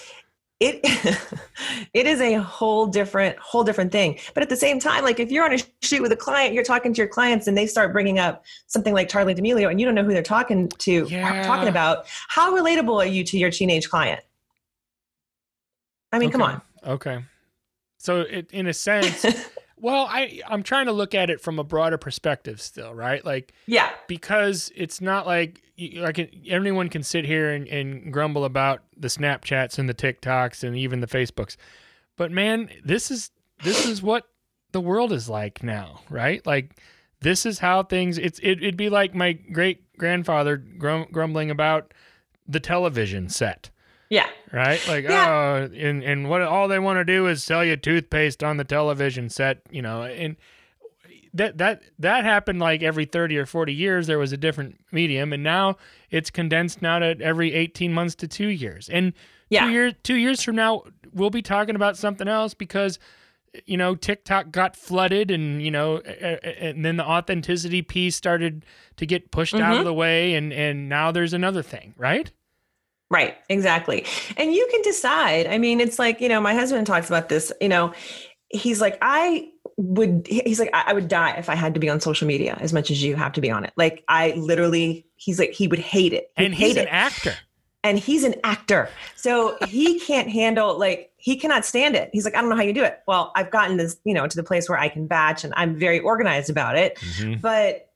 it 0.60 0.80
it 1.94 2.06
is 2.06 2.20
a 2.20 2.34
whole 2.34 2.86
different 2.86 3.36
whole 3.38 3.64
different 3.64 3.90
thing 3.90 4.18
but 4.34 4.42
at 4.42 4.50
the 4.50 4.56
same 4.56 4.78
time 4.78 5.02
like 5.02 5.18
if 5.18 5.30
you're 5.30 5.42
on 5.42 5.54
a 5.54 5.58
shoot 5.82 6.02
with 6.02 6.12
a 6.12 6.16
client 6.16 6.52
you're 6.52 6.62
talking 6.62 6.92
to 6.92 6.98
your 6.98 7.08
clients 7.08 7.46
and 7.46 7.56
they 7.56 7.66
start 7.66 7.94
bringing 7.94 8.18
up 8.18 8.44
something 8.66 8.92
like 8.92 9.08
charli 9.08 9.34
d'amelio 9.34 9.70
and 9.70 9.80
you 9.80 9.86
don't 9.86 9.94
know 9.94 10.04
who 10.04 10.12
they're 10.12 10.22
talking 10.22 10.68
to 10.68 11.04
uh, 11.04 11.08
yeah. 11.08 11.46
talking 11.46 11.68
about 11.68 12.04
how 12.28 12.54
relatable 12.54 13.02
are 13.02 13.06
you 13.06 13.24
to 13.24 13.38
your 13.38 13.50
teenage 13.50 13.88
client 13.88 14.20
i 16.12 16.18
mean 16.18 16.28
okay. 16.28 16.32
come 16.32 16.42
on 16.42 16.60
okay 16.86 17.24
so 17.96 18.20
it, 18.20 18.50
in 18.50 18.66
a 18.66 18.74
sense 18.74 19.24
Well, 19.80 20.06
I 20.08 20.40
I'm 20.46 20.62
trying 20.62 20.86
to 20.86 20.92
look 20.92 21.14
at 21.14 21.30
it 21.30 21.40
from 21.40 21.58
a 21.58 21.64
broader 21.64 21.98
perspective 21.98 22.60
still, 22.60 22.94
right? 22.94 23.24
Like 23.24 23.52
yeah, 23.66 23.90
because 24.06 24.70
it's 24.74 25.00
not 25.00 25.26
like 25.26 25.62
like 25.96 26.18
anyone 26.46 26.88
can 26.88 27.02
sit 27.02 27.24
here 27.24 27.50
and, 27.50 27.66
and 27.68 28.12
grumble 28.12 28.44
about 28.44 28.82
the 28.96 29.08
Snapchats 29.08 29.78
and 29.78 29.88
the 29.88 29.94
TikToks 29.94 30.62
and 30.62 30.76
even 30.76 31.00
the 31.00 31.06
Facebooks, 31.06 31.56
but 32.16 32.30
man, 32.30 32.68
this 32.84 33.10
is 33.10 33.30
this 33.62 33.86
is 33.86 34.02
what 34.02 34.28
the 34.72 34.80
world 34.80 35.12
is 35.12 35.28
like 35.28 35.62
now, 35.62 36.00
right? 36.10 36.44
Like 36.46 36.76
this 37.20 37.46
is 37.46 37.58
how 37.58 37.82
things. 37.82 38.18
It's 38.18 38.38
it, 38.40 38.58
it'd 38.58 38.76
be 38.76 38.90
like 38.90 39.14
my 39.14 39.32
great 39.32 39.96
grandfather 39.96 40.56
grum, 40.56 41.06
grumbling 41.10 41.50
about 41.50 41.94
the 42.46 42.60
television 42.60 43.28
set 43.28 43.70
yeah. 44.10 44.28
Right? 44.52 44.86
Like, 44.88 45.04
yeah. 45.04 45.30
oh, 45.30 45.70
and, 45.74 46.02
and 46.02 46.28
what 46.28 46.42
all 46.42 46.68
they 46.68 46.80
want 46.80 46.98
to 46.98 47.04
do 47.04 47.28
is 47.28 47.42
sell 47.42 47.64
you 47.64 47.76
toothpaste 47.76 48.42
on 48.42 48.56
the 48.56 48.64
television 48.64 49.30
set, 49.30 49.60
you 49.70 49.80
know, 49.80 50.02
and 50.02 50.36
that 51.32 51.58
that 51.58 51.82
that 52.00 52.24
happened 52.24 52.58
like 52.58 52.82
every 52.82 53.04
30 53.04 53.38
or 53.38 53.46
40 53.46 53.72
years 53.72 54.08
there 54.08 54.18
was 54.18 54.32
a 54.32 54.36
different 54.36 54.80
medium 54.90 55.32
and 55.32 55.44
now 55.44 55.76
it's 56.10 56.28
condensed 56.28 56.82
now 56.82 56.98
to 56.98 57.16
every 57.20 57.52
18 57.54 57.92
months 57.92 58.16
to 58.16 58.26
2 58.26 58.48
years. 58.48 58.88
And 58.88 59.12
yeah. 59.48 59.66
2 59.66 59.70
years 59.70 59.94
2 60.02 60.14
years 60.16 60.42
from 60.42 60.56
now 60.56 60.82
we'll 61.12 61.30
be 61.30 61.42
talking 61.42 61.76
about 61.76 61.96
something 61.96 62.26
else 62.26 62.52
because 62.52 62.98
you 63.64 63.76
know 63.76 63.94
TikTok 63.94 64.50
got 64.50 64.74
flooded 64.74 65.30
and 65.30 65.62
you 65.62 65.70
know 65.70 65.98
and 65.98 66.84
then 66.84 66.96
the 66.96 67.06
authenticity 67.06 67.82
piece 67.82 68.16
started 68.16 68.64
to 68.96 69.06
get 69.06 69.30
pushed 69.30 69.54
mm-hmm. 69.54 69.62
out 69.62 69.72
of 69.72 69.78
mm-hmm. 69.78 69.84
the 69.86 69.94
way 69.94 70.34
and 70.34 70.52
and 70.52 70.88
now 70.88 71.12
there's 71.12 71.32
another 71.32 71.62
thing, 71.62 71.94
right? 71.96 72.32
Right, 73.10 73.36
exactly. 73.48 74.04
And 74.36 74.54
you 74.54 74.66
can 74.70 74.82
decide. 74.82 75.48
I 75.48 75.58
mean, 75.58 75.80
it's 75.80 75.98
like, 75.98 76.20
you 76.20 76.28
know, 76.28 76.40
my 76.40 76.54
husband 76.54 76.86
talks 76.86 77.08
about 77.08 77.28
this, 77.28 77.52
you 77.60 77.68
know, 77.68 77.92
he's 78.50 78.80
like, 78.80 78.98
I 79.02 79.50
would, 79.76 80.26
he's 80.28 80.60
like, 80.60 80.70
I 80.72 80.92
would 80.92 81.08
die 81.08 81.32
if 81.32 81.48
I 81.48 81.56
had 81.56 81.74
to 81.74 81.80
be 81.80 81.88
on 81.88 82.00
social 82.00 82.28
media 82.28 82.56
as 82.60 82.72
much 82.72 82.90
as 82.90 83.02
you 83.02 83.16
have 83.16 83.32
to 83.32 83.40
be 83.40 83.50
on 83.50 83.64
it. 83.64 83.72
Like, 83.76 84.04
I 84.06 84.32
literally, 84.32 85.06
he's 85.16 85.40
like, 85.40 85.50
he 85.50 85.66
would 85.66 85.80
hate 85.80 86.12
it. 86.12 86.30
He'd 86.36 86.44
and 86.44 86.54
he's 86.54 86.76
an 86.76 86.84
it. 86.84 86.92
actor. 86.92 87.34
And 87.82 87.98
he's 87.98 88.24
an 88.24 88.34
actor. 88.44 88.90
So 89.16 89.56
he 89.66 89.98
can't 89.98 90.28
handle, 90.28 90.78
like, 90.78 91.12
he 91.16 91.36
cannot 91.36 91.64
stand 91.64 91.96
it. 91.96 92.10
He's 92.12 92.24
like, 92.24 92.36
I 92.36 92.40
don't 92.40 92.50
know 92.50 92.56
how 92.56 92.62
you 92.62 92.72
do 92.72 92.84
it. 92.84 93.00
Well, 93.08 93.32
I've 93.34 93.50
gotten 93.50 93.76
this, 93.76 93.96
you 94.04 94.14
know, 94.14 94.26
to 94.26 94.36
the 94.36 94.44
place 94.44 94.68
where 94.68 94.78
I 94.78 94.88
can 94.88 95.06
batch 95.06 95.44
and 95.44 95.52
I'm 95.56 95.76
very 95.76 95.98
organized 95.98 96.50
about 96.50 96.76
it. 96.76 96.96
Mm-hmm. 96.96 97.40
But 97.40 97.89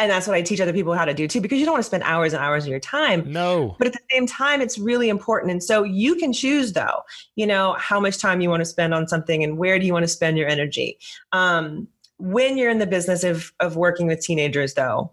and 0.00 0.10
that's 0.10 0.26
what 0.26 0.34
I 0.34 0.42
teach 0.42 0.60
other 0.60 0.72
people 0.72 0.94
how 0.94 1.04
to 1.04 1.12
do 1.12 1.28
too, 1.28 1.40
because 1.40 1.58
you 1.58 1.66
don't 1.66 1.74
want 1.74 1.84
to 1.84 1.86
spend 1.86 2.02
hours 2.04 2.32
and 2.32 2.42
hours 2.42 2.64
of 2.64 2.70
your 2.70 2.80
time. 2.80 3.30
No. 3.30 3.76
But 3.78 3.88
at 3.88 3.92
the 3.92 4.00
same 4.10 4.26
time, 4.26 4.62
it's 4.62 4.78
really 4.78 5.10
important. 5.10 5.52
And 5.52 5.62
so 5.62 5.82
you 5.82 6.16
can 6.16 6.32
choose 6.32 6.72
though, 6.72 7.02
you 7.36 7.46
know, 7.46 7.74
how 7.74 8.00
much 8.00 8.18
time 8.18 8.40
you 8.40 8.48
want 8.48 8.62
to 8.62 8.64
spend 8.64 8.94
on 8.94 9.06
something 9.06 9.44
and 9.44 9.58
where 9.58 9.78
do 9.78 9.86
you 9.86 9.92
want 9.92 10.04
to 10.04 10.08
spend 10.08 10.38
your 10.38 10.48
energy. 10.48 10.98
Um, 11.32 11.86
when 12.18 12.56
you're 12.56 12.70
in 12.70 12.78
the 12.78 12.86
business 12.86 13.24
of 13.24 13.52
of 13.60 13.76
working 13.76 14.06
with 14.06 14.20
teenagers 14.20 14.74
though, 14.74 15.12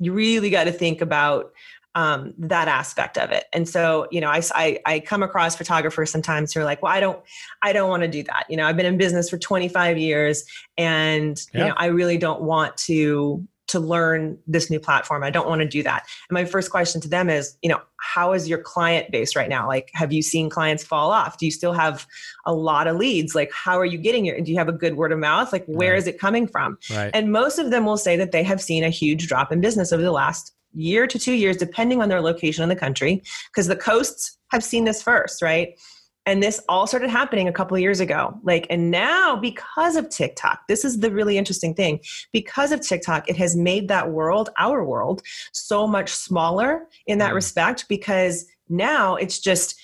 you 0.00 0.12
really 0.12 0.50
got 0.50 0.64
to 0.64 0.72
think 0.72 1.00
about 1.00 1.52
um, 1.94 2.34
that 2.38 2.68
aspect 2.68 3.18
of 3.18 3.30
it. 3.30 3.44
And 3.52 3.68
so, 3.68 4.08
you 4.10 4.20
know, 4.20 4.30
I, 4.30 4.40
I, 4.54 4.80
I 4.86 5.00
come 5.00 5.22
across 5.22 5.56
photographers 5.56 6.10
sometimes 6.10 6.52
who 6.52 6.60
are 6.60 6.64
like, 6.64 6.82
well, 6.82 6.92
I 6.92 7.00
don't, 7.00 7.22
I 7.60 7.72
don't 7.72 7.90
want 7.90 8.02
to 8.02 8.08
do 8.08 8.22
that. 8.24 8.46
You 8.48 8.56
know, 8.56 8.66
I've 8.66 8.76
been 8.76 8.86
in 8.86 8.96
business 8.96 9.28
for 9.28 9.36
25 9.36 9.98
years 9.98 10.44
and, 10.78 11.40
yeah. 11.52 11.60
you 11.60 11.68
know, 11.68 11.74
I 11.76 11.86
really 11.86 12.16
don't 12.16 12.42
want 12.42 12.76
to 12.78 13.46
to 13.72 13.80
learn 13.80 14.38
this 14.46 14.70
new 14.70 14.78
platform. 14.80 15.24
I 15.24 15.30
don't 15.30 15.48
want 15.48 15.60
to 15.60 15.68
do 15.68 15.82
that. 15.82 16.06
And 16.30 16.34
my 16.34 16.44
first 16.44 16.70
question 16.70 17.00
to 17.02 17.08
them 17.08 17.28
is, 17.28 17.56
you 17.62 17.68
know, 17.68 17.80
how 17.98 18.32
is 18.32 18.48
your 18.48 18.58
client 18.58 19.10
base 19.10 19.34
right 19.34 19.48
now? 19.48 19.66
Like, 19.66 19.90
have 19.94 20.12
you 20.12 20.22
seen 20.22 20.48
clients 20.48 20.84
fall 20.84 21.10
off? 21.10 21.38
Do 21.38 21.44
you 21.46 21.50
still 21.50 21.72
have 21.72 22.06
a 22.46 22.54
lot 22.54 22.86
of 22.86 22.96
leads? 22.96 23.34
Like, 23.34 23.50
how 23.52 23.78
are 23.78 23.84
you 23.84 23.98
getting 23.98 24.24
your, 24.24 24.40
do 24.40 24.50
you 24.50 24.58
have 24.58 24.68
a 24.68 24.72
good 24.72 24.96
word 24.96 25.12
of 25.12 25.18
mouth? 25.18 25.52
Like, 25.52 25.64
where 25.66 25.92
Right. 25.92 25.98
is 25.98 26.06
it 26.06 26.18
coming 26.18 26.46
from? 26.46 26.78
Right. 26.90 27.10
And 27.14 27.32
most 27.32 27.58
of 27.58 27.70
them 27.70 27.84
will 27.84 27.96
say 27.96 28.16
that 28.16 28.32
they 28.32 28.42
have 28.42 28.60
seen 28.60 28.84
a 28.84 28.90
huge 28.90 29.26
drop 29.26 29.50
in 29.52 29.60
business 29.60 29.92
over 29.92 30.02
the 30.02 30.12
last 30.12 30.54
year 30.74 31.06
to 31.06 31.18
two 31.18 31.32
years, 31.34 31.56
depending 31.56 32.00
on 32.00 32.08
their 32.08 32.20
location 32.20 32.62
in 32.62 32.68
the 32.68 32.76
country, 32.76 33.22
because 33.50 33.66
the 33.66 33.76
coasts 33.76 34.38
have 34.50 34.64
seen 34.64 34.84
this 34.84 35.02
first, 35.02 35.42
right? 35.42 35.78
And 36.24 36.42
this 36.42 36.60
all 36.68 36.86
started 36.86 37.10
happening 37.10 37.48
a 37.48 37.52
couple 37.52 37.76
of 37.76 37.80
years 37.80 37.98
ago. 37.98 38.38
Like, 38.44 38.66
and 38.70 38.90
now 38.90 39.34
because 39.36 39.96
of 39.96 40.08
TikTok, 40.08 40.60
this 40.68 40.84
is 40.84 41.00
the 41.00 41.10
really 41.10 41.36
interesting 41.36 41.74
thing. 41.74 42.00
Because 42.32 42.70
of 42.70 42.80
TikTok, 42.80 43.28
it 43.28 43.36
has 43.36 43.56
made 43.56 43.88
that 43.88 44.10
world, 44.10 44.50
our 44.58 44.84
world, 44.84 45.22
so 45.52 45.86
much 45.86 46.10
smaller 46.10 46.86
in 47.06 47.18
that 47.18 47.32
Mm. 47.32 47.36
respect 47.36 47.86
because 47.88 48.46
now 48.68 49.16
it's 49.16 49.40
just, 49.40 49.80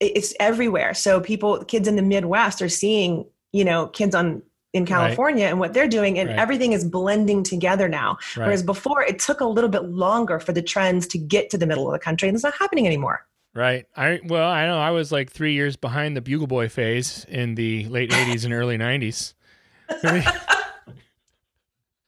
it's 0.00 0.34
everywhere. 0.40 0.94
So 0.94 1.20
people, 1.20 1.62
kids 1.64 1.86
in 1.86 1.96
the 1.96 2.02
Midwest 2.02 2.62
are 2.62 2.68
seeing, 2.70 3.26
you 3.52 3.64
know, 3.64 3.86
kids 3.88 4.14
on, 4.14 4.42
in 4.72 4.84
Right. 4.84 4.88
California 4.88 5.44
and 5.46 5.60
what 5.60 5.74
they're 5.74 5.86
doing, 5.86 6.18
and 6.18 6.30
Right. 6.30 6.38
everything 6.38 6.72
is 6.72 6.82
blending 6.82 7.42
together 7.42 7.86
now. 7.90 8.16
right. 8.38 8.46
Whereas 8.46 8.62
before, 8.62 9.02
it 9.02 9.18
took 9.18 9.42
a 9.42 9.46
little 9.46 9.68
bit 9.68 9.84
longer 9.84 10.40
for 10.40 10.52
the 10.54 10.62
trends 10.62 11.06
to 11.08 11.18
get 11.18 11.50
to 11.50 11.58
the 11.58 11.66
middle 11.66 11.86
of 11.86 11.92
the 11.92 11.98
country, 11.98 12.26
and 12.28 12.34
it's 12.34 12.42
not 12.44 12.54
happening 12.58 12.86
anymore. 12.86 13.26
Right. 13.54 13.86
I 13.94 14.20
well, 14.24 14.48
I 14.50 14.66
know 14.66 14.78
I 14.78 14.90
was 14.92 15.12
like 15.12 15.30
three 15.30 15.52
years 15.52 15.76
behind 15.76 16.16
the 16.16 16.20
Bugle 16.22 16.46
Boy 16.46 16.68
phase 16.68 17.26
in 17.28 17.54
the 17.54 17.84
late 17.86 18.10
'80s 18.10 18.44
and 18.44 18.54
early 18.54 18.78
'90s. 18.78 19.34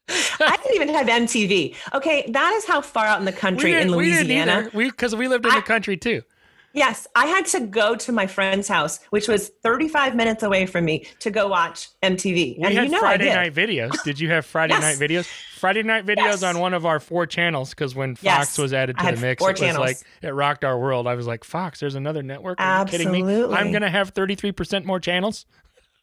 I 0.07 0.57
didn't 0.57 0.74
even 0.74 0.88
have 0.88 1.07
MTV. 1.07 1.74
Okay, 1.95 2.24
that 2.30 2.53
is 2.55 2.64
how 2.66 2.80
far 2.80 3.07
out 3.07 3.18
in 3.18 3.24
the 3.24 3.32
country 3.32 3.72
in 3.74 3.90
Louisiana. 3.90 4.68
We 4.74 4.90
because 4.90 5.14
we 5.14 5.28
lived 5.28 5.45
in 5.47 5.53
I- 5.53 5.57
the 5.57 5.62
country 5.62 5.97
too. 5.97 6.22
Yes, 6.75 7.07
I 7.14 7.27
had 7.27 7.47
to 7.47 7.61
go 7.61 7.95
to 7.95 8.11
my 8.12 8.27
friend's 8.27 8.66
house, 8.66 8.99
which 9.11 9.29
was 9.29 9.51
35 9.62 10.16
minutes 10.16 10.43
away 10.43 10.66
from 10.66 10.85
me, 10.85 11.07
to 11.20 11.31
go 11.31 11.47
watch 11.47 11.89
MTV. 12.03 12.59
We 12.59 12.64
and 12.64 12.75
had 12.75 12.85
you 12.87 12.91
know 12.91 12.99
Friday 12.99 13.31
I 13.31 13.49
did. 13.49 13.55
night 13.57 13.68
videos. 13.68 14.03
Did 14.03 14.18
you 14.18 14.29
have 14.31 14.45
Friday 14.45 14.75
Yes. 14.75 14.83
night 15.01 15.09
videos? 15.11 15.27
Friday 15.59 15.85
night 15.85 16.05
videos 16.05 16.16
Yes. 16.16 16.43
on 16.43 16.59
one 16.59 16.75
of 16.75 16.85
our 16.85 16.99
four 16.99 17.27
channels 17.27 17.70
because 17.70 17.95
when 17.95 18.16
Fox 18.16 18.25
Yes. 18.25 18.59
was 18.59 18.72
added 18.75 18.99
to 18.99 19.05
the 19.07 19.12
mix, 19.18 19.43
it 19.43 19.47
was 19.53 19.61
channels. 19.61 19.79
like 19.87 19.97
it 20.20 20.31
rocked 20.35 20.64
our 20.64 20.79
world. 20.79 21.07
I 21.07 21.14
was 21.14 21.27
like, 21.29 21.45
Fox, 21.45 21.79
there's 21.81 21.95
another 21.95 22.22
network. 22.25 22.61
Are 22.61 22.81
you 22.81 22.87
kidding 22.87 23.12
me? 23.12 23.22
I'm 23.55 23.70
gonna 23.72 23.89
have 23.89 24.11
33 24.11 24.51
percent 24.53 24.85
more 24.85 24.99
channels. 24.99 25.47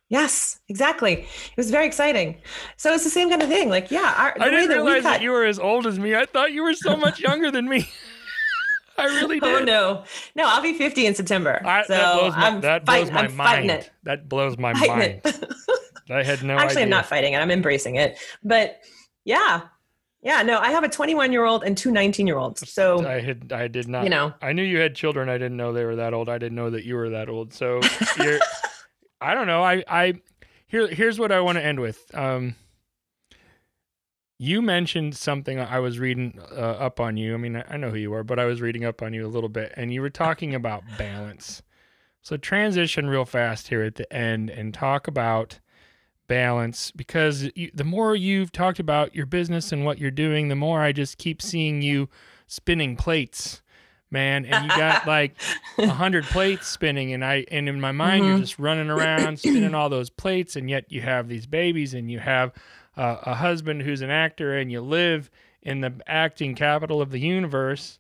Yes, 0.10 0.60
exactly. 0.68 1.14
It 1.14 1.58
was 1.58 1.72
very 1.72 1.86
exciting. 1.86 2.42
So 2.76 2.94
it's 2.94 3.04
the 3.06 3.10
same 3.10 3.30
kind 3.30 3.42
of 3.42 3.48
thing. 3.48 3.70
Like, 3.70 3.92
yeah, 3.92 4.14
our, 4.18 4.36
I 4.42 4.50
didn't 4.50 4.68
that 4.70 4.76
realize 4.76 5.04
got- 5.04 5.10
that 5.12 5.22
you 5.22 5.32
were 5.32 5.46
as 5.46 5.58
old 5.60 5.88
as 5.88 5.98
me. 6.00 6.16
I 6.16 6.26
thought 6.26 6.52
you 6.52 6.64
were 6.64 6.74
so 6.74 6.98
much 6.98 7.20
younger 7.20 7.50
than 7.52 7.68
me. 7.70 7.88
I 9.02 9.06
really 9.06 9.40
did. 9.40 9.62
Oh 9.62 9.64
no, 9.64 10.04
no! 10.36 10.44
I'll 10.48 10.62
be 10.62 10.74
50 10.74 11.06
in 11.06 11.16
September. 11.16 11.62
I, 11.66 11.84
so 11.84 11.94
that 11.94 12.14
blows 12.14 12.34
my, 12.36 12.48
I'm 12.48 12.62
that 12.62 12.86
blows 12.86 13.12
my 13.12 13.20
I'm 13.22 13.36
mind. 13.36 13.72
it. 13.72 13.92
That 14.04 14.30
blows 14.30 14.58
my 14.58 14.74
Fighting 14.74 15.22
mind. 15.24 15.46
I 16.10 16.24
had 16.24 16.44
no 16.44 16.56
Actually, 16.56 16.72
idea. 16.72 16.84
I'm 16.84 16.90
not 16.90 17.06
fighting 17.06 17.34
it. 17.34 17.38
I'm 17.38 17.52
embracing 17.52 17.96
it. 17.96 18.20
But 18.44 18.82
yeah, 19.24 19.62
yeah. 20.22 20.42
No, 20.42 20.60
I 20.60 20.72
have 20.72 20.84
a 20.84 20.90
21 20.90 21.32
year 21.32 21.46
old 21.46 21.64
and 21.64 21.78
two 21.78 21.92
19 21.92 22.28
year 22.28 22.38
olds. 22.38 22.70
So 22.70 23.06
I 23.06 23.22
had 23.22 23.52
I 23.54 23.68
did 23.68 23.88
not 23.88 24.04
you 24.04 24.10
know, 24.10 24.34
I 24.42 24.54
knew 24.54 24.64
you 24.64 24.80
had 24.80 24.96
children. 24.96 25.30
I 25.30 25.38
didn't 25.38 25.58
know 25.58 25.74
they 25.74 25.86
were 25.86 25.96
that 25.98 26.14
old. 26.14 26.30
I 26.30 26.38
didn't 26.38 26.56
know 26.56 26.70
that 26.70 26.84
you 26.84 26.96
were 26.96 27.10
that 27.12 27.30
old. 27.30 27.54
So 27.54 27.80
you're 28.18 28.40
I 29.20 29.34
don't 29.34 29.48
know. 29.48 29.64
I 29.64 29.84
I 29.88 30.14
here 30.68 30.88
here's 30.88 31.18
what 31.20 31.32
I 31.32 31.40
want 31.42 31.58
to 31.58 31.66
end 31.66 31.80
with. 31.80 32.00
Um 32.14 32.56
you 34.44 34.60
mentioned 34.60 35.16
something 35.16 35.60
I 35.60 35.78
was 35.78 36.00
reading 36.00 36.40
uh, 36.52 36.56
up 36.56 37.00
on 37.00 37.16
you. 37.16 37.36
I 37.36 37.38
mean, 37.38 37.64
I 37.70 37.78
know 37.78 37.92
who 37.92 37.98
you 37.98 38.12
are, 38.16 38.24
but 38.24 38.40
I 38.40 38.46
was 38.46 38.60
reading 38.60 38.84
up 38.84 39.04
on 39.04 39.14
you 39.14 39.24
a 39.24 39.30
little 39.30 39.50
bit 39.50 39.72
and 39.78 39.94
you 39.94 40.02
were 40.02 40.10
talking 40.10 40.56
about 40.56 40.84
balance. 40.98 41.62
So 42.24 42.38
transition 42.38 43.08
real 43.08 43.24
fast 43.26 43.68
here 43.68 43.84
at 43.84 43.96
the 43.96 44.12
end 44.12 44.50
and 44.50 44.74
talk 44.74 45.08
about 45.08 45.60
balance 46.28 46.90
because 46.92 47.50
you, 47.56 47.70
the 47.74 47.84
more 47.84 48.16
you've 48.16 48.52
talked 48.52 48.80
about 48.80 49.14
your 49.16 49.26
business 49.28 49.72
and 49.72 49.86
what 49.86 50.00
you're 50.00 50.10
doing, 50.12 50.48
the 50.48 50.56
more 50.56 50.82
I 50.82 50.92
just 50.92 51.20
keep 51.20 51.40
seeing 51.40 51.84
you 51.84 52.10
spinning 52.48 52.96
plates, 52.96 53.62
man. 54.10 54.46
And 54.46 54.64
you 54.66 54.70
got 54.76 55.06
like 55.08 55.36
a 55.78 55.88
hundred 55.88 56.26
plates 56.26 56.68
spinning, 56.68 57.14
and 57.14 57.24
I 57.24 57.46
and 57.52 57.68
in 57.70 57.80
my 57.80 57.92
mind 57.92 58.26
you're 58.26 58.38
Mhm. 58.38 58.42
just 58.42 58.60
running 58.60 58.90
around 58.90 59.38
spinning 59.40 59.76
all 59.76 59.90
those 59.90 60.10
plates, 60.10 60.56
and 60.56 60.70
yet 60.70 60.86
you 60.92 61.02
have 61.02 61.28
these 61.28 61.46
babies, 61.48 61.94
and 61.94 62.10
you 62.10 62.20
have 62.20 62.54
uh, 62.98 63.18
a 63.24 63.36
husband 63.36 63.82
who's 63.82 64.02
an 64.02 64.10
actor, 64.10 64.58
and 64.58 64.72
you 64.72 64.82
live 64.82 65.30
in 65.62 65.82
the 65.82 65.94
acting 66.08 66.56
capital 66.56 67.02
of 67.02 67.12
the 67.12 67.20
universe. 67.20 68.00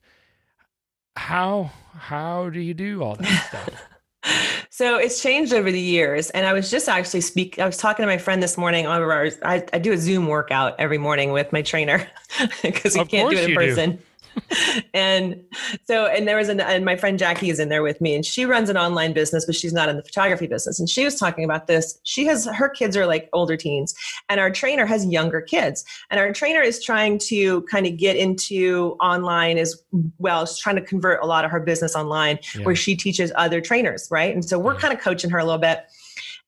How 1.16 1.72
how 1.94 2.50
do 2.50 2.60
you 2.60 2.74
do 2.74 3.04
all 3.04 3.16
that 3.16 3.48
stuff? 3.48 4.68
so 4.70 4.98
it's 4.98 5.22
changed 5.22 5.54
over 5.54 5.72
the 5.72 5.80
years. 5.80 6.30
And 6.32 6.46
I 6.46 6.54
was 6.54 6.70
just 6.72 6.88
actually 6.88 7.22
speak. 7.22 7.60
I 7.60 7.66
was 7.66 7.78
talking 7.78 8.04
to 8.04 8.08
my 8.08 8.18
friend 8.18 8.42
this 8.42 8.58
morning. 8.58 8.88
On 8.88 9.02
our, 9.02 9.30
I, 9.44 9.64
I 9.74 9.80
do 9.80 9.94
a 9.94 9.98
Zoom 9.98 10.28
workout 10.28 10.76
every 10.80 10.98
morning 10.98 11.32
with 11.32 11.52
my 11.52 11.62
trainer 11.62 12.08
because 12.62 12.96
we 12.96 13.06
can't 13.06 13.30
do 13.30 13.38
it 13.38 13.50
in 13.50 13.56
person 13.56 13.92
do. 13.98 14.04
and 14.94 15.42
so, 15.86 16.06
and 16.06 16.28
there 16.28 16.38
was 16.38 16.50
an, 16.50 16.60
and 16.60 16.84
my 16.86 16.96
friend 16.96 17.18
Jackie 17.18 17.50
is 17.50 17.60
in 17.60 17.70
there 17.70 17.84
with 17.84 18.02
me, 18.02 18.16
and 18.16 18.26
she 18.26 18.46
runs 18.46 18.70
an 18.70 18.78
online 18.78 19.14
business, 19.14 19.46
but 19.46 19.56
she's 19.56 19.74
not 19.74 19.90
in 19.90 19.98
the 19.98 20.04
photography 20.04 20.48
business. 20.48 20.80
And 20.80 20.90
she 20.90 21.04
was 21.06 21.16
talking 21.16 21.44
about 21.44 21.68
this. 21.68 22.00
She 22.04 22.26
has 22.26 22.46
her 22.46 22.70
kids 22.70 22.96
are 22.98 23.06
like 23.06 23.30
older 23.34 23.58
teens, 23.58 23.94
and 24.30 24.40
our 24.40 24.52
trainer 24.52 24.86
has 24.86 25.06
younger 25.06 25.42
kids. 25.42 25.84
And 26.10 26.20
our 26.20 26.32
trainer 26.34 26.62
is 26.62 26.84
trying 26.84 27.18
to 27.20 27.62
kind 27.64 27.86
of 27.86 27.98
get 27.98 28.16
into 28.16 28.96
online 29.02 29.58
as 29.58 29.82
well. 30.18 30.46
She's 30.46 30.58
trying 30.60 30.78
to 30.78 30.82
convert 30.82 31.22
a 31.24 31.26
lot 31.26 31.46
of 31.46 31.52
her 31.52 31.60
business 31.60 31.96
online 31.96 32.40
Yeah. 32.56 32.64
where 32.64 32.76
she 32.76 32.96
teaches 32.96 33.32
other 33.36 33.62
trainers, 33.62 34.08
right? 34.12 34.34
And 34.34 34.44
so 34.44 34.58
we're 34.60 34.74
Yeah. 34.74 34.80
kind 34.80 34.94
of 34.94 35.00
coaching 35.00 35.30
her 35.30 35.40
a 35.40 35.46
little 35.46 35.60
bit. 35.60 35.86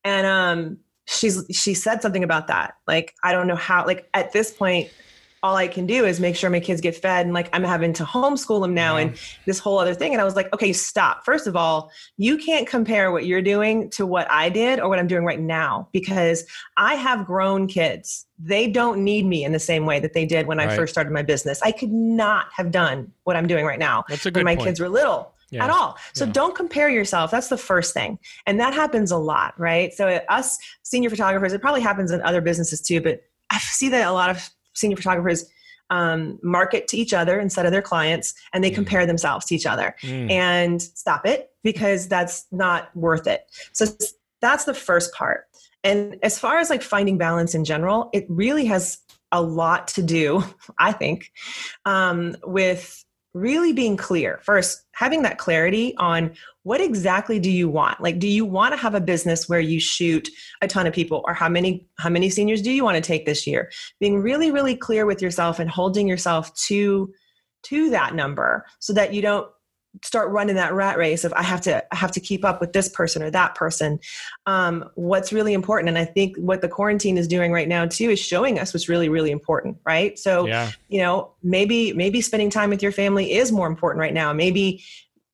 And 0.03 0.27
um 0.27 0.77
she's 1.05 1.45
she 1.51 1.73
said 1.73 2.01
something 2.01 2.23
about 2.23 2.47
that. 2.47 2.75
Like 2.87 3.13
I 3.23 3.31
don't 3.31 3.47
know 3.47 3.55
how 3.55 3.85
like 3.85 4.07
at 4.13 4.31
this 4.33 4.51
point 4.51 4.89
all 5.43 5.57
I 5.57 5.67
can 5.67 5.85
do 5.85 6.05
is 6.05 6.21
make 6.21 6.37
sure 6.37 6.49
my 6.49 6.61
kids 6.61 6.79
get 6.79 6.95
fed 6.95 7.25
and 7.25 7.33
like 7.33 7.49
I'm 7.51 7.65
having 7.65 7.91
to 7.93 8.05
homeschool 8.05 8.61
them 8.61 8.73
now 8.73 8.95
and 8.95 9.19
this 9.45 9.59
whole 9.59 9.77
other 9.77 9.93
thing 9.93 10.13
and 10.13 10.21
I 10.21 10.23
was 10.23 10.37
like, 10.37 10.51
okay, 10.53 10.71
stop. 10.71 11.25
First 11.25 11.47
of 11.47 11.57
all, 11.57 11.91
you 12.15 12.37
can't 12.37 12.65
compare 12.65 13.11
what 13.11 13.25
you're 13.25 13.41
doing 13.41 13.89
to 13.91 14.05
what 14.05 14.25
I 14.31 14.47
did 14.47 14.79
or 14.79 14.87
what 14.87 14.99
I'm 14.99 15.07
doing 15.07 15.25
right 15.25 15.39
now 15.41 15.89
because 15.91 16.45
I 16.77 16.95
have 16.95 17.25
grown 17.25 17.67
kids. 17.67 18.25
They 18.39 18.67
don't 18.69 19.03
need 19.03 19.25
me 19.25 19.43
in 19.43 19.51
the 19.51 19.59
same 19.59 19.85
way 19.85 19.99
that 19.99 20.13
they 20.13 20.25
did 20.25 20.47
when 20.47 20.61
I 20.61 20.75
first 20.77 20.93
started 20.93 21.11
my 21.11 21.23
business. 21.23 21.61
I 21.61 21.73
could 21.73 21.91
not 21.91 22.45
have 22.55 22.71
done 22.71 23.11
what 23.25 23.35
I'm 23.35 23.45
doing 23.45 23.65
right 23.65 23.79
now 23.79 24.05
That's 24.07 24.25
a 24.25 24.31
good 24.31 24.39
when 24.39 24.45
my 24.45 24.55
point. 24.55 24.67
kids 24.69 24.79
were 24.79 24.87
little 24.89 25.33
Yeah. 25.51 25.65
at 25.65 25.69
all. 25.71 25.97
So 26.13 26.23
Yeah. 26.23 26.31
don't 26.31 26.55
compare 26.55 26.87
yourself. 26.89 27.31
That's 27.31 27.49
the 27.49 27.57
first 27.57 27.93
thing. 27.93 28.17
And 28.47 28.61
that 28.61 28.73
happens 28.73 29.11
a 29.11 29.17
lot, 29.17 29.59
right? 29.59 29.93
So 29.93 30.07
us 30.29 30.57
senior 30.83 31.09
photographers, 31.09 31.51
it 31.51 31.59
probably 31.61 31.81
happens 31.81 32.11
in 32.11 32.21
other 32.21 32.39
businesses 32.39 32.79
too, 32.79 33.01
but 33.01 33.21
I 33.49 33.57
see 33.59 33.89
that 33.89 34.07
a 34.07 34.13
lot 34.13 34.29
of 34.29 34.49
senior 34.73 34.97
photographers 34.97 35.45
um, 35.89 36.39
market 36.41 36.87
to 36.87 36.97
each 36.97 37.13
other 37.13 37.39
instead 37.39 37.65
of 37.65 37.71
their 37.71 37.81
clients 37.81 38.33
and 38.53 38.63
they 38.63 38.71
Mm. 38.71 38.75
compare 38.75 39.05
themselves 39.05 39.45
to 39.45 39.55
each 39.55 39.65
other 39.65 39.95
Mm. 40.01 40.31
and 40.31 40.81
stop 40.81 41.25
it 41.25 41.51
because 41.61 42.07
that's 42.07 42.45
not 42.51 42.95
worth 42.95 43.27
it. 43.27 43.45
So 43.73 43.85
that's 44.41 44.65
the 44.65 44.73
first 44.73 45.13
part. 45.13 45.45
And 45.83 46.17
as 46.23 46.39
far 46.39 46.57
as 46.57 46.69
like 46.69 46.81
finding 46.81 47.17
balance 47.17 47.53
in 47.53 47.65
general, 47.65 48.09
it 48.13 48.25
really 48.29 48.65
has 48.65 48.99
a 49.31 49.41
lot 49.41 49.87
to 49.89 50.01
do, 50.01 50.43
I 50.79 50.93
think, 50.93 51.31
um, 51.85 52.37
with 52.43 53.03
really 53.33 53.73
being 53.73 53.97
clear. 53.97 54.39
First, 54.43 54.83
having 54.93 55.23
that 55.23 55.37
clarity 55.37 55.95
on 55.97 56.33
what 56.63 56.79
exactly 56.79 57.39
do 57.39 57.49
you 57.49 57.67
want? 57.67 57.99
Like, 57.99 58.19
do 58.19 58.27
you 58.27 58.45
want 58.45 58.73
to 58.73 58.77
have 58.77 58.95
a 58.95 59.01
business 59.01 59.49
where 59.49 59.59
you 59.59 59.79
shoot 59.79 60.29
a 60.61 60.67
ton 60.67 60.87
of 60.87 60.93
people, 60.93 61.23
or 61.27 61.33
how 61.33 61.49
many 61.49 61.87
how 61.97 62.09
many 62.09 62.29
seniors 62.29 62.61
do 62.61 62.71
you 62.71 62.83
want 62.83 62.95
to 62.95 63.01
take 63.01 63.25
this 63.25 63.45
year? 63.45 63.71
Being 63.99 64.21
really, 64.21 64.51
really 64.51 64.75
clear 64.75 65.05
with 65.05 65.21
yourself 65.21 65.59
and 65.59 65.69
holding 65.69 66.07
yourself 66.07 66.53
to 66.67 67.11
to 67.63 67.89
that 67.89 68.13
number 68.13 68.65
so 68.79 68.93
that 68.93 69.13
you 69.13 69.21
don't 69.21 69.47
start 70.01 70.31
running 70.31 70.55
that 70.55 70.73
rat 70.73 70.97
race 70.97 71.23
of 71.23 71.33
I 71.33 71.43
have 71.43 71.61
to 71.61 71.83
I 71.93 71.95
have 71.95 72.11
to 72.13 72.19
keep 72.19 72.43
up 72.43 72.59
with 72.59 72.73
this 72.73 72.89
person 72.89 73.21
or 73.21 73.29
that 73.31 73.55
person. 73.55 73.99
Um, 74.45 74.89
what's 74.95 75.31
really 75.31 75.53
important, 75.53 75.89
and 75.89 75.97
I 75.97 76.05
think 76.05 76.35
what 76.37 76.61
the 76.61 76.67
quarantine 76.67 77.17
is 77.17 77.27
doing 77.27 77.51
right 77.51 77.67
now 77.67 77.85
too, 77.85 78.09
is 78.09 78.19
showing 78.19 78.59
us 78.59 78.73
what's 78.73 78.89
really 78.89 79.09
really 79.09 79.31
important, 79.31 79.77
right? 79.85 80.17
So 80.17 80.47
yeah. 80.47 80.71
you 80.89 80.99
know 80.99 81.31
maybe 81.43 81.93
maybe 81.93 82.21
spending 82.21 82.49
time 82.49 82.69
with 82.69 82.81
your 82.81 82.91
family 82.91 83.33
is 83.33 83.51
more 83.51 83.67
important 83.67 83.99
right 83.99 84.13
now. 84.13 84.33
Maybe 84.33 84.83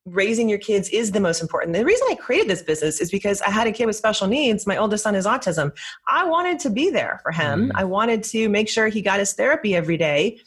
raising 0.06 0.50
your 0.50 0.58
kids 0.58 0.90
is 0.90 1.12
the 1.12 1.20
most 1.20 1.42
important. 1.42 1.76
The 1.76 1.86
reason 1.86 2.08
I 2.10 2.16
created 2.16 2.50
this 2.50 2.64
business 2.64 3.00
is 3.00 3.12
because 3.12 3.42
I 3.42 3.52
had 3.52 3.68
a 3.68 3.72
kid 3.72 3.86
with 3.86 3.96
special 3.96 4.28
needs. 4.28 4.66
My 4.66 4.78
oldest 4.78 5.04
son 5.04 5.14
has 5.14 5.26
autism. 5.26 5.72
I 6.08 6.26
wanted 6.26 6.60
to 6.62 6.70
be 6.70 6.90
there 6.90 7.20
for 7.22 7.32
him. 7.32 7.70
Mhm. 7.70 7.72
I 7.76 7.84
wanted 7.84 8.24
to 8.26 8.50
make 8.50 8.70
sure 8.70 8.88
he 8.88 9.02
got 9.02 9.20
his 9.20 9.34
therapy 9.34 9.76
every 9.76 9.98
day 9.98 10.40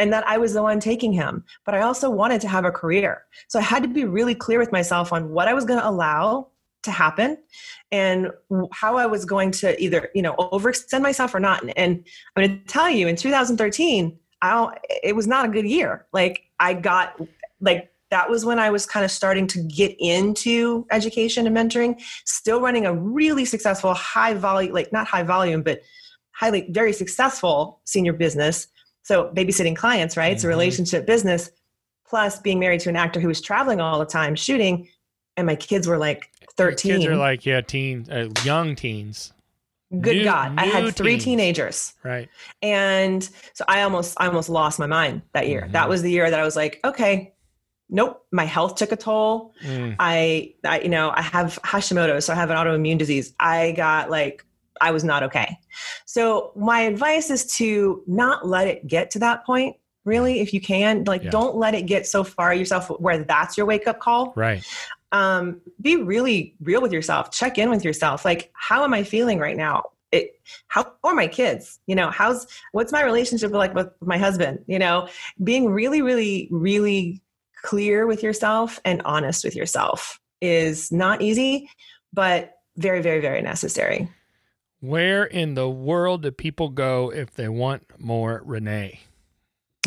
and 0.00 0.12
that 0.14 0.26
I 0.26 0.38
was 0.38 0.54
the 0.54 0.62
one 0.62 0.80
taking 0.80 1.12
him. 1.12 1.44
But 1.64 1.74
I 1.74 1.82
also 1.82 2.08
wanted 2.10 2.40
to 2.40 2.48
have 2.48 2.64
a 2.64 2.72
career. 2.72 3.24
So 3.48 3.58
I 3.58 3.62
had 3.62 3.82
to 3.82 3.88
be 3.88 4.04
really 4.06 4.34
clear 4.34 4.58
with 4.58 4.72
myself 4.72 5.12
on 5.12 5.28
what 5.28 5.46
I 5.46 5.54
was 5.54 5.64
going 5.64 5.78
to 5.78 5.88
allow 5.88 6.48
to 6.84 6.90
happen 6.90 7.36
and 7.92 8.30
how 8.72 8.96
I 8.96 9.04
was 9.04 9.26
going 9.26 9.50
to 9.52 9.80
either, 9.80 10.08
you 10.14 10.22
know, 10.22 10.34
overextend 10.36 11.02
myself 11.02 11.34
or 11.34 11.40
not. 11.40 11.62
And, 11.62 11.76
and 11.76 12.04
I'm 12.34 12.46
going 12.46 12.58
to 12.58 12.64
tell 12.64 12.88
you 12.88 13.06
in 13.06 13.14
2013, 13.14 14.18
I 14.42 14.74
it 15.02 15.14
was 15.14 15.26
not 15.26 15.44
a 15.44 15.48
good 15.48 15.66
year. 15.66 16.06
Like 16.14 16.44
I 16.58 16.72
got 16.72 17.20
like 17.60 17.92
that 18.10 18.30
was 18.30 18.46
when 18.46 18.58
I 18.58 18.70
was 18.70 18.86
kind 18.86 19.04
of 19.04 19.10
starting 19.10 19.46
to 19.48 19.62
get 19.62 19.94
into 19.98 20.86
education 20.90 21.46
and 21.46 21.54
mentoring, 21.54 22.00
still 22.24 22.62
running 22.62 22.86
a 22.86 22.94
really 22.94 23.44
successful 23.44 23.92
high 23.92 24.32
volume, 24.32 24.72
like 24.72 24.92
not 24.92 25.06
high 25.06 25.22
volume, 25.22 25.62
but 25.62 25.82
highly 26.32 26.66
very 26.70 26.94
successful 26.94 27.82
senior 27.84 28.14
business. 28.14 28.66
So 29.02 29.30
babysitting 29.34 29.76
clients, 29.76 30.16
right? 30.16 30.26
Mm-hmm. 30.26 30.34
It's 30.34 30.44
a 30.44 30.48
relationship 30.48 31.06
business, 31.06 31.50
plus 32.06 32.40
being 32.40 32.58
married 32.58 32.80
to 32.80 32.88
an 32.88 32.96
actor 32.96 33.20
who 33.20 33.28
was 33.28 33.40
traveling 33.40 33.80
all 33.80 33.98
the 33.98 34.06
time 34.06 34.34
shooting. 34.34 34.88
And 35.36 35.46
my 35.46 35.56
kids 35.56 35.86
were 35.86 35.98
like 35.98 36.30
13. 36.56 36.92
kids 36.92 37.06
are 37.06 37.16
like, 37.16 37.46
yeah, 37.46 37.60
teens, 37.60 38.08
uh, 38.08 38.28
young 38.44 38.74
teens. 38.74 39.32
Good 40.00 40.18
new, 40.18 40.24
God. 40.24 40.54
New 40.54 40.62
I 40.62 40.66
had 40.66 40.94
three 40.94 41.12
teens. 41.12 41.24
teenagers. 41.24 41.94
Right. 42.04 42.28
And 42.62 43.28
so 43.54 43.64
I 43.66 43.82
almost 43.82 44.16
I 44.20 44.26
almost 44.26 44.48
lost 44.48 44.78
my 44.78 44.86
mind 44.86 45.22
that 45.32 45.48
year. 45.48 45.62
Mm-hmm. 45.62 45.72
That 45.72 45.88
was 45.88 46.02
the 46.02 46.10
year 46.10 46.30
that 46.30 46.38
I 46.38 46.44
was 46.44 46.54
like, 46.54 46.78
okay, 46.84 47.34
nope, 47.90 48.24
my 48.30 48.44
health 48.44 48.76
took 48.76 48.92
a 48.92 48.96
toll. 48.96 49.52
Mm. 49.64 49.96
I, 49.98 50.54
I, 50.64 50.80
you 50.80 50.88
know, 50.88 51.10
I 51.10 51.22
have 51.22 51.58
Hashimoto, 51.62 52.22
so 52.22 52.32
I 52.32 52.36
have 52.36 52.50
an 52.50 52.56
autoimmune 52.56 52.98
disease. 52.98 53.34
I 53.40 53.72
got 53.72 54.10
like, 54.10 54.44
I 54.80 54.90
was 54.90 55.04
not 55.04 55.22
okay. 55.24 55.58
So 56.06 56.52
my 56.56 56.80
advice 56.80 57.30
is 57.30 57.46
to 57.56 58.02
not 58.06 58.46
let 58.46 58.68
it 58.68 58.86
get 58.86 59.10
to 59.12 59.18
that 59.20 59.44
point. 59.44 59.76
Really, 60.04 60.40
if 60.40 60.54
you 60.54 60.60
can, 60.60 61.04
like, 61.04 61.24
yeah. 61.24 61.30
don't 61.30 61.56
let 61.56 61.74
it 61.74 61.82
get 61.82 62.06
so 62.06 62.24
far 62.24 62.54
yourself 62.54 62.88
where 62.88 63.22
that's 63.22 63.56
your 63.56 63.66
wake 63.66 63.86
up 63.86 64.00
call. 64.00 64.32
Right. 64.34 64.64
Um, 65.12 65.60
be 65.80 65.96
really 65.96 66.54
real 66.60 66.80
with 66.80 66.92
yourself. 66.92 67.30
Check 67.30 67.58
in 67.58 67.68
with 67.68 67.84
yourself. 67.84 68.24
Like, 68.24 68.50
how 68.54 68.82
am 68.82 68.94
I 68.94 69.02
feeling 69.02 69.38
right 69.38 69.56
now? 69.56 69.84
It, 70.12 70.40
how 70.66 70.94
are 71.04 71.14
my 71.14 71.28
kids 71.28 71.78
you 71.86 71.94
know 71.94 72.10
how's 72.10 72.48
what's 72.72 72.90
my 72.90 73.04
relationship 73.04 73.52
like 73.52 73.72
with 73.76 73.90
my 74.00 74.18
husband 74.18 74.58
you 74.66 74.76
know 74.76 75.06
being 75.44 75.70
really 75.70 76.02
really 76.02 76.48
really 76.50 77.22
clear 77.62 78.06
with 78.06 78.22
yourself 78.22 78.80
and 78.84 79.02
honest 79.04 79.44
with 79.44 79.54
yourself 79.54 80.20
is 80.40 80.90
not 80.90 81.22
easy, 81.22 81.68
but 82.12 82.54
very, 82.76 83.02
very, 83.02 83.20
very 83.20 83.42
necessary. 83.42 84.08
Where 84.80 85.24
in 85.24 85.54
the 85.54 85.68
world 85.68 86.22
do 86.22 86.30
people 86.30 86.70
go 86.70 87.12
if 87.12 87.34
they 87.34 87.48
want 87.48 87.84
more 87.98 88.42
Renee? 88.44 89.00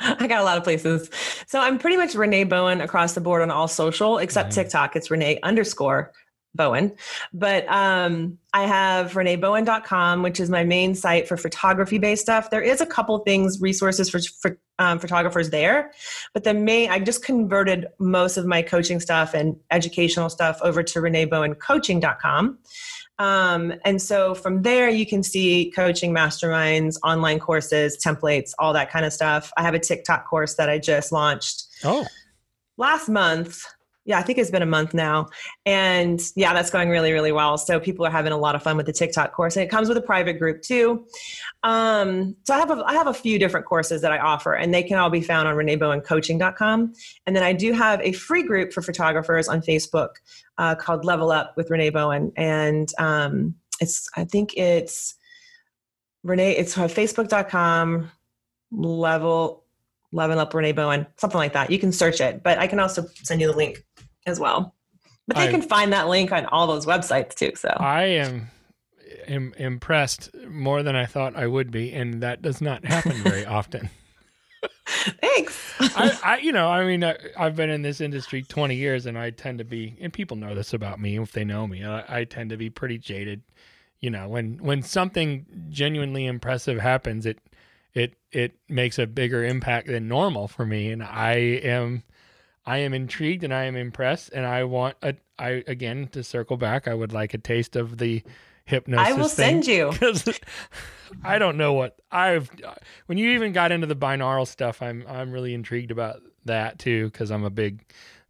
I 0.00 0.26
got 0.26 0.40
a 0.40 0.44
lot 0.44 0.58
of 0.58 0.64
places. 0.64 1.10
So 1.46 1.60
I'm 1.60 1.78
pretty 1.78 1.96
much 1.96 2.14
Renee 2.14 2.44
Bowen 2.44 2.80
across 2.80 3.14
the 3.14 3.20
board 3.20 3.42
on 3.42 3.50
all 3.50 3.68
social 3.68 4.18
except 4.18 4.50
mm-hmm. 4.50 4.62
TikTok. 4.62 4.96
It's 4.96 5.10
Renee 5.10 5.38
underscore 5.42 6.12
Bowen. 6.56 6.92
But 7.32 7.68
um, 7.68 8.38
I 8.52 8.66
have 8.66 9.12
reneebowen.com, 9.12 10.22
which 10.22 10.40
is 10.40 10.50
my 10.50 10.64
main 10.64 10.94
site 10.94 11.28
for 11.28 11.36
photography 11.36 11.98
based 11.98 12.22
stuff. 12.22 12.50
There 12.50 12.62
is 12.62 12.80
a 12.80 12.86
couple 12.86 13.18
things, 13.20 13.60
resources 13.60 14.08
for, 14.08 14.20
for 14.40 14.58
um, 14.78 14.98
photographers 14.98 15.50
there, 15.50 15.92
but 16.34 16.44
the 16.44 16.54
main, 16.54 16.90
I 16.90 16.98
just 16.98 17.24
converted 17.24 17.86
most 17.98 18.36
of 18.36 18.46
my 18.46 18.62
coaching 18.62 19.00
stuff 19.00 19.34
and 19.34 19.56
educational 19.70 20.28
stuff 20.28 20.58
over 20.62 20.82
to 20.82 20.98
reneebowencoaching.com. 21.00 22.58
Um, 23.18 23.74
and 23.84 24.00
so 24.00 24.34
from 24.34 24.62
there, 24.62 24.88
you 24.88 25.06
can 25.06 25.22
see 25.22 25.72
coaching 25.74 26.12
masterminds, 26.12 26.98
online 27.02 27.38
courses, 27.38 27.98
templates, 28.04 28.52
all 28.58 28.72
that 28.74 28.90
kind 28.90 29.06
of 29.06 29.12
stuff. 29.12 29.52
I 29.56 29.62
have 29.62 29.74
a 29.74 29.78
TikTok 29.78 30.28
course 30.28 30.54
that 30.54 30.68
I 30.68 30.78
just 30.78 31.12
launched. 31.12 31.64
Oh. 31.84 32.06
Last 32.76 33.08
month, 33.08 33.64
yeah, 34.06 34.18
I 34.18 34.22
think 34.22 34.38
it's 34.38 34.50
been 34.50 34.62
a 34.62 34.66
month 34.66 34.94
now. 34.94 35.28
And 35.66 36.20
yeah, 36.36 36.54
that's 36.54 36.70
going 36.70 36.88
really, 36.88 37.12
really 37.12 37.32
well. 37.32 37.58
So 37.58 37.80
people 37.80 38.06
are 38.06 38.10
having 38.10 38.32
a 38.32 38.38
lot 38.38 38.54
of 38.54 38.62
fun 38.62 38.76
with 38.76 38.86
the 38.86 38.92
TikTok 38.92 39.32
course. 39.32 39.56
And 39.56 39.64
it 39.64 39.68
comes 39.68 39.88
with 39.88 39.96
a 39.96 40.02
private 40.02 40.38
group 40.38 40.62
too. 40.62 41.06
Um, 41.64 42.36
so 42.44 42.54
I 42.54 42.58
have 42.58 42.70
a, 42.70 42.84
I 42.86 42.92
have 42.94 43.08
a 43.08 43.14
few 43.14 43.36
different 43.38 43.66
courses 43.66 44.02
that 44.02 44.12
I 44.12 44.18
offer, 44.18 44.54
and 44.54 44.72
they 44.72 44.84
can 44.84 44.98
all 44.98 45.10
be 45.10 45.20
found 45.20 45.48
on 45.48 45.56
reneebowencoaching.com. 45.56 46.92
And 47.26 47.36
then 47.36 47.42
I 47.42 47.52
do 47.52 47.72
have 47.72 48.00
a 48.00 48.12
free 48.12 48.44
group 48.44 48.72
for 48.72 48.80
photographers 48.80 49.48
on 49.48 49.60
Facebook 49.60 50.10
uh, 50.58 50.74
called 50.74 51.04
Level 51.04 51.30
Up 51.30 51.56
with 51.56 51.70
Renee 51.70 51.90
Bowen. 51.90 52.32
And 52.36 52.90
um, 52.98 53.54
it's 53.80 54.08
I 54.16 54.24
think 54.24 54.56
it's 54.56 55.14
Renee, 56.22 56.56
it's 56.56 56.74
facebook.com 56.74 58.10
level 58.72 59.64
level 60.12 60.38
up 60.38 60.54
Renee 60.54 60.72
Bowen, 60.72 61.06
something 61.18 61.38
like 61.38 61.52
that. 61.52 61.70
You 61.70 61.78
can 61.78 61.92
search 61.92 62.20
it, 62.20 62.42
but 62.42 62.58
I 62.58 62.66
can 62.66 62.80
also 62.80 63.06
send 63.22 63.40
you 63.40 63.48
the 63.48 63.56
link 63.56 63.84
as 64.26 64.40
well. 64.40 64.74
But 65.26 65.36
they 65.36 65.48
I, 65.48 65.50
can 65.50 65.62
find 65.62 65.92
that 65.92 66.08
link 66.08 66.32
on 66.32 66.46
all 66.46 66.66
those 66.66 66.86
websites 66.86 67.34
too. 67.34 67.52
So 67.56 67.68
I 67.68 68.04
am, 68.04 68.48
am 69.26 69.52
impressed 69.56 70.34
more 70.48 70.82
than 70.82 70.94
I 70.94 71.06
thought 71.06 71.36
I 71.36 71.46
would 71.46 71.70
be, 71.70 71.92
and 71.92 72.22
that 72.22 72.42
does 72.42 72.60
not 72.60 72.84
happen 72.84 73.12
very 73.22 73.44
often. 73.46 73.90
Thanks. 75.20 75.74
I, 75.80 76.18
I, 76.22 76.38
you 76.38 76.52
know, 76.52 76.68
I 76.68 76.84
mean, 76.84 77.02
I, 77.02 77.16
have 77.36 77.56
been 77.56 77.70
in 77.70 77.82
this 77.82 78.00
industry 78.00 78.42
20 78.42 78.76
years, 78.76 79.06
and 79.06 79.18
I 79.18 79.30
tend 79.30 79.58
to 79.58 79.64
be, 79.64 79.96
and 80.00 80.12
people 80.12 80.36
know 80.36 80.54
this 80.54 80.72
about 80.72 81.00
me 81.00 81.18
if 81.18 81.32
they 81.32 81.44
know 81.44 81.66
me. 81.66 81.84
I, 81.84 82.20
I 82.20 82.24
tend 82.24 82.50
to 82.50 82.56
be 82.56 82.70
pretty 82.70 82.98
jaded. 82.98 83.42
You 83.98 84.10
know, 84.10 84.28
when 84.28 84.58
when 84.58 84.82
something 84.82 85.46
genuinely 85.70 86.26
impressive 86.26 86.78
happens, 86.78 87.26
it 87.26 87.38
it 87.94 88.14
it 88.30 88.58
makes 88.68 88.98
a 88.98 89.06
bigger 89.06 89.44
impact 89.44 89.88
than 89.88 90.06
normal 90.06 90.46
for 90.48 90.66
me, 90.66 90.90
and 90.92 91.02
I 91.02 91.34
am 91.34 92.04
I 92.66 92.78
am 92.78 92.92
intrigued 92.92 93.42
and 93.42 93.54
I 93.54 93.64
am 93.64 93.74
impressed, 93.74 94.30
and 94.32 94.44
I 94.46 94.64
want 94.64 94.96
a 95.02 95.14
I 95.38 95.64
again 95.66 96.08
to 96.08 96.22
circle 96.22 96.58
back. 96.58 96.86
I 96.86 96.94
would 96.94 97.12
like 97.12 97.32
a 97.34 97.38
taste 97.38 97.74
of 97.74 97.98
the 97.98 98.22
hypnosis. 98.66 99.06
I 99.08 99.12
will 99.12 99.28
thing, 99.28 99.62
send 99.62 99.66
you 99.66 99.90
because 99.92 100.40
I 101.24 101.38
don't 101.38 101.56
know 101.56 101.72
what 101.72 101.96
I've. 102.10 102.50
When 103.06 103.18
you 103.18 103.30
even 103.30 103.52
got 103.52 103.72
into 103.72 103.86
the 103.86 103.96
binaural 103.96 104.46
stuff, 104.46 104.82
I'm 104.82 105.04
I'm 105.08 105.32
really 105.32 105.54
intrigued 105.54 105.90
about 105.90 106.20
that 106.44 106.78
too 106.78 107.06
because 107.06 107.30
I'm 107.30 107.44
a 107.44 107.50
big 107.50 107.84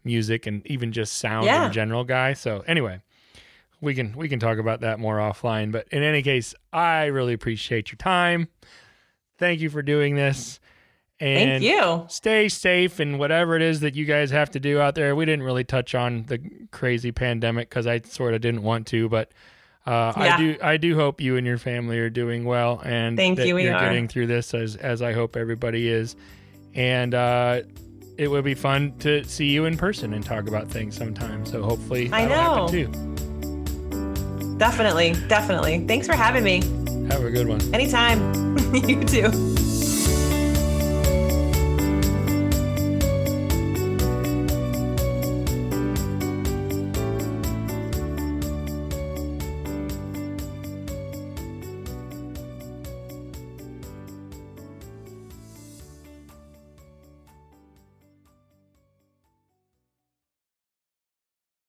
music 0.05 0.47
and 0.47 0.65
even 0.67 0.93
just 0.93 1.17
sound 1.17 1.47
yeah. 1.47 1.67
in 1.67 1.73
general 1.73 2.05
guy. 2.05 2.33
So 2.35 2.63
anyway, 2.67 3.03
we 3.81 3.95
can 3.95 4.17
we 4.17 4.29
can 4.29 4.39
talk 4.39 4.59
about 4.59 4.81
that 4.81 4.99
more 4.99 5.17
offline. 5.17 5.73
But 5.73 5.89
in 5.91 6.03
any 6.03 6.23
case, 6.23 6.55
I 6.73 7.07
really 7.07 7.33
appreciate 7.33 7.91
your 7.91 7.97
time. 7.97 8.49
Thank 9.39 9.61
you 9.61 9.69
for 9.69 9.83
doing 9.83 10.15
this. 10.15 10.61
And 11.19 11.63
Thank 11.63 11.65
you. 11.65 12.05
Stay 12.09 12.49
safe 12.49 13.01
and 13.01 13.19
whatever 13.19 13.57
it 13.57 13.63
is 13.63 13.81
that 13.81 13.95
you 13.95 14.05
guys 14.05 14.31
have 14.31 14.51
to 14.51 14.61
do 14.61 14.81
out 14.81 14.95
there. 14.95 15.17
We 15.17 15.25
didn't 15.25 15.45
really 15.45 15.65
touch 15.65 15.95
on 15.95 16.25
the 16.25 16.39
crazy 16.73 17.11
pandemic 17.11 17.71
because 17.71 17.87
I 17.87 18.01
sort 18.01 18.35
of 18.35 18.43
didn't 18.43 18.63
want 18.63 18.87
to, 18.89 19.09
but 19.09 19.33
uh, 19.87 20.13
yeah. 20.17 20.35
I 20.35 20.37
do. 20.37 20.57
I 20.63 20.77
do 20.77 20.95
hope 20.97 21.21
you 21.21 21.37
and 21.37 21.47
your 21.47 21.59
family 21.59 21.99
are 21.99 22.11
doing 22.11 22.45
well, 22.45 22.81
and 22.85 23.17
Thank 23.17 23.39
that 23.39 23.47
you, 23.47 23.57
you're 23.59 23.75
are. 23.75 23.81
getting 23.81 24.09
through 24.09 24.27
this 24.27 24.53
as 24.53 24.77
as 24.77 25.03
I 25.03 25.13
hope 25.13 25.37
everybody 25.37 25.89
is. 25.89 26.17
And 26.75 27.15
uh, 27.15 27.63
it 28.19 28.29
would 28.29 28.45
be 28.45 28.55
fun 28.55 28.97
to 28.99 29.25
see 29.25 29.47
you 29.47 29.65
in 29.65 29.77
person 29.77 30.13
and 30.13 30.25
talk 30.25 30.49
about 30.49 30.69
things 30.69 30.97
sometime. 30.97 31.47
So 31.47 31.63
hopefully, 31.63 32.11
I 32.13 32.27
know. 32.27 32.69
too. 32.69 32.89
Definitely, 34.59 35.13
definitely. 35.29 35.87
Thanks 35.87 36.07
for 36.07 36.15
having 36.15 36.43
me. 36.43 36.63
Have 37.11 37.25
a 37.25 37.31
good 37.31 37.47
one. 37.47 37.61
Anytime. 37.75 38.57
you 38.75 39.05
too. 39.05 39.57